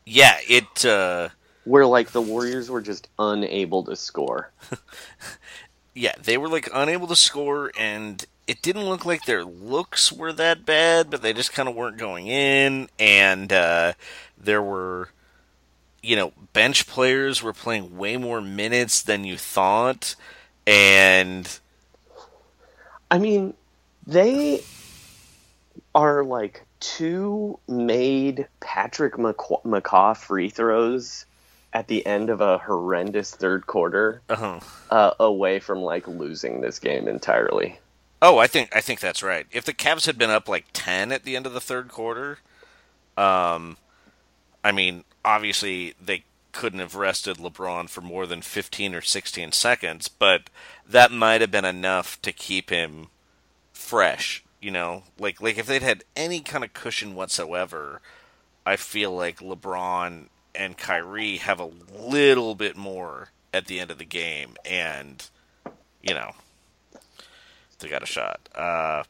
Yeah, 0.07 0.39
it 0.49 0.85
uh 0.85 1.29
where 1.65 1.87
like 1.87 2.13
the 2.13 2.23
Warriors 2.23 2.71
were 2.71 2.81
just 2.81 3.09
unable 3.19 3.85
to 3.85 3.97
score. 3.97 4.53
yeah, 5.95 6.15
they 6.23 6.39
were 6.39 6.49
like 6.49 6.69
unable 6.73 7.07
to 7.09 7.17
score, 7.17 7.71
and 7.77 8.25
it 8.47 8.63
didn't 8.63 8.89
look 8.89 9.05
like 9.05 9.25
their 9.25 9.45
looks 9.45 10.13
were 10.13 10.33
that 10.35 10.65
bad, 10.65 11.11
but 11.11 11.23
they 11.23 11.33
just 11.33 11.53
kind 11.53 11.69
of 11.69 11.75
weren't 11.75 11.99
going 11.99 12.27
in, 12.29 12.89
and 12.99 13.53
uh, 13.53 13.93
there 14.39 14.63
were, 14.63 15.11
you 16.03 16.17
know, 16.17 16.33
bench 16.53 16.87
players 16.87 17.43
were 17.43 17.53
playing 17.53 17.97
way 17.99 18.17
more 18.17 18.41
minutes 18.41 19.03
than 19.03 19.25
you 19.25 19.37
thought, 19.37 20.15
and 20.67 21.59
I 23.11 23.19
mean, 23.19 23.55
they 24.07 24.63
are 25.95 26.25
like 26.25 26.65
two 26.81 27.59
made 27.69 28.47
Patrick 28.61 29.15
McCaw, 29.15 29.63
McCaw 29.65 30.17
free 30.17 30.51
throws 30.51 31.27
at 31.73 31.89
the 31.89 32.05
end 32.07 32.31
of 32.31 32.41
a 32.41 32.59
horrendous 32.59 33.35
third 33.35 33.67
quarter 33.67 34.23
uh 34.31 34.59
uh, 34.91 35.11
away 35.21 35.59
from 35.59 35.81
like 35.81 36.09
losing 36.09 36.61
this 36.61 36.79
game 36.79 37.09
entirely. 37.09 37.79
oh, 38.23 38.39
I 38.39 38.47
think 38.47 38.75
I 38.75 38.81
think 38.81 39.01
that's 39.01 39.23
right. 39.23 39.47
If 39.51 39.65
the 39.65 39.75
Cavs 39.75 40.07
had 40.07 40.19
been 40.19 40.31
up 40.31 40.49
like 40.49 40.67
ten 40.73 41.13
at 41.13 41.25
the 41.25 41.37
end 41.37 41.47
of 41.47 41.53
the 41.53 41.61
third 41.61 41.89
quarter, 41.89 42.39
um, 43.17 43.77
I 44.65 44.73
mean, 44.73 45.05
obviously 45.25 45.95
they 46.01 46.25
couldn't 46.59 46.81
have 46.81 46.97
rested 46.97 47.37
LeBron 47.37 47.89
for 47.89 48.01
more 48.01 48.27
than 48.27 48.43
15 48.43 48.93
or 48.93 49.01
16 49.01 49.53
seconds, 49.53 50.09
but 50.09 50.51
that 50.85 51.13
might 51.13 51.41
have 51.41 51.53
been 51.53 51.65
enough 51.65 52.21
to 52.23 52.33
keep 52.33 52.69
him 52.71 53.07
fresh, 53.73 54.43
you 54.61 54.73
know? 54.73 55.05
Like 55.21 55.41
like 55.41 55.57
if 55.57 55.67
they'd 55.67 55.85
had 55.85 56.03
any 56.17 56.41
kind 56.41 56.65
of 56.65 56.75
cushion 56.75 57.15
whatsoever, 57.15 58.01
I 58.67 58.75
feel 58.75 59.13
like 59.13 59.39
LeBron 59.39 60.27
and 60.53 60.77
Kyrie 60.77 61.37
have 61.37 61.61
a 61.61 61.71
little 61.97 62.57
bit 62.57 62.77
more 62.77 63.29
at 63.55 63.67
the 63.67 63.79
end 63.79 63.93
of 63.93 63.99
the 63.99 64.05
game 64.05 64.57
and 64.65 65.31
you 66.03 66.13
know, 66.13 66.33
they 67.79 67.89
got 67.89 68.03
a 68.03 68.07
shot. 68.07 68.49
Uh 68.53 69.05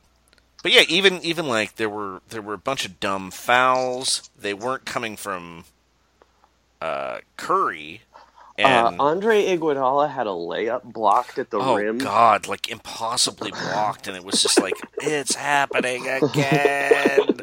but 0.63 0.73
yeah, 0.73 0.83
even 0.87 1.23
even 1.23 1.49
like 1.49 1.77
there 1.77 1.89
were 1.89 2.21
there 2.29 2.43
were 2.43 2.53
a 2.53 2.59
bunch 2.59 2.85
of 2.85 3.01
dumb 3.01 3.31
fouls. 3.31 4.29
They 4.39 4.53
weren't 4.53 4.85
coming 4.85 5.17
from 5.17 5.65
uh, 6.81 7.19
Curry. 7.37 8.03
And 8.57 8.99
uh, 8.99 9.03
Andre 9.03 9.57
Iguodala 9.57 10.11
had 10.11 10.27
a 10.27 10.31
layup 10.31 10.83
blocked 10.83 11.39
at 11.39 11.51
the 11.51 11.59
oh 11.59 11.77
rim. 11.77 12.01
Oh 12.01 12.05
God, 12.05 12.49
like 12.49 12.69
impossibly 12.69 13.53
blocked, 13.53 14.09
and 14.09 14.17
it 14.17 14.25
was 14.25 14.43
just 14.43 14.61
like 14.61 14.75
it's 15.01 15.37
happening 15.37 16.09
again. 16.09 17.39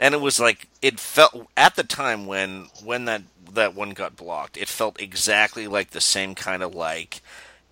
and 0.00 0.14
it 0.14 0.20
was 0.20 0.40
like 0.40 0.68
it 0.82 0.98
felt 0.98 1.48
at 1.56 1.76
the 1.76 1.84
time 1.84 2.26
when 2.26 2.66
when 2.82 3.04
that 3.04 3.22
that 3.52 3.76
one 3.76 3.90
got 3.90 4.16
blocked, 4.16 4.56
it 4.56 4.68
felt 4.68 5.00
exactly 5.00 5.68
like 5.68 5.90
the 5.90 6.00
same 6.00 6.34
kind 6.34 6.64
of 6.64 6.74
like 6.74 7.22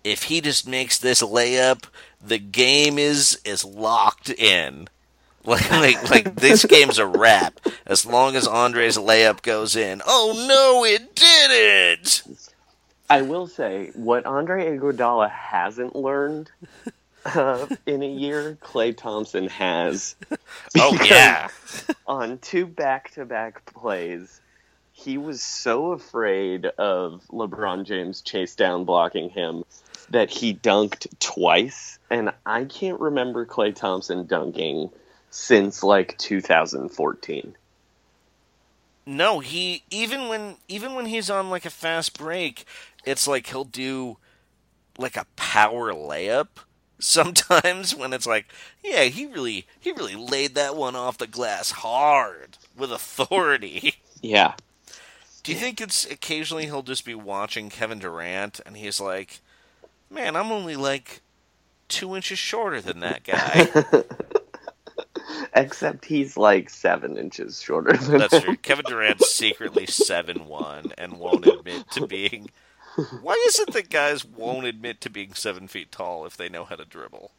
if 0.03 0.23
he 0.23 0.41
just 0.41 0.67
makes 0.67 0.97
this 0.97 1.21
layup, 1.21 1.85
the 2.21 2.37
game 2.37 2.97
is 2.97 3.39
is 3.45 3.63
locked 3.65 4.29
in. 4.29 4.87
Like, 5.45 5.69
like, 5.71 6.09
like 6.09 6.35
this 6.35 6.63
game's 6.63 6.99
a 6.99 7.05
wrap 7.05 7.59
as 7.85 8.05
long 8.05 8.37
as 8.37 8.47
Andre's 8.47 8.97
layup 8.97 9.41
goes 9.41 9.75
in. 9.75 10.01
Oh 10.05 10.45
no, 10.47 10.85
it 10.85 11.15
didn't! 11.15 12.23
I 13.09 13.23
will 13.23 13.47
say 13.47 13.91
what 13.93 14.25
Andre 14.25 14.77
Iguodala 14.77 15.29
hasn't 15.29 15.97
learned 15.97 16.49
uh, 17.25 17.67
in 17.85 18.01
a 18.03 18.09
year, 18.09 18.57
Klay 18.61 18.95
Thompson 18.95 19.47
has. 19.49 20.15
Oh 20.77 20.97
yeah, 21.03 21.49
on 22.07 22.37
two 22.37 22.65
back-to-back 22.65 23.65
plays, 23.65 24.39
he 24.93 25.17
was 25.17 25.41
so 25.41 25.91
afraid 25.91 26.65
of 26.65 27.21
LeBron 27.29 27.85
James 27.85 28.21
chase 28.21 28.55
down 28.55 28.85
blocking 28.85 29.29
him 29.29 29.63
that 30.09 30.29
he 30.29 30.53
dunked 30.53 31.07
twice, 31.19 31.99
and 32.09 32.31
I 32.45 32.65
can't 32.65 32.99
remember 32.99 33.45
Klay 33.45 33.75
Thompson 33.75 34.25
dunking 34.25 34.89
since 35.33 35.81
like 35.83 36.15
2014. 36.19 37.55
no, 39.05 39.39
he 39.39 39.83
even 39.89 40.27
when 40.29 40.57
even 40.67 40.93
when 40.93 41.07
he's 41.07 41.29
on 41.29 41.49
like 41.49 41.65
a 41.65 41.69
fast 41.71 42.17
break, 42.17 42.65
it's 43.03 43.27
like 43.27 43.47
he'll 43.47 43.63
do 43.65 44.17
like 44.97 45.17
a 45.17 45.25
power 45.35 45.91
layup. 45.91 46.47
Sometimes 46.99 47.95
when 47.95 48.13
it's 48.13 48.27
like, 48.27 48.45
yeah, 48.83 49.03
he 49.05 49.25
really 49.25 49.65
he 49.79 49.91
really 49.91 50.15
laid 50.15 50.55
that 50.55 50.75
one 50.75 50.95
off 50.95 51.17
the 51.17 51.27
glass 51.27 51.71
hard 51.71 52.57
with 52.77 52.91
authority. 52.91 53.95
Yeah. 54.25 54.53
Do 55.43 55.51
you 55.51 55.57
think 55.57 55.81
it's 55.81 56.05
occasionally 56.09 56.63
he'll 56.67 56.81
just 56.83 57.03
be 57.03 57.13
watching 57.13 57.69
Kevin 57.69 57.99
Durant 57.99 58.61
and 58.65 58.77
he's 58.77 59.01
like, 59.01 59.41
man, 60.09 60.37
I'm 60.37 60.49
only 60.49 60.77
like 60.77 61.19
two 61.89 62.15
inches 62.15 62.39
shorter 62.39 62.79
than 62.79 63.01
that 63.01 63.23
guy. 63.25 63.67
Except 65.55 66.05
he's 66.05 66.37
like 66.37 66.69
seven 66.69 67.17
inches 67.17 67.61
shorter 67.61 67.95
than 67.97 68.19
That's 68.19 68.39
true. 68.41 68.57
Kevin 68.57 68.85
Durant's 68.87 69.29
secretly 69.29 69.85
seven 69.85 70.47
one 70.47 70.93
and 70.97 71.19
won't 71.19 71.45
admit 71.47 71.89
to 71.91 72.01
being. 72.01 72.49
Why 73.21 73.41
is 73.47 73.59
it 73.59 73.73
that 73.73 73.89
guys 73.89 74.23
won't 74.25 74.65
admit 74.65 75.01
to 75.01 75.09
being 75.09 75.33
seven 75.33 75.67
feet 75.67 75.91
tall 75.91 76.25
if 76.25 76.37
they 76.37 76.49
know 76.49 76.65
how 76.65 76.75
to 76.75 76.85
dribble? 76.85 77.31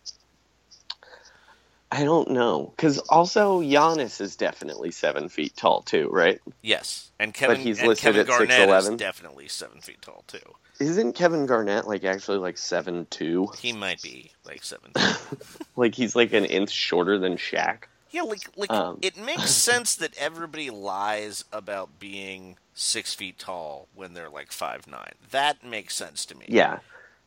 I 1.95 2.05
don't 2.05 2.31
know. 2.31 2.73
Because 2.77 2.99
also, 2.99 3.61
Giannis 3.61 4.21
is 4.21 4.37
definitely 4.37 4.91
seven 4.91 5.29
feet 5.29 5.57
tall, 5.57 5.83
too, 5.83 6.09
right? 6.11 6.41
Yes, 6.63 7.13
and 7.19 7.33
Kevin, 7.33 7.61
he's 7.61 7.79
and 7.79 7.89
listed 7.89 8.05
Kevin 8.15 8.21
at 8.21 8.27
Garnett 8.27 8.69
is 8.71 8.89
definitely 8.97 9.49
seven 9.49 9.81
feet 9.81 10.03
tall 10.03 10.25
too. 10.27 10.39
Isn't 10.81 11.15
Kevin 11.15 11.47
Garnett 11.47 11.87
like 11.87 12.05
actually 12.05 12.39
like 12.39 12.59
seven 12.59 13.07
two? 13.11 13.49
He 13.61 13.73
might 13.73 14.03
be 14.03 14.33
like 14.45 14.65
seven. 14.65 14.93
Like 15.77 15.95
he's 15.95 16.15
like 16.17 16.33
an 16.33 16.45
inch 16.45 16.71
shorter 16.71 17.19
than 17.19 17.37
Shaq. 17.37 17.85
Yeah, 18.11 18.23
like 18.23 18.51
like 18.57 18.71
Um. 18.71 18.99
it 19.03 19.17
makes 19.17 19.51
sense 19.69 19.95
that 19.97 20.17
everybody 20.17 20.71
lies 20.71 21.45
about 21.53 21.99
being 21.99 22.57
six 22.75 23.15
feet 23.15 23.39
tall 23.39 23.89
when 23.95 24.15
they're 24.15 24.31
like 24.31 24.53
five 24.53 24.87
nine. 24.87 25.15
That 25.31 25.65
makes 25.65 25.95
sense 25.95 26.25
to 26.27 26.37
me. 26.37 26.47
Yeah. 26.49 26.79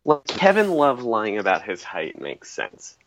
Well, 0.04 0.24
Kevin 0.28 0.72
Love 0.72 1.04
lying 1.04 1.38
about 1.38 1.64
his 1.64 1.84
height 1.84 2.20
makes 2.20 2.50
sense. 2.50 2.98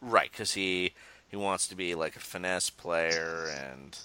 Right, 0.00 0.30
because 0.30 0.54
he 0.54 0.92
he 1.28 1.36
wants 1.36 1.66
to 1.68 1.74
be 1.74 1.94
like 1.94 2.16
a 2.16 2.20
finesse 2.20 2.70
player, 2.70 3.46
and 3.48 3.98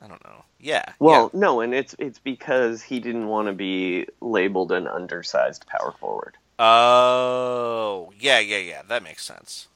I 0.00 0.06
don't 0.06 0.24
know. 0.24 0.44
Yeah. 0.60 0.84
Well, 0.98 1.30
no, 1.32 1.60
and 1.60 1.74
it's 1.74 1.94
it's 1.98 2.18
because 2.18 2.82
he 2.82 3.00
didn't 3.00 3.28
want 3.28 3.48
to 3.48 3.52
be 3.52 4.06
labeled 4.20 4.72
an 4.72 4.86
undersized 4.86 5.66
power 5.66 5.92
forward. 5.98 6.36
Oh, 6.58 8.12
yeah, 8.18 8.38
yeah, 8.38 8.58
yeah. 8.58 8.82
That 8.86 9.02
makes 9.02 9.24
sense. 9.24 9.68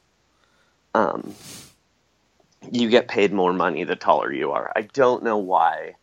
Um, 0.94 1.34
you 2.70 2.88
get 2.88 3.08
paid 3.08 3.32
more 3.32 3.52
money 3.52 3.84
the 3.84 3.96
taller 3.96 4.32
you 4.32 4.52
are. 4.52 4.72
I 4.76 4.82
don't 4.82 5.22
know 5.22 5.38
why. 5.38 5.94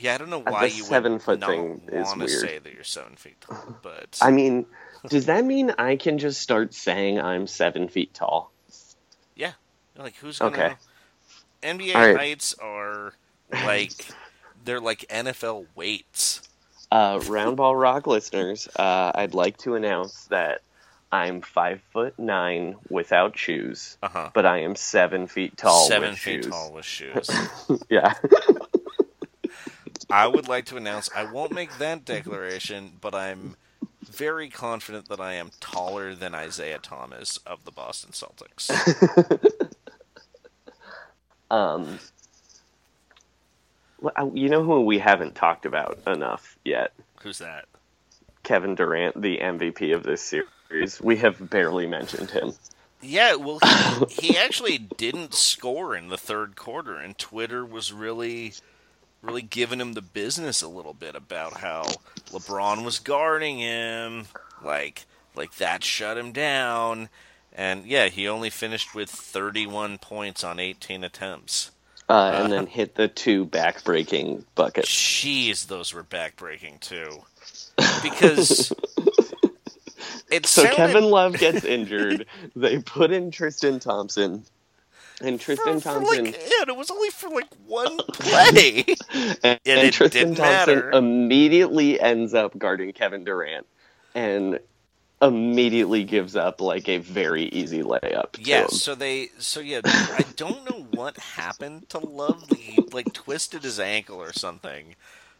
Yeah, 0.00 0.14
I 0.14 0.18
don't 0.18 0.30
know 0.30 0.38
why 0.40 0.68
the 0.68 0.76
you 0.76 0.84
seven 0.84 1.12
would 1.14 1.22
foot 1.22 1.40
not 1.40 1.50
thing 1.50 1.80
want 1.90 2.20
to 2.20 2.28
say 2.28 2.58
that 2.58 2.72
you're 2.72 2.84
seven 2.84 3.16
feet 3.16 3.40
tall, 3.40 3.76
but 3.82 4.16
I 4.22 4.30
mean, 4.30 4.64
does 5.08 5.26
that 5.26 5.44
mean 5.44 5.72
I 5.76 5.96
can 5.96 6.18
just 6.18 6.40
start 6.40 6.72
saying 6.72 7.20
I'm 7.20 7.46
seven 7.48 7.88
feet 7.88 8.14
tall? 8.14 8.52
Yeah. 9.34 9.52
Like 9.96 10.14
who's 10.16 10.38
gonna 10.38 10.52
Okay. 10.56 10.74
NBA 11.62 11.94
right. 11.94 12.16
heights 12.16 12.54
are 12.62 13.12
like 13.52 13.92
they're 14.64 14.80
like 14.80 15.00
NFL 15.10 15.66
weights. 15.74 16.42
Uh, 16.90 17.18
Roundball 17.18 17.78
Rock 17.78 18.06
listeners, 18.06 18.66
uh, 18.76 19.12
I'd 19.14 19.34
like 19.34 19.58
to 19.58 19.74
announce 19.74 20.24
that 20.26 20.62
I'm 21.12 21.40
five 21.42 21.82
foot 21.92 22.18
nine 22.18 22.76
without 22.88 23.36
shoes, 23.36 23.98
Uh-huh. 24.02 24.30
but 24.32 24.46
I 24.46 24.58
am 24.60 24.74
seven 24.76 25.26
feet 25.26 25.56
tall. 25.56 25.86
Seven 25.88 26.14
feet 26.14 26.44
shoes. 26.44 26.46
tall 26.52 26.72
with 26.72 26.84
shoes. 26.86 27.28
Yeah. 27.90 28.14
I 30.10 30.26
would 30.26 30.48
like 30.48 30.66
to 30.66 30.76
announce 30.76 31.10
I 31.14 31.30
won't 31.30 31.52
make 31.52 31.78
that 31.78 32.04
declaration, 32.04 32.92
but 33.00 33.14
I'm 33.14 33.56
very 34.02 34.48
confident 34.48 35.08
that 35.08 35.20
I 35.20 35.34
am 35.34 35.50
taller 35.60 36.14
than 36.14 36.34
Isaiah 36.34 36.78
Thomas 36.78 37.38
of 37.46 37.64
the 37.64 37.70
Boston 37.70 38.12
Celtics. 38.12 38.70
um, 41.50 41.98
you 44.34 44.48
know 44.48 44.62
who 44.62 44.82
we 44.82 44.98
haven't 44.98 45.34
talked 45.34 45.66
about 45.66 45.98
enough 46.06 46.56
yet? 46.64 46.92
Who's 47.22 47.38
that? 47.38 47.66
Kevin 48.42 48.74
Durant, 48.74 49.20
the 49.20 49.38
MVP 49.38 49.94
of 49.94 50.04
this 50.04 50.22
series. 50.22 51.00
We 51.00 51.16
have 51.16 51.50
barely 51.50 51.86
mentioned 51.86 52.30
him. 52.30 52.54
Yeah, 53.00 53.34
well, 53.34 53.58
he, 54.08 54.28
he 54.28 54.38
actually 54.38 54.78
didn't 54.78 55.34
score 55.34 55.94
in 55.94 56.08
the 56.08 56.16
third 56.16 56.56
quarter, 56.56 56.96
and 56.96 57.16
Twitter 57.18 57.64
was 57.64 57.92
really, 57.92 58.54
really 59.22 59.42
giving 59.42 59.80
him 59.80 59.94
the 59.94 60.02
business 60.02 60.62
a 60.62 60.68
little 60.68 60.94
bit 60.94 61.14
about 61.16 61.58
how 61.58 61.84
LeBron 62.30 62.84
was 62.84 62.98
guarding 62.98 63.58
him, 63.58 64.28
like, 64.62 65.06
like 65.34 65.56
that 65.56 65.84
shut 65.84 66.18
him 66.18 66.32
down, 66.32 67.08
and 67.52 67.86
yeah, 67.86 68.08
he 68.08 68.28
only 68.28 68.50
finished 68.50 68.94
with 68.94 69.10
31 69.10 69.98
points 69.98 70.44
on 70.44 70.60
18 70.60 71.04
attempts. 71.04 71.72
Uh, 72.08 72.32
and 72.34 72.52
then 72.52 72.66
hit 72.66 72.94
the 72.94 73.08
two 73.08 73.44
back-breaking 73.46 74.44
buckets. 74.54 74.88
Jeez, 74.88 75.66
those 75.66 75.92
were 75.92 76.04
backbreaking 76.04 76.80
too, 76.80 77.24
because 78.02 78.72
it 80.30 80.46
So 80.46 80.62
sounded 80.62 80.76
Kevin 80.76 81.04
Love 81.10 81.38
gets 81.38 81.64
injured. 81.64 82.26
they 82.56 82.78
put 82.80 83.12
in 83.12 83.30
Tristan 83.30 83.78
Thompson, 83.80 84.44
and 85.20 85.40
Tristan 85.40 85.80
for 85.80 85.90
Thompson 85.90 86.24
like 86.24 86.36
yeah, 86.36 86.64
it 86.68 86.76
was 86.76 86.90
only 86.90 87.10
for 87.10 87.28
like 87.30 87.48
one 87.66 87.96
play. 88.12 88.84
and, 89.42 89.60
and 89.66 89.92
Tristan 89.92 90.28
didn't 90.28 90.36
Thompson 90.36 90.74
matter. 90.76 90.90
immediately 90.90 92.00
ends 92.00 92.34
up 92.34 92.56
guarding 92.58 92.92
Kevin 92.92 93.24
Durant, 93.24 93.66
and 94.14 94.60
immediately 95.20 96.04
gives 96.04 96.36
up 96.36 96.60
like 96.60 96.88
a 96.88 96.98
very 96.98 97.44
easy 97.44 97.82
layup. 97.82 98.36
Yeah, 98.38 98.68
so 98.68 98.94
they, 98.94 99.30
so 99.38 99.60
yeah, 99.60 99.80
I 99.84 100.24
don't 100.36 100.64
know 100.70 100.86
what 100.92 101.16
happened 101.18 101.88
to 101.90 101.98
Love. 101.98 102.48
He 102.56 102.80
like 102.92 103.12
twisted 103.12 103.62
his 103.64 103.80
ankle 103.80 104.22
or 104.22 104.32
something. 104.32 104.94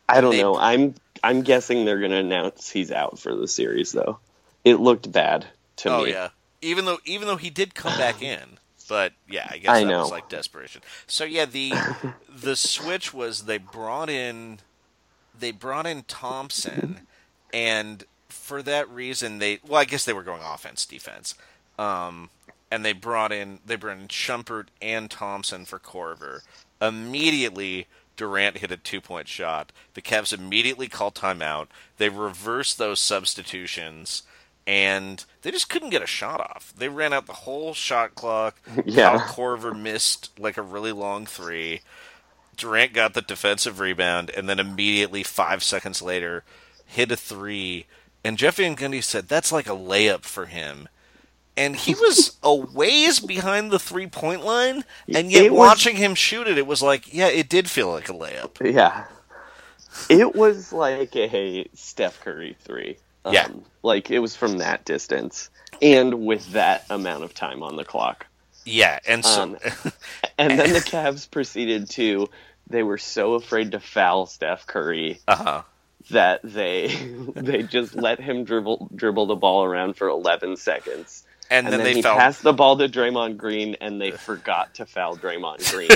I 0.09 0.21
don't 0.21 0.33
they- 0.33 0.43
know. 0.43 0.57
I'm 0.57 0.95
I'm 1.23 1.43
guessing 1.43 1.85
they're 1.85 2.01
gonna 2.01 2.17
announce 2.17 2.71
he's 2.71 2.91
out 2.91 3.19
for 3.19 3.35
the 3.35 3.49
series 3.49 3.93
though. 3.93 4.19
It 4.65 4.77
looked 4.81 5.11
bad 5.11 5.47
to 5.77 5.91
oh 5.91 6.05
me. 6.05 6.11
Oh 6.11 6.15
yeah, 6.15 6.29
even 6.63 6.85
though 6.85 6.99
even 7.05 7.29
though 7.29 7.37
he 7.37 7.51
did 7.51 7.75
come 7.75 7.97
back 7.99 8.23
in, 8.23 8.59
but 8.89 9.13
yeah, 9.29 9.47
I 9.51 9.59
guess 9.59 9.71
I 9.71 9.85
that 9.85 9.99
was 9.99 10.11
like 10.11 10.29
desperation. 10.29 10.83
So 11.07 11.25
yeah, 11.25 11.45
the 11.45 11.73
the 12.29 12.57
switch 12.57 13.15
was 13.15 13.43
they 13.45 13.59
brought 13.59 14.11
in 14.11 14.59
they 15.39 15.53
brought 15.53 15.87
in 15.87 16.03
Thompson, 16.05 17.01
and 17.53 18.05
for 18.29 18.63
that 18.63 18.89
reason 18.91 19.39
they 19.39 19.61
well 19.67 19.81
I 19.81 19.85
guess 19.85 20.05
they 20.05 20.13
were 20.13 20.23
going 20.23 20.43
offense 20.43 20.85
defense, 20.87 21.35
um, 21.79 22.31
and 22.71 22.85
they 22.85 22.93
brought 22.93 23.31
in 23.31 23.61
they 23.65 23.77
brought 23.77 23.99
in 23.99 24.09
Shumpert 24.09 24.67
and 24.83 25.11
Thompson 25.11 25.65
for 25.65 25.79
Korver. 25.79 26.41
Immediately, 26.81 27.87
Durant 28.17 28.59
hit 28.59 28.73
a 28.73 28.77
two 28.77 29.01
point 29.01 29.29
shot. 29.29 29.73
The 29.95 30.03
Cavs 30.03 30.33
immediately 30.33 30.89
called 30.89 31.15
timeout. 31.15 31.69
They 31.99 32.09
reversed 32.09 32.79
those 32.79 33.01
substitutions, 33.01 34.23
and 34.69 35.25
they 35.41 35.51
just 35.51 35.71
couldn't 35.71 35.89
get 35.89 36.03
a 36.03 36.07
shot 36.07 36.41
off. 36.41 36.75
They 36.77 36.91
ran 36.91 37.15
out 37.15 37.25
the 37.27 37.33
whole 37.33 37.73
shot 37.73 38.15
clock. 38.15 38.61
Yeah. 38.85 39.17
Kyle 39.19 39.29
Korver 39.35 39.77
missed 39.77 40.39
like 40.39 40.59
a 40.59 40.63
really 40.63 40.93
long 40.93 41.25
three. 41.25 41.81
Durant 42.57 42.93
got 42.93 43.15
the 43.15 43.23
defensive 43.23 43.81
rebound, 43.81 44.31
and 44.31 44.49
then 44.49 44.59
immediately, 44.59 45.23
five 45.23 45.63
seconds 45.63 46.03
later, 46.03 46.45
hit 46.85 47.11
a 47.13 47.17
three, 47.17 47.87
and 48.25 48.37
Jeff 48.37 48.57
Van 48.57 48.77
Gundy 48.77 49.03
said 49.03 49.27
that's 49.29 49.53
like 49.53 49.67
a 49.69 49.71
layup 49.71 50.23
for 50.25 50.47
him. 50.47 50.89
And 51.57 51.75
he 51.77 51.95
was 52.01 52.37
a 52.43 52.55
ways 52.55 53.21
behind 53.21 53.71
the 53.71 53.79
three 53.79 54.07
point 54.07 54.45
line, 54.45 54.85
and 55.13 55.33
yet 55.33 55.51
was- 55.51 55.59
watching 55.59 55.97
him 55.97 56.15
shoot 56.15 56.47
it, 56.47 56.59
it 56.59 56.67
was 56.67 56.83
like, 56.83 57.13
yeah, 57.15 57.29
it 57.29 57.49
did 57.49 57.71
feel 57.71 57.91
like 57.91 58.09
a 58.11 58.13
layup. 58.13 58.61
Yeah. 58.61 59.05
It 60.11 60.35
was 60.35 60.73
like 60.73 61.17
a 61.17 61.69
Steph 61.75 62.21
Curry 62.21 62.57
three. 62.65 62.99
Um, 63.25 63.35
Yeah. 63.35 63.49
Like 63.83 64.11
it 64.11 64.19
was 64.19 64.37
from 64.37 64.59
that 64.59 64.85
distance 64.85 65.51
and 65.81 66.27
with 66.27 66.53
that 66.53 66.85
amount 66.91 67.25
of 67.25 67.35
time 67.35 67.63
on 67.63 67.77
the 67.77 67.85
clock. 67.85 68.27
Yeah, 68.65 68.99
and 69.07 69.25
so 69.25 69.43
Um, 69.43 69.59
And 70.39 70.59
then 70.59 70.73
the 70.73 70.81
Cavs 70.81 71.31
proceeded 71.31 71.91
to 71.91 72.29
they 72.69 72.83
were 72.83 72.99
so 72.99 73.35
afraid 73.35 73.73
to 73.73 73.81
foul 73.81 74.27
Steph 74.27 74.67
Curry 74.67 75.21
uh 75.27 75.37
huh. 75.37 75.63
that 76.11 76.41
they 76.45 76.89
they 77.35 77.63
just 77.63 77.95
let 77.95 78.21
him 78.21 78.45
dribble 78.45 78.91
dribble 78.95 79.27
the 79.27 79.37
ball 79.37 79.65
around 79.65 79.97
for 79.97 80.09
11 80.09 80.57
seconds. 80.57 81.25
And, 81.51 81.67
And, 81.67 81.73
then, 81.73 81.83
then, 81.83 81.95
they 81.95 82.03
passed 82.03 82.43
the 82.43 82.53
ball 82.53 82.77
to 82.77 82.91
Draymond 82.91 83.39
Green, 83.39 83.77
and 83.81 83.99
they 83.99 84.11
forgot 84.29 84.75
to 84.75 84.85
foul 84.85 85.17
Draymond 85.17 85.71
Green, 85.73 85.89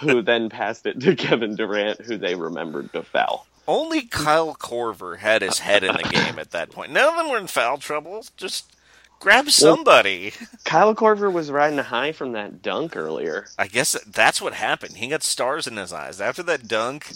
who 0.00 0.22
then 0.22 0.48
passed 0.48 0.86
it 0.86 0.98
to 1.00 1.14
Kevin 1.14 1.56
Durant, 1.56 2.00
who 2.00 2.16
they 2.16 2.34
remembered 2.34 2.90
to 2.94 3.02
foul. 3.02 3.46
Only 3.68 4.02
Kyle 4.02 4.54
Korver 4.54 5.18
had 5.18 5.42
his 5.42 5.60
head 5.60 5.84
in 5.84 5.96
the 5.96 6.02
game 6.02 6.38
at 6.38 6.50
that 6.50 6.70
point. 6.70 6.92
None 6.92 7.08
of 7.08 7.16
them 7.16 7.30
were 7.30 7.38
in 7.38 7.46
foul 7.46 7.78
trouble. 7.78 8.24
Just 8.36 8.74
grab 9.20 9.50
somebody. 9.50 10.32
Kyle 10.64 10.94
Korver 10.94 11.32
was 11.32 11.50
riding 11.50 11.78
high 11.78 12.12
from 12.12 12.32
that 12.32 12.60
dunk 12.60 12.96
earlier. 12.96 13.46
I 13.56 13.68
guess 13.68 13.96
that's 14.04 14.42
what 14.42 14.54
happened. 14.54 14.96
He 14.96 15.08
got 15.08 15.22
stars 15.22 15.66
in 15.66 15.76
his 15.76 15.92
eyes. 15.92 16.20
After 16.20 16.42
that 16.44 16.66
dunk, 16.66 17.12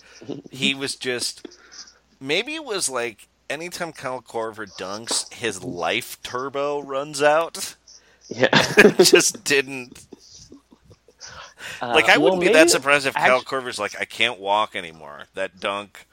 he 0.50 0.74
was 0.74 0.94
just. 0.94 1.48
Maybe 2.20 2.54
it 2.54 2.64
was 2.64 2.88
like 2.88 3.28
anytime 3.50 3.92
Kyle 3.92 4.22
Korver 4.22 4.66
dunks, 4.78 5.32
his 5.32 5.62
life 5.62 6.22
turbo 6.22 6.80
runs 6.80 7.22
out. 7.22 7.74
Yeah. 8.28 8.48
just 8.98 9.44
didn't. 9.44 10.06
Uh, 11.80 11.88
like, 11.88 12.08
I 12.08 12.16
well, 12.16 12.36
wouldn't 12.36 12.42
be 12.42 12.52
that 12.52 12.70
surprised 12.70 13.06
if 13.06 13.14
Kyle 13.14 13.38
actu- 13.38 13.48
Korver's 13.48 13.78
like, 13.78 14.00
I 14.00 14.04
can't 14.04 14.38
walk 14.38 14.76
anymore. 14.76 15.24
That 15.34 15.60
dunk 15.60 16.06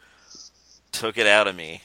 took 0.94 1.18
it 1.18 1.28
out 1.28 1.48
of 1.48 1.56
me. 1.56 1.82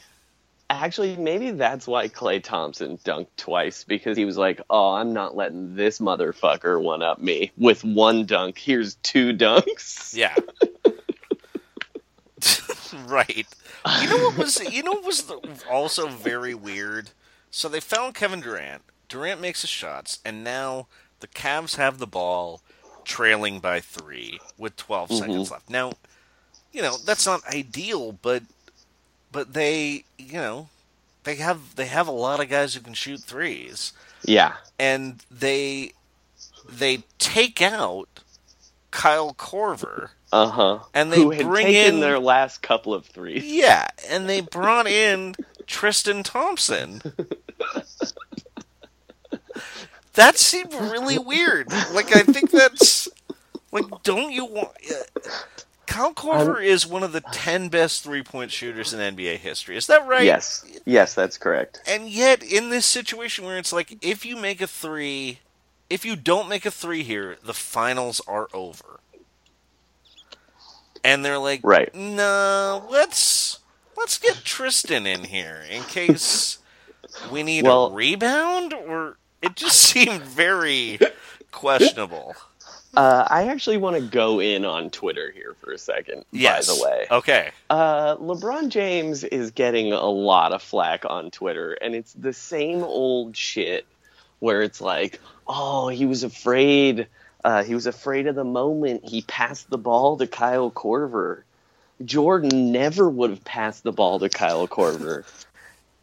Actually, 0.70 1.16
maybe 1.16 1.50
that's 1.50 1.86
why 1.86 2.08
Klay 2.08 2.42
Thompson 2.42 2.98
dunked 2.98 3.28
twice 3.36 3.84
because 3.84 4.16
he 4.16 4.26
was 4.26 4.36
like, 4.36 4.60
"Oh, 4.68 4.92
I'm 4.92 5.14
not 5.14 5.34
letting 5.34 5.74
this 5.74 5.98
motherfucker 5.98 6.80
one 6.80 7.02
up 7.02 7.18
me 7.18 7.50
with 7.56 7.82
one 7.82 8.26
dunk. 8.26 8.58
Here's 8.58 8.94
two 8.96 9.32
dunks." 9.32 10.14
Yeah. 10.14 10.36
right. 13.06 13.46
You 14.02 14.08
know 14.08 14.24
what 14.28 14.36
was 14.36 14.60
you 14.72 14.82
know 14.82 14.92
what 14.92 15.04
was 15.04 15.22
the, 15.22 15.40
also 15.70 16.08
very 16.08 16.54
weird? 16.54 17.10
So 17.50 17.68
they 17.68 17.80
found 17.80 18.14
Kevin 18.14 18.40
Durant. 18.40 18.82
Durant 19.08 19.40
makes 19.40 19.62
his 19.62 19.70
shots, 19.70 20.18
and 20.24 20.44
now 20.44 20.86
the 21.20 21.28
Cavs 21.28 21.76
have 21.76 21.98
the 21.98 22.06
ball, 22.06 22.60
trailing 23.04 23.58
by 23.58 23.80
three 23.80 24.38
with 24.58 24.76
12 24.76 25.08
mm-hmm. 25.08 25.18
seconds 25.18 25.50
left. 25.50 25.70
Now, 25.70 25.92
you 26.72 26.82
know 26.82 26.96
that's 26.98 27.26
not 27.26 27.46
ideal, 27.46 28.12
but 28.12 28.42
but 29.32 29.52
they 29.54 30.04
you 30.18 30.32
know 30.34 30.68
they 31.24 31.36
have 31.36 31.76
they 31.76 31.86
have 31.86 32.08
a 32.08 32.12
lot 32.12 32.40
of 32.40 32.48
guys 32.48 32.74
who 32.74 32.80
can 32.80 32.94
shoot 32.94 33.20
threes 33.20 33.92
Yeah. 34.24 34.54
and 34.78 35.20
they 35.30 35.92
they 36.68 37.04
take 37.18 37.60
out 37.62 38.08
Kyle 38.90 39.34
Korver. 39.34 40.10
Uh 40.32 40.48
huh. 40.48 40.78
And 40.92 41.10
they 41.12 41.24
bring 41.24 41.66
taken 41.66 41.94
in- 41.94 42.00
their 42.00 42.18
last 42.18 42.60
couple 42.62 42.92
of 42.92 43.06
threes. 43.06 43.44
Yeah, 43.44 43.88
and 44.10 44.28
they 44.28 44.40
brought 44.42 44.86
in 44.86 45.34
Tristan 45.66 46.22
Thompson. 46.22 47.00
That 50.14 50.36
seemed 50.36 50.74
really 50.74 51.18
weird. 51.18 51.70
Like 51.92 52.14
I 52.14 52.22
think 52.22 52.50
that's 52.50 53.08
like 53.72 53.84
don't 54.02 54.32
you 54.32 54.44
want 54.46 54.70
Kyle 55.98 56.14
Korver 56.14 56.58
um, 56.58 56.62
is 56.62 56.86
one 56.86 57.02
of 57.02 57.10
the 57.10 57.20
10 57.20 57.70
best 57.70 58.04
three-point 58.04 58.52
shooters 58.52 58.94
in 58.94 59.00
NBA 59.16 59.38
history. 59.38 59.76
Is 59.76 59.88
that 59.88 60.06
right? 60.06 60.22
Yes. 60.22 60.64
Yes, 60.84 61.12
that's 61.12 61.36
correct. 61.36 61.80
And 61.88 62.08
yet, 62.08 62.40
in 62.40 62.70
this 62.70 62.86
situation 62.86 63.44
where 63.44 63.58
it's 63.58 63.72
like, 63.72 63.98
if 64.00 64.24
you 64.24 64.36
make 64.36 64.60
a 64.60 64.68
three, 64.68 65.40
if 65.90 66.04
you 66.04 66.14
don't 66.14 66.48
make 66.48 66.64
a 66.64 66.70
three 66.70 67.02
here, 67.02 67.36
the 67.42 67.52
finals 67.52 68.20
are 68.28 68.46
over. 68.54 69.00
And 71.02 71.24
they're 71.24 71.36
like, 71.36 71.62
Right. 71.64 71.92
no, 71.92 72.86
let's 72.88 73.58
let's 73.96 74.18
get 74.18 74.44
Tristan 74.44 75.04
in 75.04 75.24
here 75.24 75.64
in 75.68 75.82
case 75.82 76.58
we 77.28 77.42
need 77.42 77.66
a 77.66 77.88
rebound. 77.90 78.72
Or 78.72 79.16
it 79.42 79.56
just 79.56 79.76
seemed 79.90 80.22
very 80.22 81.00
questionable. 81.50 82.36
Uh, 82.96 83.26
I 83.28 83.48
actually 83.48 83.76
want 83.76 83.96
to 83.96 84.02
go 84.02 84.40
in 84.40 84.64
on 84.64 84.90
Twitter 84.90 85.30
here 85.30 85.54
for 85.60 85.72
a 85.72 85.78
second. 85.78 86.24
Yes. 86.32 86.66
By 86.68 86.74
the 86.74 86.82
way, 86.82 87.06
Okay. 87.10 87.50
Uh, 87.70 88.16
LeBron 88.16 88.70
James 88.70 89.24
is 89.24 89.50
getting 89.50 89.92
a 89.92 90.06
lot 90.06 90.52
of 90.52 90.62
flack 90.62 91.04
on 91.04 91.30
Twitter, 91.30 91.72
and 91.74 91.94
it's 91.94 92.12
the 92.14 92.32
same 92.32 92.82
old 92.82 93.36
shit 93.36 93.86
where 94.40 94.62
it's 94.62 94.80
like, 94.80 95.20
oh, 95.46 95.88
he 95.88 96.06
was 96.06 96.22
afraid. 96.22 97.08
Uh, 97.44 97.62
he 97.62 97.74
was 97.74 97.86
afraid 97.86 98.26
of 98.26 98.34
the 98.34 98.44
moment 98.44 99.04
he 99.04 99.22
passed 99.22 99.68
the 99.70 99.78
ball 99.78 100.16
to 100.16 100.26
Kyle 100.26 100.70
Korver. 100.70 101.42
Jordan 102.04 102.72
never 102.72 103.08
would 103.08 103.30
have 103.30 103.44
passed 103.44 103.82
the 103.82 103.92
ball 103.92 104.18
to 104.20 104.28
Kyle 104.28 104.66
Korver. 104.68 105.24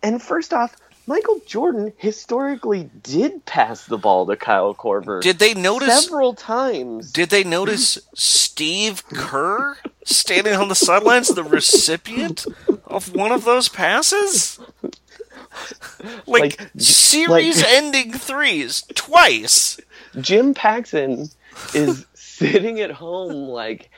and 0.04 0.22
first 0.22 0.54
off, 0.54 0.76
Michael 1.08 1.40
Jordan 1.46 1.94
historically 1.98 2.90
did 3.04 3.46
pass 3.46 3.86
the 3.86 3.98
ball 3.98 4.26
to 4.26 4.36
Kyle 4.36 4.74
Korver. 4.74 5.22
Did 5.22 5.40
they 5.40 5.54
notice? 5.54 6.06
several 6.06 6.34
times? 6.34 7.12
Did 7.12 7.30
they 7.30 7.44
notice 7.44 8.00
Steve 8.16 9.06
Kerr 9.10 9.78
standing 10.04 10.56
on 10.56 10.68
the 10.70 10.76
sidelines, 10.76 11.28
the 11.28 11.44
recipient 11.44 12.46
of 12.86 13.14
one 13.14 13.32
of 13.32 13.46
those 13.46 13.70
passes? 13.70 14.60
Like, 16.28 16.60
Like, 16.60 16.70
series-ending 16.78 18.14
threes 18.14 18.84
twice. 18.94 19.80
Jim 20.20 20.54
Paxson 20.54 21.30
is 21.74 22.06
sitting 22.14 22.82
at 22.82 22.92
home 22.92 23.48
like, 23.50 23.90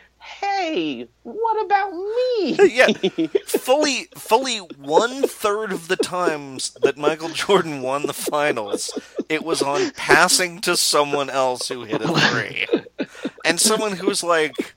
"Hey, 0.42 1.08
what 1.24 1.66
about 1.66 1.92
me?" 1.92 2.58
Yeah, 2.78 2.88
fully, 3.48 4.08
fully 4.16 4.58
one 4.58 5.24
third 5.24 5.72
of 5.72 5.88
the 5.88 5.96
times 5.96 6.72
that 6.82 6.98
Michael 6.98 7.30
Jordan 7.30 7.82
won 7.82 8.06
the 8.06 8.13
finals, 8.13 8.98
it 9.30 9.44
was 9.44 9.62
on 9.62 9.92
passing 9.92 10.62
to 10.62 10.78
someone 10.78 11.30
else 11.30 11.70
who 11.70 11.84
hit 11.84 12.02
a 12.02 12.08
three, 12.08 12.66
and 13.46 13.60
someone 13.60 13.94
who's 13.94 14.24
like, 14.24 14.76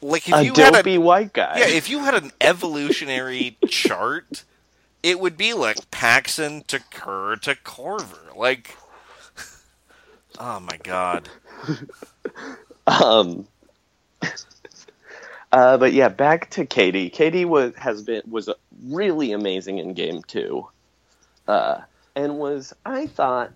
like 0.00 0.28
if 0.28 0.34
a 0.34 0.44
you 0.44 0.54
had 0.54 0.86
a 0.86 0.98
white 0.98 1.32
guy. 1.32 1.58
Yeah, 1.58 1.68
if 1.68 1.90
you 1.90 2.00
had 2.00 2.14
an 2.14 2.32
evolutionary 2.40 3.58
chart, 3.68 4.44
it 5.02 5.20
would 5.20 5.36
be 5.36 5.52
like 5.52 5.90
Paxson 5.90 6.62
to 6.68 6.80
Kerr 6.90 7.36
to 7.36 7.54
Korver. 7.54 8.34
Like, 8.36 8.76
oh 10.38 10.60
my 10.60 10.78
god. 10.82 11.28
Um, 12.86 13.48
uh, 15.52 15.76
but 15.78 15.92
yeah, 15.92 16.08
back 16.08 16.50
to 16.50 16.66
Katie. 16.66 17.10
Katie 17.10 17.44
was 17.44 17.74
has 17.76 18.02
been 18.02 18.22
was 18.28 18.48
really 18.84 19.32
amazing 19.32 19.78
in 19.78 19.94
game 19.94 20.22
two, 20.22 20.68
uh, 21.48 21.80
and 22.14 22.38
was 22.38 22.74
I 22.84 23.06
thought 23.06 23.52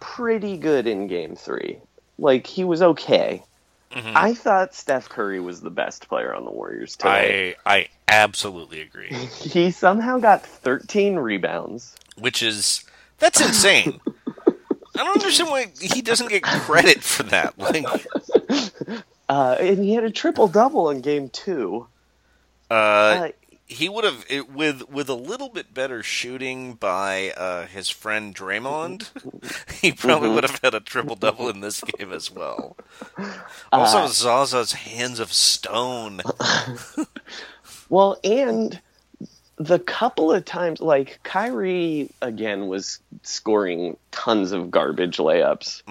pretty 0.00 0.56
good 0.56 0.86
in 0.86 1.06
game 1.06 1.36
three. 1.36 1.78
Like 2.18 2.46
he 2.46 2.64
was 2.64 2.82
okay. 2.82 3.42
Mm-hmm. 3.92 4.12
I 4.14 4.34
thought 4.34 4.74
Steph 4.74 5.08
Curry 5.08 5.40
was 5.40 5.60
the 5.60 5.70
best 5.70 6.08
player 6.08 6.34
on 6.34 6.44
the 6.44 6.50
Warriors 6.50 6.96
today. 6.96 7.54
I 7.64 7.74
I 7.76 7.88
absolutely 8.08 8.80
agree. 8.80 9.10
He 9.40 9.70
somehow 9.70 10.18
got 10.18 10.44
13 10.44 11.16
rebounds. 11.16 11.94
Which 12.18 12.42
is 12.42 12.84
that's 13.18 13.40
insane. 13.40 14.00
I 14.98 15.04
don't 15.04 15.16
understand 15.16 15.50
why 15.50 15.66
he 15.80 16.00
doesn't 16.00 16.28
get 16.28 16.42
credit 16.42 17.02
for 17.02 17.22
that. 17.24 17.58
Like, 17.58 17.84
Uh, 19.28 19.56
and 19.60 19.78
he 19.84 19.94
had 19.94 20.04
a 20.04 20.10
triple 20.10 20.48
double 20.48 20.90
in 20.90 21.00
game 21.00 21.28
two. 21.30 21.88
uh, 22.70 22.74
Uh, 23.10 23.30
he 23.66 23.88
would 23.88 24.04
have 24.04 24.24
it, 24.28 24.50
with 24.50 24.88
with 24.88 25.08
a 25.08 25.14
little 25.14 25.48
bit 25.48 25.74
better 25.74 26.02
shooting 26.02 26.74
by 26.74 27.32
uh, 27.36 27.66
his 27.66 27.88
friend 27.90 28.34
Draymond. 28.34 29.10
he 29.80 29.92
probably 29.92 30.28
would 30.30 30.44
have 30.44 30.60
had 30.62 30.74
a 30.74 30.80
triple 30.80 31.16
double 31.16 31.48
in 31.48 31.60
this 31.60 31.82
game 31.82 32.12
as 32.12 32.30
well. 32.30 32.76
Also, 33.72 34.06
Zaza's 34.06 34.72
hands 34.72 35.20
of 35.20 35.32
stone. 35.32 36.22
Well, 37.88 38.18
and 38.24 38.80
the 39.56 39.78
couple 39.78 40.32
of 40.32 40.44
times, 40.44 40.80
like 40.80 41.20
Kyrie 41.22 42.10
again 42.22 42.66
was 42.68 42.98
scoring 43.22 43.96
tons 44.10 44.52
of 44.52 44.70
garbage 44.70 45.16
layups, 45.16 45.82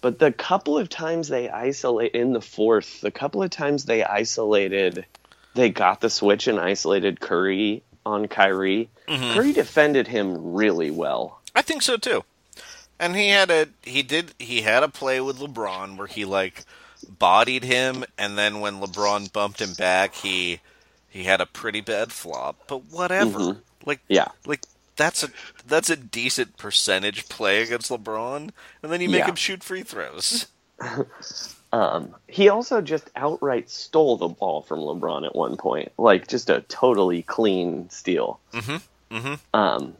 but 0.00 0.18
the 0.18 0.32
couple 0.32 0.78
of 0.78 0.88
times 0.88 1.28
they 1.28 1.48
isolate 1.48 2.12
in 2.14 2.32
the 2.32 2.40
fourth, 2.40 3.00
the 3.00 3.10
couple 3.10 3.42
of 3.42 3.50
times 3.50 3.84
they 3.84 4.04
isolated, 4.04 5.04
they 5.54 5.70
got 5.70 6.00
the 6.00 6.10
switch 6.10 6.46
and 6.46 6.60
isolated 6.60 7.20
Curry 7.20 7.82
on 8.06 8.28
Kyrie, 8.28 8.88
Mm-hmm. 9.08 9.34
Curry 9.34 9.52
defended 9.52 10.06
him 10.06 10.52
really 10.52 10.90
well. 10.90 11.40
I 11.54 11.62
think 11.62 11.82
so 11.82 11.96
too. 11.96 12.24
And 13.00 13.16
he 13.16 13.30
had 13.30 13.50
a 13.50 13.68
he 13.82 14.02
did 14.02 14.34
he 14.38 14.62
had 14.62 14.82
a 14.82 14.88
play 14.88 15.20
with 15.20 15.38
LeBron 15.38 15.96
where 15.96 16.06
he 16.06 16.24
like 16.24 16.64
bodied 17.18 17.64
him 17.64 18.04
and 18.18 18.36
then 18.36 18.60
when 18.60 18.80
LeBron 18.80 19.32
bumped 19.32 19.60
him 19.62 19.72
back 19.74 20.14
he 20.14 20.60
he 21.18 21.24
had 21.24 21.40
a 21.40 21.46
pretty 21.46 21.80
bad 21.80 22.12
flop. 22.12 22.56
But 22.68 22.84
whatever. 22.84 23.58
Like 23.84 24.00
Yeah. 24.08 24.28
like 24.46 24.60
that's 24.94 25.24
a 25.24 25.28
that's 25.66 25.90
a 25.90 25.96
decent 25.96 26.56
percentage 26.56 27.28
play 27.28 27.60
against 27.62 27.90
LeBron 27.90 28.50
and 28.82 28.92
then 28.92 29.00
you 29.00 29.08
make 29.08 29.20
Yeah. 29.20 29.28
him 29.30 29.34
shoot 29.34 29.64
free 29.64 29.82
throws. 29.82 30.46
He 32.28 32.48
also 32.48 32.80
just 32.80 33.10
outright 33.16 33.68
stole 33.68 34.16
the 34.16 34.28
ball 34.28 34.62
from 34.62 34.78
LeBron 34.78 35.26
at 35.26 35.34
one 35.36 35.56
point, 35.56 35.92
like 35.98 36.26
just 36.28 36.48
a 36.48 36.60
totally 36.68 37.22
clean 37.22 37.90
steal. 37.90 38.40
Mm-hmm. 38.52 39.16
Mm-hmm. 39.16 39.34
Um, 39.58 39.94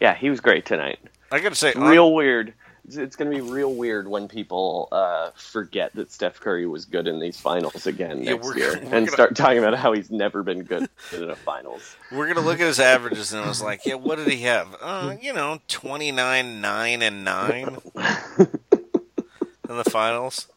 yeah, 0.00 0.14
he 0.14 0.28
was 0.30 0.40
great 0.40 0.66
tonight. 0.66 0.98
I 1.32 1.40
got 1.40 1.50
to 1.50 1.54
say 1.54 1.72
Real 1.74 2.12
weird. 2.12 2.52
It's- 2.86 3.16
going 3.16 3.30
to 3.30 3.34
be 3.36 3.40
real 3.40 3.72
weird 3.74 4.06
when 4.08 4.28
people 4.28 4.88
uh, 4.92 5.30
forget 5.36 5.92
that 5.94 6.12
Steph 6.12 6.38
Curry 6.40 6.66
was 6.66 6.84
good 6.84 7.06
in 7.06 7.18
these 7.18 7.40
finals 7.40 7.86
again 7.86 8.22
Yeah, 8.22 8.32
next 8.32 8.46
we're- 8.46 8.58
year, 8.60 8.70
we're 8.72 8.80
and 8.82 8.90
gonna- 8.90 9.06
start 9.10 9.34
talking 9.36 9.58
about 9.58 9.74
how 9.76 9.92
he's 9.92 10.10
never 10.10 10.42
been 10.42 10.64
good 10.64 10.88
in 11.12 11.30
a 11.30 11.36
finals. 11.36 11.96
We're 12.12 12.26
gonna 12.32 12.46
look 12.46 12.60
at 12.60 12.66
his 12.66 12.80
averages, 12.80 13.32
and 13.32 13.42
I 13.42 13.48
was 13.48 13.62
like, 13.62 13.86
"Yeah, 13.86 13.94
what 13.94 14.16
did 14.16 14.28
he 14.28 14.42
have? 14.42 14.76
Uh, 14.80 15.16
you 15.20 15.32
know, 15.32 15.60
twenty 15.68 16.12
nine, 16.12 16.60
nine, 16.60 17.00
and 17.02 17.24
nine 17.24 17.78
in 17.96 19.76
the 19.76 19.84
finals." 19.90 20.48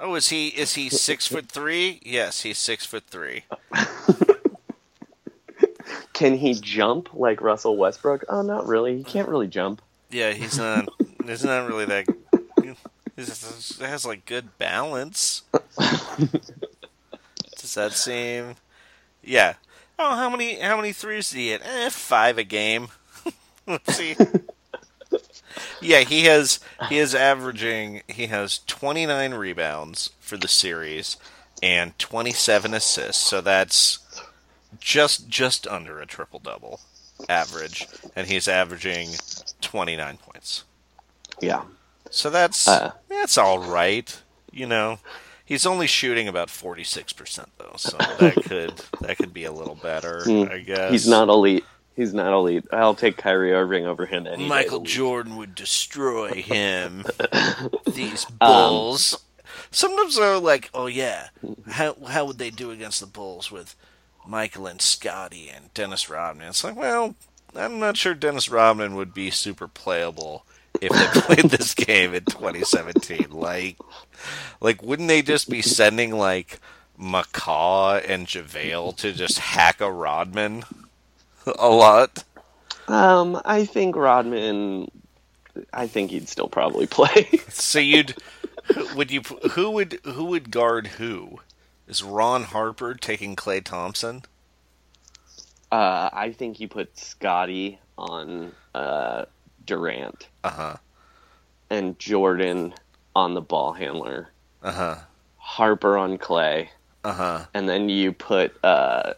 Oh, 0.00 0.14
is 0.16 0.28
he 0.28 0.48
is 0.48 0.74
he 0.74 0.90
six 0.90 1.26
foot 1.26 1.48
three? 1.48 2.00
Yes, 2.04 2.42
he's 2.42 2.58
six 2.58 2.84
foot 2.84 3.04
three. 3.08 3.44
Can 6.12 6.34
he 6.36 6.54
jump 6.54 7.12
like 7.14 7.40
Russell 7.40 7.76
Westbrook? 7.76 8.24
Oh, 8.28 8.42
not 8.42 8.66
really. 8.66 8.96
He 8.98 9.04
can't 9.04 9.28
really 9.28 9.46
jump. 9.48 9.82
Yeah, 10.10 10.32
he's 10.32 10.58
not. 10.58 10.88
He's 11.28 11.44
not 11.44 11.68
really 11.68 11.84
that. 11.86 12.06
He 13.16 13.22
has 13.84 14.04
like 14.04 14.26
good 14.26 14.58
balance. 14.58 15.42
Does 17.58 17.74
that 17.74 17.92
seem? 17.92 18.56
Yeah. 19.22 19.54
Oh, 19.98 20.14
how 20.14 20.28
many 20.28 20.60
how 20.60 20.76
many 20.76 20.92
threes 20.92 21.30
did 21.30 21.38
he 21.38 21.48
hit? 21.48 21.62
Eh, 21.64 21.88
five 21.88 22.36
a 22.38 22.44
game. 22.44 22.88
Let's 23.66 23.96
see. 23.96 24.16
Yeah, 25.80 26.00
he 26.00 26.24
has 26.24 26.60
he 26.88 26.98
is 26.98 27.14
averaging 27.14 28.02
he 28.08 28.26
has 28.26 28.60
29 28.66 29.34
rebounds 29.34 30.10
for 30.20 30.36
the 30.36 30.48
series 30.48 31.16
and 31.62 31.98
27 31.98 32.74
assists. 32.74 33.22
So 33.22 33.40
that's 33.40 33.98
just 34.78 35.28
just 35.28 35.66
under 35.66 36.00
a 36.00 36.06
triple 36.06 36.40
double 36.40 36.80
average 37.28 37.86
and 38.14 38.26
he's 38.26 38.48
averaging 38.48 39.10
29 39.62 40.18
points. 40.18 40.64
Yeah. 41.40 41.62
So 42.10 42.30
that's 42.30 42.66
Uh. 42.68 42.92
that's 43.08 43.36
all 43.38 43.58
right, 43.58 44.22
you 44.52 44.66
know. 44.66 44.98
He's 45.44 45.64
only 45.66 45.86
shooting 45.86 46.26
about 46.26 46.48
46% 46.48 47.46
though. 47.58 47.74
So 47.76 47.96
that 47.98 48.34
could 48.44 48.82
that 49.00 49.16
could 49.16 49.32
be 49.32 49.44
a 49.44 49.52
little 49.52 49.76
better, 49.76 50.22
I 50.50 50.58
guess. 50.58 50.86
Hmm. 50.88 50.92
He's 50.92 51.08
not 51.08 51.28
elite. 51.28 51.64
He's 51.94 52.12
not 52.12 52.32
elite. 52.32 52.64
I'll 52.72 52.94
take 52.94 53.16
Kyrie 53.16 53.52
Irving 53.54 53.86
over 53.86 54.04
him 54.06 54.26
any 54.26 54.42
day 54.44 54.48
Michael. 54.48 54.80
Jordan 54.80 55.36
would 55.36 55.54
destroy 55.54 56.32
him. 56.42 57.04
These 57.86 58.26
Um, 58.40 58.50
Bulls. 58.50 59.22
Sometimes 59.70 60.16
they're 60.16 60.38
like, 60.38 60.68
oh 60.74 60.86
yeah, 60.86 61.28
how 61.70 61.96
how 62.08 62.24
would 62.26 62.38
they 62.38 62.50
do 62.50 62.70
against 62.70 63.00
the 63.00 63.06
Bulls 63.06 63.50
with 63.50 63.74
Michael 64.26 64.66
and 64.66 64.80
Scottie 64.82 65.48
and 65.48 65.72
Dennis 65.74 66.10
Rodman? 66.10 66.48
It's 66.48 66.64
like, 66.64 66.76
well, 66.76 67.14
I'm 67.54 67.78
not 67.78 67.96
sure 67.96 68.14
Dennis 68.14 68.50
Rodman 68.50 68.94
would 68.96 69.14
be 69.14 69.30
super 69.30 69.68
playable 69.68 70.44
if 70.80 70.92
they 70.92 71.20
played 71.20 71.50
this 71.50 71.74
game 71.74 72.14
in 72.14 72.24
2017. 72.24 73.28
Like, 73.30 73.78
like 74.60 74.82
wouldn't 74.82 75.08
they 75.08 75.22
just 75.22 75.48
be 75.50 75.62
sending 75.62 76.12
like 76.12 76.60
McCaw 77.00 78.02
and 78.08 78.26
JaVale 78.26 78.96
to 78.98 79.12
just 79.12 79.38
hack 79.38 79.80
a 79.80 79.90
Rodman 79.90 80.64
a 81.58 81.68
lot? 81.68 82.24
Um, 82.88 83.40
I 83.44 83.64
think 83.64 83.96
Rodman. 83.96 84.90
I 85.72 85.86
think 85.86 86.10
he'd 86.10 86.28
still 86.28 86.48
probably 86.48 86.86
play. 86.86 87.28
So 87.50 87.78
you'd 87.78 88.14
would 88.94 89.10
you 89.10 89.22
who 89.52 89.70
would 89.72 90.00
who 90.04 90.24
would 90.26 90.50
guard 90.50 90.88
who? 90.98 91.40
Is 91.88 92.02
Ron 92.02 92.44
Harper 92.44 92.94
taking 92.94 93.36
Klay 93.36 93.62
Thompson? 93.64 94.24
uh, 95.72 96.10
I 96.12 96.32
think 96.32 96.56
he 96.56 96.66
put 96.66 96.96
Scottie 96.98 97.78
on 97.98 98.52
uh, 98.74 99.24
Durant 99.66 100.28
Uh 100.44 100.50
huh. 100.50 100.76
and 101.70 101.98
Jordan 101.98 102.74
on 103.14 103.34
the 103.34 103.40
ball 103.40 103.72
handler, 103.72 104.28
Uh 104.62 104.72
huh. 104.72 104.96
Harper 105.36 105.96
on 105.98 106.18
Klay, 106.18 106.68
Uh 107.04 107.12
huh. 107.12 107.46
and 107.54 107.68
then 107.68 107.88
you 107.88 108.12
put 108.12 108.56
uh, 108.64 109.14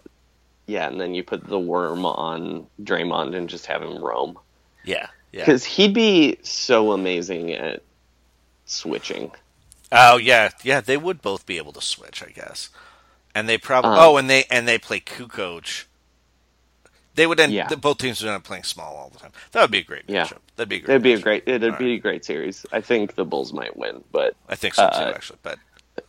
yeah, 0.66 0.88
and 0.88 1.00
then 1.00 1.14
you 1.14 1.22
put 1.22 1.46
the 1.46 1.58
worm 1.58 2.04
on 2.04 2.66
Draymond 2.82 3.34
and 3.36 3.48
just 3.48 3.66
have 3.66 3.82
him 3.82 4.02
roam 4.02 4.38
Yeah. 4.84 5.08
Yeah. 5.32 5.40
because 5.44 5.64
he'd 5.64 5.94
be 5.94 6.38
so 6.42 6.92
amazing 6.92 7.52
at 7.52 7.82
switching. 8.66 9.30
Oh 9.90 10.16
yeah. 10.18 10.50
Yeah. 10.62 10.80
They 10.82 10.96
would 10.98 11.22
both 11.22 11.46
be 11.46 11.56
able 11.56 11.72
to 11.72 11.80
switch, 11.80 12.22
I 12.22 12.30
guess. 12.30 12.68
And 13.34 13.48
they 13.48 13.56
probably 13.58 13.92
Um, 13.92 13.98
oh, 13.98 14.16
and 14.18 14.28
they 14.28 14.44
and 14.50 14.66
they 14.68 14.78
play 14.78 15.00
Kukoc. 15.00 15.84
They 17.18 17.26
would 17.26 17.40
end. 17.40 17.52
Yeah. 17.52 17.66
both 17.74 17.98
teams 17.98 18.22
would 18.22 18.28
end 18.28 18.36
up 18.36 18.44
playing 18.44 18.62
small 18.62 18.94
all 18.94 19.08
the 19.08 19.18
time. 19.18 19.32
That 19.50 19.62
would 19.62 19.72
be 19.72 19.78
a 19.78 19.82
great 19.82 20.04
Yeah. 20.06 20.28
That'd 20.54 20.68
be 20.68 20.76
a 20.76 20.78
great. 20.78 20.92
It'd 20.94 21.02
be 21.02 21.14
a 21.14 21.18
great. 21.18 21.42
It'd 21.46 21.72
All 21.72 21.76
be 21.76 21.94
a 21.94 21.98
great 21.98 22.24
series. 22.24 22.64
I 22.70 22.80
think 22.80 23.16
the 23.16 23.24
Bulls 23.24 23.52
might 23.52 23.76
win, 23.76 24.04
but 24.12 24.36
I 24.48 24.54
think 24.54 24.74
so 24.74 24.88
too, 24.88 24.98
uh, 24.98 25.12
actually. 25.16 25.40
But 25.42 25.58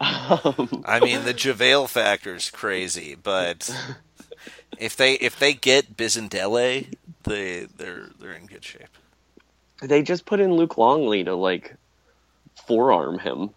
I 0.00 1.00
mean, 1.02 1.24
the 1.24 1.32
JaVale 1.32 1.88
factor 1.88 2.34
is 2.34 2.50
crazy, 2.50 3.14
but 3.14 3.74
if 4.78 4.94
they 4.96 5.14
if 5.14 5.38
they 5.38 5.54
get 5.54 5.96
Bizendele, 5.96 6.92
they 7.24 7.66
they're 7.78 8.10
they're 8.20 8.32
in 8.32 8.44
good 8.44 8.64
shape. 8.66 8.98
they 9.80 10.02
just 10.02 10.26
put 10.26 10.40
in 10.40 10.52
Luke 10.52 10.76
Longley 10.76 11.24
to 11.24 11.34
like 11.34 11.74
forearm 12.66 13.18
him. 13.18 13.48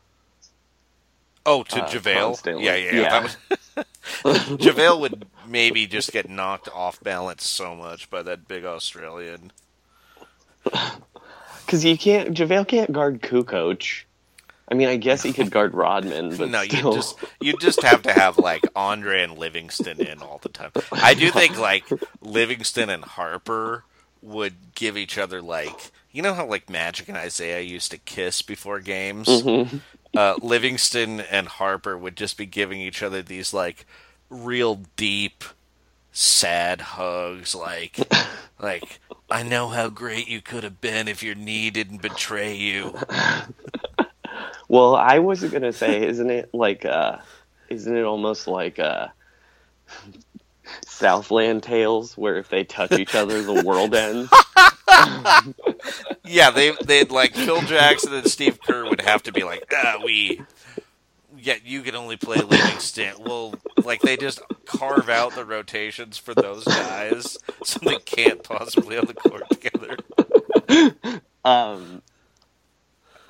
Oh, 1.46 1.64
to 1.64 1.84
Uh, 1.84 1.88
JaVale? 1.90 2.62
Yeah, 2.64 2.76
yeah. 2.76 2.92
Yeah. 2.94 3.10
That 3.10 3.24
would, 3.24 3.60
JaVale 4.24 5.00
would 5.00 5.26
maybe 5.48 5.88
just 5.88 6.12
get 6.12 6.30
knocked 6.30 6.70
off 6.70 7.02
balance 7.02 7.46
so 7.46 7.76
much 7.76 8.10
by 8.10 8.22
that 8.24 8.48
big 8.48 8.66
Australian. 8.66 9.52
Because 11.64 11.86
you 11.86 11.98
can't, 11.98 12.36
JaVale 12.36 12.68
can't 12.68 12.92
guard 12.92 13.22
Kukoc. 13.22 14.04
I 14.72 14.74
mean, 14.74 14.88
I 14.88 14.96
guess 14.96 15.22
he 15.22 15.32
could 15.32 15.52
guard 15.52 15.74
Rodman, 15.74 16.36
but 16.36 16.50
no, 16.50 16.62
you 16.62 16.94
just 16.94 17.18
you 17.40 17.54
just 17.60 17.82
have 17.84 18.02
to 18.04 18.12
have 18.12 18.38
like 18.38 18.64
Andre 18.76 19.24
and 19.24 19.38
Livingston 19.38 20.02
in 20.02 20.22
all 20.22 20.40
the 20.42 20.50
time. 20.50 20.72
I 20.92 21.14
do 21.14 21.30
think 21.30 21.58
like 21.58 21.86
Livingston 22.22 22.90
and 22.90 23.04
Harper 23.04 23.84
would 24.22 24.74
give 24.76 24.98
each 24.98 25.18
other 25.18 25.42
like 25.42 25.92
you 26.12 26.22
know 26.22 26.34
how 26.34 26.46
like 26.46 26.70
Magic 26.70 27.10
and 27.10 27.18
Isaiah 27.18 27.62
used 27.62 27.92
to 27.92 27.98
kiss 27.98 28.42
before 28.42 28.80
games. 28.80 29.28
Mm-hmm. 29.28 29.78
Uh, 30.16 30.36
Livingston 30.42 31.22
and 31.22 31.48
Harper 31.48 31.98
would 31.98 32.18
just 32.18 32.38
be 32.38 32.46
giving 32.46 32.82
each 32.82 33.02
other 33.02 33.22
these 33.22 33.54
like 33.54 33.86
real 34.30 34.82
deep, 34.96 35.44
sad 36.12 36.82
hugs, 36.82 37.56
like 37.56 37.98
like 38.60 39.00
I 39.30 39.44
know 39.44 39.70
how 39.70 39.90
great 39.90 40.28
you 40.28 40.42
could 40.42 40.64
have 40.64 40.82
been 40.82 41.08
if 41.08 41.24
your 41.24 41.36
knee 41.36 41.70
didn't 41.70 42.02
betray 42.02 42.56
you. 42.56 42.98
Well, 44.72 44.96
I 44.96 45.20
wasn't 45.20 45.52
gonna 45.52 45.74
say, 45.74 46.08
isn't 46.08 46.30
it 46.30 46.54
like, 46.54 46.86
uh, 46.86 47.18
isn't 47.68 47.94
it 47.94 48.04
almost 48.06 48.48
like 48.48 48.80
uh, 48.80 49.08
Southland 50.86 51.62
tales, 51.62 52.18
where 52.18 52.38
if 52.38 52.48
they 52.48 52.64
touch 52.64 52.94
each 52.94 53.14
other, 53.14 53.44
the 53.44 53.66
world 53.66 53.94
ends? 53.94 54.32
Yeah, 56.26 56.52
they 56.52 56.72
they'd 56.86 57.12
like 57.12 57.36
Phil 57.36 57.62
Jackson 57.62 58.14
and 58.14 58.28
Steve 58.28 58.60
Kerr 58.62 58.86
would 58.90 59.02
have 59.02 59.24
to 59.24 59.32
be 59.34 59.44
like, 59.44 59.66
ah, 59.74 60.00
we, 60.04 60.42
yeah, 61.38 61.58
you 61.66 61.82
can 61.82 61.96
only 61.96 62.18
play 62.18 62.38
Livingston. 62.38 63.16
Well, 63.20 63.56
like 63.84 64.02
they 64.02 64.18
just 64.18 64.42
carve 64.66 65.10
out 65.10 65.36
the 65.36 65.46
rotations 65.46 66.18
for 66.18 66.36
those 66.36 66.66
guys, 66.66 67.38
so 67.64 67.80
they 67.84 67.98
can't 67.98 68.44
possibly 68.44 68.98
on 68.98 69.06
the 69.08 69.14
court 69.16 69.50
together. 69.50 69.98
Um, 71.46 72.04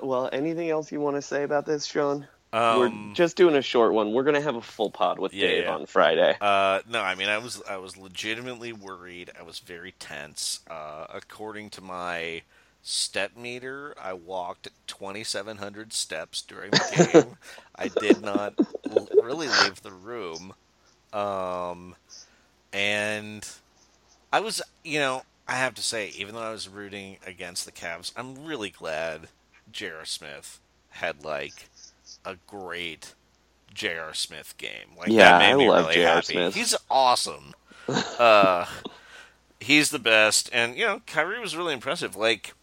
well, 0.00 0.28
anything 0.32 0.70
else 0.70 0.92
you 0.92 1.00
want 1.00 1.16
to 1.16 1.22
say 1.22 1.44
about 1.44 1.66
this, 1.66 1.86
Sean? 1.86 2.28
Um, 2.52 2.78
We're 3.08 3.14
just 3.14 3.36
doing 3.36 3.54
a 3.54 3.62
short 3.62 3.94
one. 3.94 4.12
We're 4.12 4.24
gonna 4.24 4.40
have 4.40 4.56
a 4.56 4.60
full 4.62 4.90
pod 4.90 5.18
with 5.18 5.32
Yeah, 5.32 5.46
Dave 5.48 5.64
yeah. 5.64 5.74
on 5.74 5.86
Friday. 5.86 6.36
Uh, 6.40 6.80
no, 6.88 7.00
I 7.00 7.14
mean, 7.14 7.28
I 7.28 7.38
was 7.38 7.62
I 7.68 7.78
was 7.78 7.96
legitimately 7.96 8.72
worried. 8.72 9.30
I 9.38 9.42
was 9.42 9.58
very 9.60 9.92
tense. 9.98 10.60
Uh, 10.68 11.06
according 11.12 11.70
to 11.70 11.80
my 11.80 12.42
step 12.82 13.36
meter, 13.36 13.94
I 14.00 14.12
walked 14.12 14.68
2,700 14.86 15.92
steps 15.92 16.42
during 16.42 16.72
the 16.72 17.10
game. 17.24 17.36
I 17.76 17.88
did 17.88 18.20
not 18.20 18.54
l- 18.90 19.08
really 19.22 19.48
leave 19.48 19.82
the 19.82 19.92
room. 19.92 20.52
Um, 21.12 21.94
and 22.72 23.48
I 24.32 24.40
was, 24.40 24.60
you 24.84 24.98
know, 24.98 25.22
I 25.46 25.54
have 25.54 25.74
to 25.74 25.82
say, 25.82 26.08
even 26.16 26.34
though 26.34 26.42
I 26.42 26.52
was 26.52 26.68
rooting 26.68 27.18
against 27.26 27.64
the 27.66 27.72
Cavs, 27.72 28.12
I'm 28.16 28.44
really 28.44 28.70
glad 28.70 29.28
J.R. 29.70 30.04
Smith 30.04 30.58
had 30.90 31.24
like 31.24 31.68
a 32.24 32.36
great 32.46 33.14
J.R. 33.74 34.14
Smith 34.14 34.54
game. 34.58 34.96
Like 34.98 35.14
Yeah, 35.14 35.22
that 35.22 35.38
made 35.38 35.54
I 35.54 35.56
me 35.56 35.68
love 35.68 35.88
really 35.88 35.94
J.R. 35.94 36.22
happy. 36.22 36.22
Smith. 36.22 36.54
He's 36.54 36.74
awesome. 36.90 37.54
uh, 38.18 38.66
he's 39.60 39.90
the 39.90 39.98
best, 39.98 40.48
and 40.52 40.76
you 40.76 40.86
know, 40.86 41.02
Kyrie 41.06 41.40
was 41.40 41.56
really 41.56 41.74
impressive. 41.74 42.16
Like, 42.16 42.54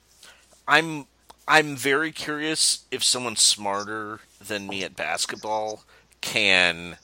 I'm 0.67 1.07
I'm 1.47 1.75
very 1.75 2.11
curious 2.11 2.85
if 2.91 3.03
someone 3.03 3.35
smarter 3.35 4.21
than 4.45 4.67
me 4.69 4.83
at 4.83 4.95
basketball 4.95 5.83
can. 6.21 6.97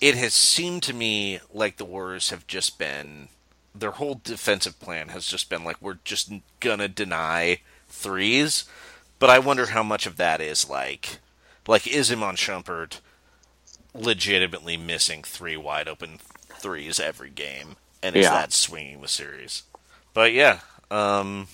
It 0.00 0.14
has 0.16 0.34
seemed 0.34 0.82
to 0.84 0.92
me 0.94 1.40
like 1.52 1.76
the 1.78 1.84
Warriors 1.84 2.30
have 2.30 2.46
just 2.46 2.78
been 2.78 3.28
their 3.74 3.92
whole 3.92 4.20
defensive 4.22 4.78
plan 4.80 5.08
has 5.08 5.26
just 5.26 5.48
been 5.50 5.64
like 5.64 5.80
we're 5.82 5.98
just 6.04 6.30
gonna 6.60 6.88
deny 6.88 7.60
threes, 7.88 8.64
but 9.18 9.30
I 9.30 9.38
wonder 9.38 9.66
how 9.66 9.82
much 9.82 10.06
of 10.06 10.16
that 10.16 10.40
is 10.40 10.68
like 10.68 11.18
like 11.68 11.86
is 11.86 12.12
Iman 12.12 12.36
Shumpert 12.36 13.00
legitimately 13.94 14.76
missing 14.76 15.22
three 15.22 15.56
wide 15.56 15.88
open 15.88 16.18
threes 16.58 17.00
every 17.00 17.30
game, 17.30 17.76
and 18.02 18.16
is 18.16 18.30
Yeah. 18.30 18.30
that 18.30 18.52
swinging 18.52 19.00
the 19.02 19.08
series? 19.08 19.64
But 20.14 20.32
yeah, 20.32 20.60
um, 20.90 21.48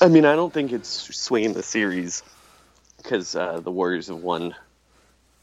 I 0.00 0.08
mean, 0.08 0.24
I 0.26 0.36
don't 0.36 0.52
think 0.54 0.72
it's 0.72 0.88
swinging 1.16 1.54
the 1.54 1.62
series 1.64 2.22
because 2.98 3.36
uh, 3.36 3.60
the 3.60 3.72
Warriors 3.72 4.08
have 4.08 4.18
won 4.18 4.54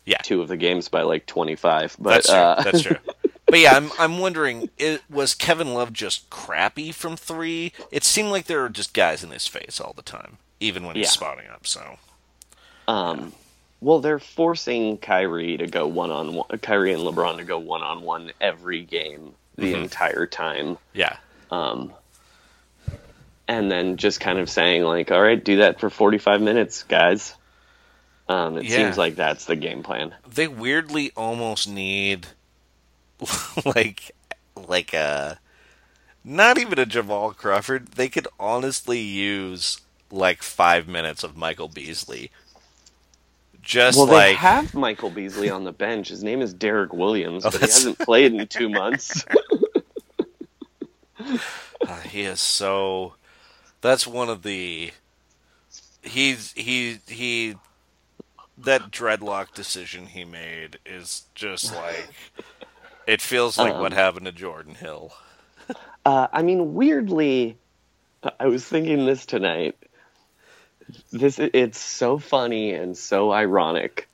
yeah, 0.05 0.21
two 0.23 0.41
of 0.41 0.49
the 0.49 0.57
games 0.57 0.89
by 0.89 1.03
like 1.03 1.25
25. 1.27 1.97
But 1.99 2.25
that's 2.25 2.29
true. 2.29 2.47
uh, 2.57 2.63
That's 2.63 2.81
true. 2.81 2.97
But 3.49 3.59
yeah, 3.59 3.75
I'm 3.77 3.91
I'm 3.97 4.19
wondering, 4.19 4.65
it, 4.77 5.03
was 5.09 5.35
Kevin 5.35 5.73
Love 5.73 5.93
just 5.93 6.29
crappy 6.31 6.91
from 6.91 7.17
three? 7.17 7.73
It 7.91 8.03
seemed 8.03 8.29
like 8.29 8.45
there 8.45 8.61
were 8.61 8.69
just 8.69 8.93
guys 8.93 9.23
in 9.23 9.31
his 9.31 9.47
face 9.47 9.79
all 9.81 9.93
the 9.93 10.01
time, 10.01 10.39
even 10.59 10.85
when 10.85 10.95
he's 10.97 11.09
spotting 11.09 11.47
up. 11.49 11.67
So 11.67 11.97
Um, 12.87 13.33
well, 13.81 13.99
they're 13.99 14.19
forcing 14.19 14.97
Kyrie 14.97 15.57
to 15.57 15.67
go 15.67 15.87
one 15.87 16.11
on 16.11 16.33
one. 16.35 16.59
Kyrie 16.59 16.93
and 16.93 17.03
LeBron 17.03 17.37
to 17.37 17.43
go 17.45 17.59
one 17.59 17.83
on 17.83 18.01
one 18.03 18.31
every 18.41 18.83
game 18.83 19.35
the 19.57 19.73
Mm-hmm. 19.73 19.75
entire 19.75 20.27
time, 20.27 20.77
yeah, 20.93 21.17
um, 21.51 21.93
and 23.47 23.71
then 23.71 23.97
just 23.97 24.19
kind 24.19 24.39
of 24.39 24.49
saying 24.49 24.83
like, 24.83 25.11
"All 25.11 25.21
right, 25.21 25.43
do 25.43 25.57
that 25.57 25.79
for 25.79 25.89
forty 25.89 26.17
five 26.17 26.41
minutes, 26.41 26.83
guys." 26.83 27.35
Um, 28.29 28.57
it 28.57 28.69
Yeah. 28.69 28.71
seems 28.71 28.97
like 28.97 29.15
that's 29.15 29.45
the 29.45 29.55
game 29.55 29.83
plan. 29.83 30.15
they 30.27 30.47
weirdly 30.47 31.11
almost 31.15 31.67
need 31.69 32.27
like 33.65 34.11
like 34.55 34.93
a 34.93 35.39
not 36.23 36.57
even 36.57 36.79
a 36.79 36.85
Jamal 36.85 37.33
Crawford. 37.33 37.89
They 37.93 38.09
could 38.09 38.27
honestly 38.39 38.99
use 38.99 39.79
like 40.11 40.43
five 40.43 40.87
minutes 40.87 41.23
of 41.23 41.37
Michael 41.37 41.69
Beasley. 41.69 42.31
Just 43.61 43.97
well, 43.97 44.07
like 44.07 44.27
they 44.29 44.33
have 44.35 44.73
Michael 44.73 45.09
Beasley 45.09 45.49
on 45.49 45.63
the 45.63 45.71
bench. 45.71 46.09
His 46.09 46.23
name 46.23 46.41
is 46.41 46.53
Deron 46.53 46.93
Williams, 46.93 47.45
Oh, 47.45 47.51
but 47.51 47.59
he 47.61 47.67
hasn't 47.67 47.99
played 47.99 48.33
in 48.33 48.47
two 48.47 48.69
months. 48.69 49.25
Uh, 51.87 51.99
he 52.01 52.21
is 52.21 52.39
so. 52.39 53.13
That's 53.81 54.05
one 54.05 54.29
of 54.29 54.43
the. 54.43 54.91
He's 56.01 56.51
he 56.53 56.99
he. 57.07 57.55
That 58.57 58.91
dreadlock 58.91 59.53
decision 59.53 60.05
he 60.07 60.23
made 60.25 60.77
is 60.85 61.23
just 61.35 61.75
like. 61.75 62.09
It 63.07 63.21
feels 63.21 63.57
like 63.57 63.73
what 63.73 63.93
Um, 63.93 63.97
happened 63.97 64.25
to 64.27 64.31
Jordan 64.31 64.75
Hill. 64.75 65.13
Uh, 66.05 66.27
I 66.31 66.41
mean, 66.43 66.73
weirdly, 66.75 67.57
I 68.39 68.47
was 68.47 68.65
thinking 68.65 69.05
this 69.05 69.25
tonight. 69.25 69.75
This 71.11 71.39
it's 71.39 71.79
so 71.79 72.17
funny 72.19 72.73
and 72.73 72.97
so 72.97 73.31
ironic 73.31 74.07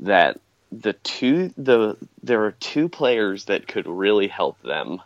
that 0.00 0.40
the 0.72 0.92
two 0.94 1.52
the 1.56 1.96
there 2.22 2.44
are 2.44 2.52
two 2.52 2.88
players 2.88 3.46
that 3.46 3.66
could 3.68 3.86
really 3.86 4.28
help 4.28 4.60
them, 4.62 5.00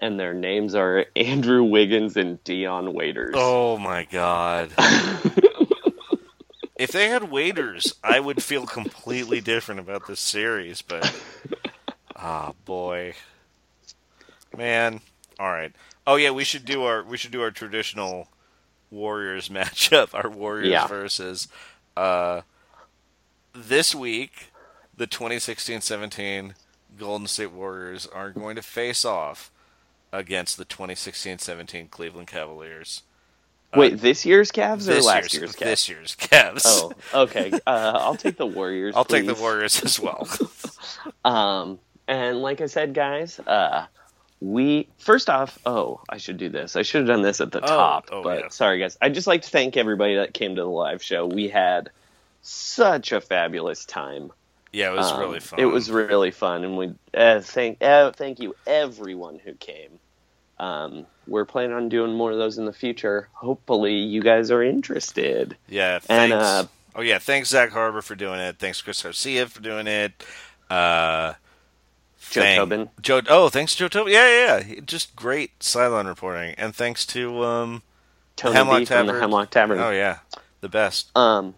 and 0.00 0.18
their 0.18 0.34
names 0.34 0.74
are 0.74 1.06
Andrew 1.16 1.64
Wiggins 1.64 2.16
and 2.16 2.42
Dion 2.44 2.92
Waiters. 2.92 3.34
Oh 3.36 3.78
my 3.78 4.04
god. 4.04 4.70
if 6.76 6.92
they 6.92 7.08
had 7.08 7.30
waiters, 7.30 7.94
I 8.02 8.20
would 8.20 8.42
feel 8.42 8.66
completely 8.66 9.40
different 9.40 9.80
about 9.80 10.06
this 10.06 10.20
series, 10.20 10.82
but 10.82 11.12
ah 12.16 12.52
boy. 12.64 13.14
Man. 14.56 15.00
Alright. 15.38 15.72
Oh 16.06 16.16
yeah, 16.16 16.30
we 16.30 16.44
should 16.44 16.64
do 16.64 16.84
our 16.84 17.02
we 17.02 17.16
should 17.16 17.32
do 17.32 17.42
our 17.42 17.50
traditional 17.50 18.28
Warriors 18.90 19.48
matchup, 19.50 20.14
our 20.14 20.30
Warriors 20.30 20.68
Yeah. 20.68 20.86
versus 20.86 21.48
uh 21.96 22.42
this 23.54 23.94
week 23.94 24.52
the 24.96 25.06
2016-17 25.06 26.54
Golden 26.98 27.26
State 27.26 27.52
Warriors 27.52 28.06
are 28.06 28.30
going 28.30 28.56
to 28.56 28.62
face 28.62 29.04
off 29.04 29.50
against 30.12 30.56
the 30.58 30.64
2016-17 30.64 31.90
Cleveland 31.90 32.26
Cavaliers. 32.28 33.02
Wait, 33.76 33.98
this 34.00 34.24
year's 34.24 34.50
Cavs 34.50 34.88
or 34.88 35.00
last 35.02 35.34
year's, 35.34 35.34
year's 35.34 35.52
Cavs? 35.54 35.58
this 35.64 35.88
year's 35.88 36.16
Cavs. 36.16 36.62
Oh, 36.64 36.92
okay. 37.24 37.52
Uh, 37.66 37.92
I'll 38.00 38.14
take 38.16 38.38
the 38.38 38.46
Warriors. 38.46 38.94
I'll 38.96 39.04
take 39.04 39.26
the. 39.26 39.34
Warriors 39.34 39.82
as 39.84 40.00
well. 40.00 40.26
Um, 41.24 41.78
and 42.06 42.40
like 42.40 42.60
I 42.62 42.66
said, 42.66 42.94
guys, 42.94 43.38
uh, 43.40 43.86
we 44.40 44.88
first 44.98 45.28
off, 45.28 45.58
oh, 45.66 46.00
I 46.08 46.18
should 46.18 46.36
do 46.36 46.48
this. 46.48 46.76
I 46.76 46.82
should 46.82 47.00
have 47.00 47.08
done 47.08 47.22
this 47.22 47.40
at 47.40 47.52
the 47.52 47.60
top, 47.60 48.08
oh, 48.12 48.22
but 48.22 48.38
yeah. 48.40 48.48
sorry, 48.48 48.78
guys. 48.78 48.96
I'd 49.02 49.14
just 49.14 49.26
like 49.26 49.42
to 49.42 49.50
thank 49.50 49.76
everybody 49.76 50.16
that 50.16 50.34
came 50.34 50.54
to 50.56 50.62
the 50.62 50.68
live 50.68 51.02
show. 51.02 51.26
We 51.26 51.48
had 51.48 51.90
such 52.42 53.12
a 53.12 53.20
fabulous 53.20 53.84
time. 53.84 54.30
yeah, 54.72 54.90
it 54.92 54.96
was 54.96 55.10
Um, 55.10 55.20
really 55.20 55.40
fun. 55.40 55.58
It 55.60 55.64
was 55.64 55.90
really 55.90 56.30
fun, 56.30 56.64
and 56.64 56.76
we 56.78 56.94
uh, 57.14 57.40
thank 57.40 57.82
uh, 57.82 58.12
thank 58.12 58.38
you 58.38 58.54
everyone 58.66 59.38
who 59.38 59.54
came. 59.54 59.98
Um, 60.58 61.06
we're 61.26 61.44
planning 61.44 61.76
on 61.76 61.88
doing 61.88 62.14
more 62.14 62.32
of 62.32 62.38
those 62.38 62.58
in 62.58 62.64
the 62.64 62.72
future. 62.72 63.28
Hopefully, 63.32 63.94
you 63.94 64.20
guys 64.22 64.50
are 64.50 64.62
interested. 64.62 65.56
Yeah, 65.68 66.00
And, 66.08 66.32
uh, 66.32 66.66
oh 66.96 67.02
yeah, 67.02 67.18
thanks 67.18 67.48
Zach 67.50 67.70
Harbor 67.70 68.02
for 68.02 68.14
doing 68.16 68.40
it. 68.40 68.58
Thanks 68.58 68.82
Chris 68.82 69.02
Garcia 69.02 69.46
for 69.46 69.60
doing 69.60 69.86
it. 69.86 70.12
Uh, 70.70 71.34
Joe 72.30 72.40
thank- 72.42 72.58
Tobin. 72.58 72.90
Joe. 73.00 73.22
Oh, 73.28 73.48
thanks 73.48 73.74
Joe 73.74 73.88
Tobin. 73.88 74.12
Yeah, 74.12 74.28
yeah, 74.28 74.64
yeah. 74.66 74.80
Just 74.84 75.14
great 75.16 75.62
sideline 75.62 76.06
reporting, 76.06 76.54
and 76.58 76.74
thanks 76.74 77.04
to 77.06 77.42
um, 77.44 77.82
Tony 78.36 78.54
Hemlock 78.54 78.78
B 78.80 78.84
from 78.84 78.94
Tavern. 78.96 79.14
the 79.14 79.20
Hemlock 79.20 79.50
Tavern. 79.50 79.78
Oh 79.80 79.90
yeah, 79.90 80.18
the 80.60 80.68
best. 80.68 81.10
Um, 81.16 81.54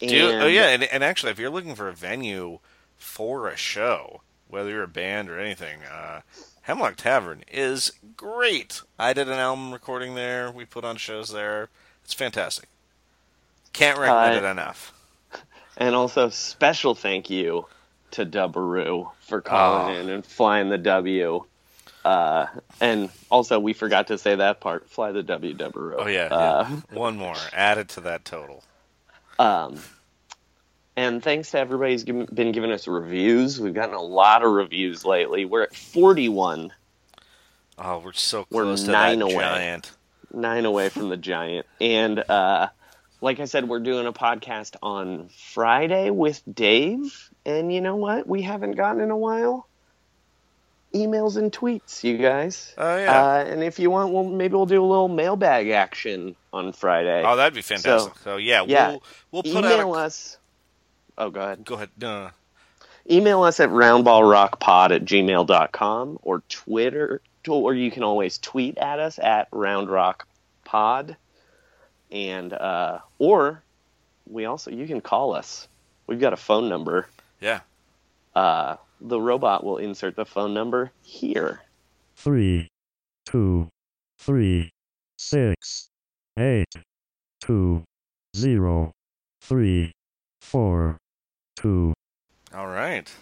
Do 0.00 0.30
oh 0.42 0.46
yeah, 0.46 0.68
and, 0.68 0.84
and 0.84 1.02
actually, 1.04 1.32
if 1.32 1.38
you're 1.38 1.50
looking 1.50 1.74
for 1.74 1.88
a 1.88 1.92
venue 1.92 2.58
for 2.96 3.48
a 3.48 3.56
show, 3.56 4.22
whether 4.48 4.70
you're 4.70 4.82
a 4.82 4.88
band 4.88 5.28
or 5.30 5.38
anything, 5.38 5.80
uh, 5.84 6.20
Hemlock 6.62 6.96
Tavern 6.96 7.44
is 7.50 7.92
great. 8.16 8.82
I 8.98 9.12
did 9.12 9.28
an 9.28 9.34
album 9.38 9.72
recording 9.72 10.14
there. 10.14 10.50
We 10.50 10.64
put 10.64 10.84
on 10.84 10.96
shows 10.96 11.30
there. 11.30 11.68
It's 12.04 12.14
fantastic. 12.14 12.68
Can't 13.72 13.98
recommend 13.98 14.44
Uh, 14.44 14.48
it 14.48 14.50
enough. 14.50 14.92
And 15.76 15.96
also, 15.96 16.28
special 16.28 16.94
thank 16.94 17.28
you 17.30 17.66
to 18.14 18.26
Dubbaroo 18.26 19.10
for 19.20 19.40
calling 19.40 19.96
Oh. 19.96 20.00
in 20.00 20.08
and 20.10 20.26
flying 20.26 20.68
the 20.70 20.78
W. 20.78 21.44
Uh, 22.04 22.46
and 22.80 23.08
also, 23.30 23.58
we 23.58 23.72
forgot 23.72 24.08
to 24.08 24.18
say 24.18 24.34
that 24.34 24.60
part. 24.60 24.90
Fly 24.90 25.12
the 25.12 25.22
W, 25.22 25.54
Dubbaroo. 25.54 25.94
Oh 25.98 26.06
yeah, 26.06 26.24
Uh, 26.26 26.66
yeah. 26.68 26.98
one 26.98 27.16
more 27.16 27.36
added 27.52 27.88
to 27.90 28.00
that 28.02 28.24
total. 28.24 28.62
Um, 29.38 29.80
and 30.96 31.22
thanks 31.22 31.50
to 31.52 31.58
everybody 31.58 31.92
who's 31.92 32.04
given, 32.04 32.26
been 32.32 32.52
giving 32.52 32.70
us 32.70 32.86
reviews. 32.86 33.58
We've 33.60 33.74
gotten 33.74 33.94
a 33.94 34.02
lot 34.02 34.44
of 34.44 34.52
reviews 34.52 35.04
lately. 35.04 35.44
We're 35.44 35.62
at 35.64 35.74
41, 35.74 36.72
Oh, 37.76 37.98
we're 37.98 38.12
so 38.12 38.46
We're 38.50 38.76
to 38.76 38.90
nine 38.90 39.20
away. 39.20 39.34
giant. 39.34 39.90
nine 40.32 40.64
away 40.64 40.90
from 40.90 41.08
the 41.08 41.16
giant. 41.16 41.66
And 41.80 42.18
uh, 42.20 42.68
like 43.20 43.40
I 43.40 43.46
said, 43.46 43.68
we're 43.68 43.80
doing 43.80 44.06
a 44.06 44.12
podcast 44.12 44.76
on 44.82 45.28
Friday 45.52 46.10
with 46.10 46.40
Dave. 46.52 47.30
And 47.46 47.72
you 47.72 47.80
know 47.80 47.96
what? 47.96 48.26
We 48.26 48.42
haven't 48.42 48.72
gotten 48.72 49.02
in 49.02 49.10
a 49.10 49.16
while. 49.16 49.66
Emails 50.94 51.36
and 51.36 51.52
tweets, 51.52 52.04
you 52.04 52.16
guys. 52.18 52.72
Oh, 52.78 52.96
yeah. 52.96 53.24
Uh, 53.24 53.44
and 53.44 53.64
if 53.64 53.80
you 53.80 53.90
want, 53.90 54.12
we'll 54.12 54.24
maybe 54.24 54.54
we'll 54.54 54.64
do 54.66 54.80
a 54.82 54.86
little 54.86 55.08
mailbag 55.08 55.68
action 55.70 56.36
on 56.52 56.72
Friday. 56.72 57.22
Oh, 57.26 57.34
that'd 57.36 57.52
be 57.52 57.62
fantastic. 57.62 58.16
So, 58.22 58.36
yeah, 58.36 58.64
yeah, 58.66 58.90
we'll 58.90 59.02
we'll 59.32 59.42
put 59.42 59.64
out. 59.64 59.72
email 59.72 59.94
A, 59.96 59.98
us. 60.04 60.38
Oh, 61.18 61.30
go 61.30 61.40
ahead. 61.40 61.64
Go 61.64 61.74
ahead. 61.74 61.90
No. 62.00 62.30
email 63.10 63.42
us 63.42 63.58
at 63.58 63.70
roundballrockpod 63.70 64.94
at 64.94 65.04
gmail.com 65.04 66.18
or 66.22 66.42
Twitter, 66.48 67.20
or 67.48 67.74
you 67.74 67.90
can 67.90 68.04
always 68.04 68.38
tweet 68.38 68.78
at 68.78 69.00
us 69.00 69.18
at 69.18 69.50
roundrockpod. 69.50 71.16
And, 72.12 72.52
uh, 72.52 73.00
or 73.18 73.62
we 74.30 74.44
also, 74.44 74.70
you 74.70 74.86
can 74.86 75.00
call 75.00 75.34
us. 75.34 75.66
We've 76.06 76.20
got 76.20 76.32
a 76.32 76.36
phone 76.36 76.68
number. 76.68 77.08
Yeah. 77.44 77.60
Uh, 78.34 78.76
the 79.02 79.20
robot 79.20 79.62
will 79.64 79.76
insert 79.76 80.16
the 80.16 80.24
phone 80.24 80.54
number 80.54 80.90
here. 81.02 81.60
three, 82.16 82.68
two, 83.26 83.68
three, 84.18 84.70
six, 85.18 85.88
eight, 86.38 86.72
two, 87.42 87.84
zero, 88.34 88.92
three, 89.42 89.92
four, 90.40 90.96
two. 91.56 91.92
All 92.54 92.66
right. 92.68 93.12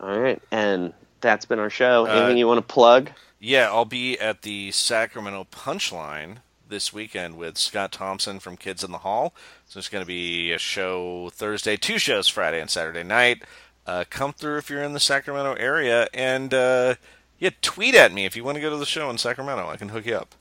All 0.00 0.18
right, 0.18 0.42
and 0.50 0.92
that's 1.20 1.44
been 1.44 1.58
our 1.60 1.70
show. 1.70 2.06
Uh, 2.06 2.10
Anything 2.14 2.38
you 2.38 2.48
want 2.48 2.58
to 2.66 2.74
plug? 2.74 3.10
Yeah, 3.38 3.68
I'll 3.68 3.84
be 3.84 4.18
at 4.18 4.42
the 4.42 4.72
Sacramento 4.72 5.46
Punchline 5.52 6.38
this 6.70 6.92
weekend 6.92 7.36
with 7.36 7.58
Scott 7.58 7.92
Thompson 7.92 8.40
from 8.40 8.56
Kids 8.56 8.82
in 8.82 8.92
the 8.92 8.98
Hall. 8.98 9.34
So 9.68 9.78
it's 9.78 9.88
going 9.88 10.02
to 10.02 10.06
be 10.08 10.52
a 10.52 10.58
show 10.58 11.30
Thursday, 11.30 11.76
two 11.76 11.98
shows 11.98 12.28
Friday 12.28 12.60
and 12.60 12.70
Saturday 12.70 13.02
night. 13.02 13.42
Uh, 13.86 14.04
come 14.08 14.32
through 14.32 14.58
if 14.58 14.70
you're 14.70 14.82
in 14.82 14.92
the 14.92 15.00
Sacramento 15.00 15.54
area, 15.54 16.08
and 16.14 16.54
uh, 16.54 16.94
yeah, 17.38 17.50
tweet 17.60 17.94
at 17.94 18.12
me 18.12 18.24
if 18.24 18.36
you 18.36 18.44
want 18.44 18.54
to 18.54 18.60
go 18.62 18.70
to 18.70 18.76
the 18.76 18.86
show 18.86 19.10
in 19.10 19.18
Sacramento. 19.18 19.68
I 19.68 19.76
can 19.76 19.88
hook 19.88 20.06
you 20.06 20.16
up. 20.16 20.34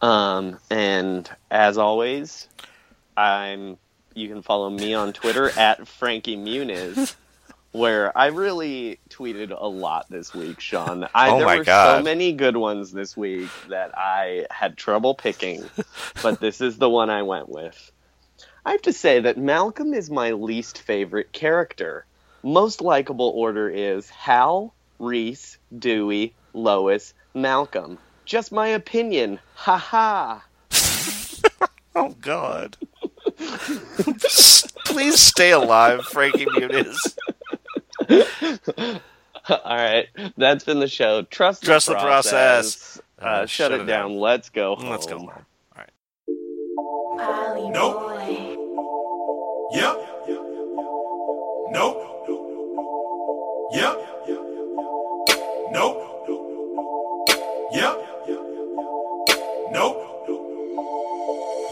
Um, 0.00 0.58
and 0.70 1.28
as 1.50 1.76
always, 1.76 2.48
I'm. 3.16 3.78
You 4.14 4.28
can 4.28 4.40
follow 4.40 4.70
me 4.70 4.94
on 4.94 5.12
Twitter 5.12 5.50
at 5.58 5.86
Frankie 5.86 6.38
Muniz, 6.38 7.16
where 7.76 8.16
I 8.16 8.26
really 8.26 8.98
tweeted 9.10 9.54
a 9.56 9.66
lot 9.68 10.06
this 10.08 10.34
week, 10.34 10.60
Sean. 10.60 11.06
I, 11.14 11.30
Oh 11.30 11.38
there 11.38 11.46
my 11.46 11.56
were 11.58 11.64
God. 11.64 11.98
so 11.98 12.02
many 12.02 12.32
good 12.32 12.56
ones 12.56 12.92
this 12.92 13.16
week 13.16 13.50
that 13.68 13.92
I 13.96 14.46
had 14.50 14.76
trouble 14.76 15.14
picking, 15.14 15.64
but 16.22 16.40
this 16.40 16.60
is 16.60 16.78
the 16.78 16.90
one 16.90 17.10
I 17.10 17.22
went 17.22 17.48
with. 17.48 17.92
I 18.64 18.72
have 18.72 18.82
to 18.82 18.92
say 18.92 19.20
that 19.20 19.36
Malcolm 19.38 19.94
is 19.94 20.10
my 20.10 20.32
least 20.32 20.78
favorite 20.78 21.32
character. 21.32 22.06
Most 22.42 22.80
likable 22.80 23.32
order 23.36 23.68
is 23.68 24.08
Hal, 24.10 24.74
Reese, 24.98 25.58
Dewey, 25.78 26.34
Lois, 26.54 27.14
Malcolm. 27.34 27.98
Just 28.24 28.52
my 28.52 28.68
opinion. 28.68 29.38
Ha 29.54 29.76
ha. 29.76 30.44
Oh 31.98 32.14
God! 32.20 32.76
Please 34.84 35.18
stay 35.18 35.52
alive, 35.52 36.04
Frankie 36.04 36.44
Muniz. 36.44 36.94
All 39.48 39.76
right, 39.76 40.06
that's 40.36 40.64
been 40.64 40.80
the 40.80 40.88
show. 40.88 41.22
Trust, 41.22 41.62
Trust 41.62 41.86
the 41.86 41.94
process. 41.94 42.98
Uh, 42.98 43.24
Uh, 43.24 43.46
shut, 43.46 43.72
it 43.72 43.86
down. 43.86 44.18
Let's 44.18 44.50
go. 44.50 44.76
Home. 44.76 44.90
Let's 44.90 45.06
go. 45.06 45.18
home. 45.18 45.30
All 45.30 45.44
right. 45.76 45.90
Nope. 47.72 48.02
Yep. 49.72 49.96
Nope. 51.70 51.96
Yep. 53.72 53.96
Nope. 55.72 55.96
Yep. 57.72 57.94
Nope. 59.72 59.96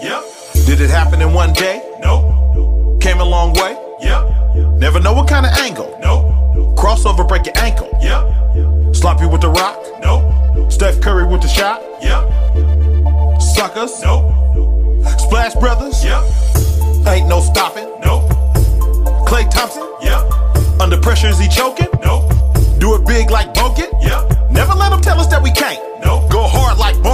Yep. 0.03 0.22
Did 0.66 0.80
it 0.80 0.91
happen 0.91 1.20
in 1.20 1.32
one 1.35 1.53
day? 1.53 1.82
Nope. 2.01 3.01
Came 3.03 3.20
a 3.20 3.24
long 3.24 3.53
way? 3.53 3.76
Yep. 4.01 4.34
Never 4.55 5.01
know 5.01 5.13
what 5.13 5.29
kind 5.29 5.47
of 5.47 5.53
angle. 5.59 5.99
Nope. 6.01 6.77
Crossover, 6.77 7.27
break 7.27 7.47
your 7.47 7.57
ankle. 7.59 7.91
Yep. 8.01 8.95
Sloppy 8.95 9.27
with 9.27 9.41
the 9.41 9.51
rock. 9.51 9.79
Nope. 10.01 10.71
Steph 10.71 11.01
Curry 11.01 11.27
with 11.27 11.43
the 11.43 11.49
shot. 11.49 11.83
Yep. 12.01 13.41
Suckers. 13.41 14.03
Nope. 14.03 14.31
Splash 15.19 15.55
Brothers. 15.55 16.05
Yep. 16.05 16.23
Ain't 17.07 17.29
no 17.29 17.41
stopping. 17.41 17.89
Nope. 18.05 18.31
Klay 19.27 19.51
Thompson. 19.51 19.89
Yep. 20.03 20.81
Under 20.81 20.99
pressure, 20.99 21.29
is 21.29 21.39
he 21.39 21.49
choking? 21.49 21.89
Nope. 22.03 22.33
Do 22.79 22.95
it 22.95 23.07
big 23.07 23.31
like 23.31 23.55
Bogut. 23.55 23.91
Yep. 24.03 24.51
Never 24.51 24.75
let 24.75 24.91
them 24.91 25.01
tell 25.01 25.19
us 25.19 25.27
that 25.29 25.43
we 25.43 25.51
can't. 25.51 25.81
Nope. 26.05 26.31
Go 26.31 26.43
hard 26.47 26.79
like 26.79 27.01
Barnes 27.03 27.14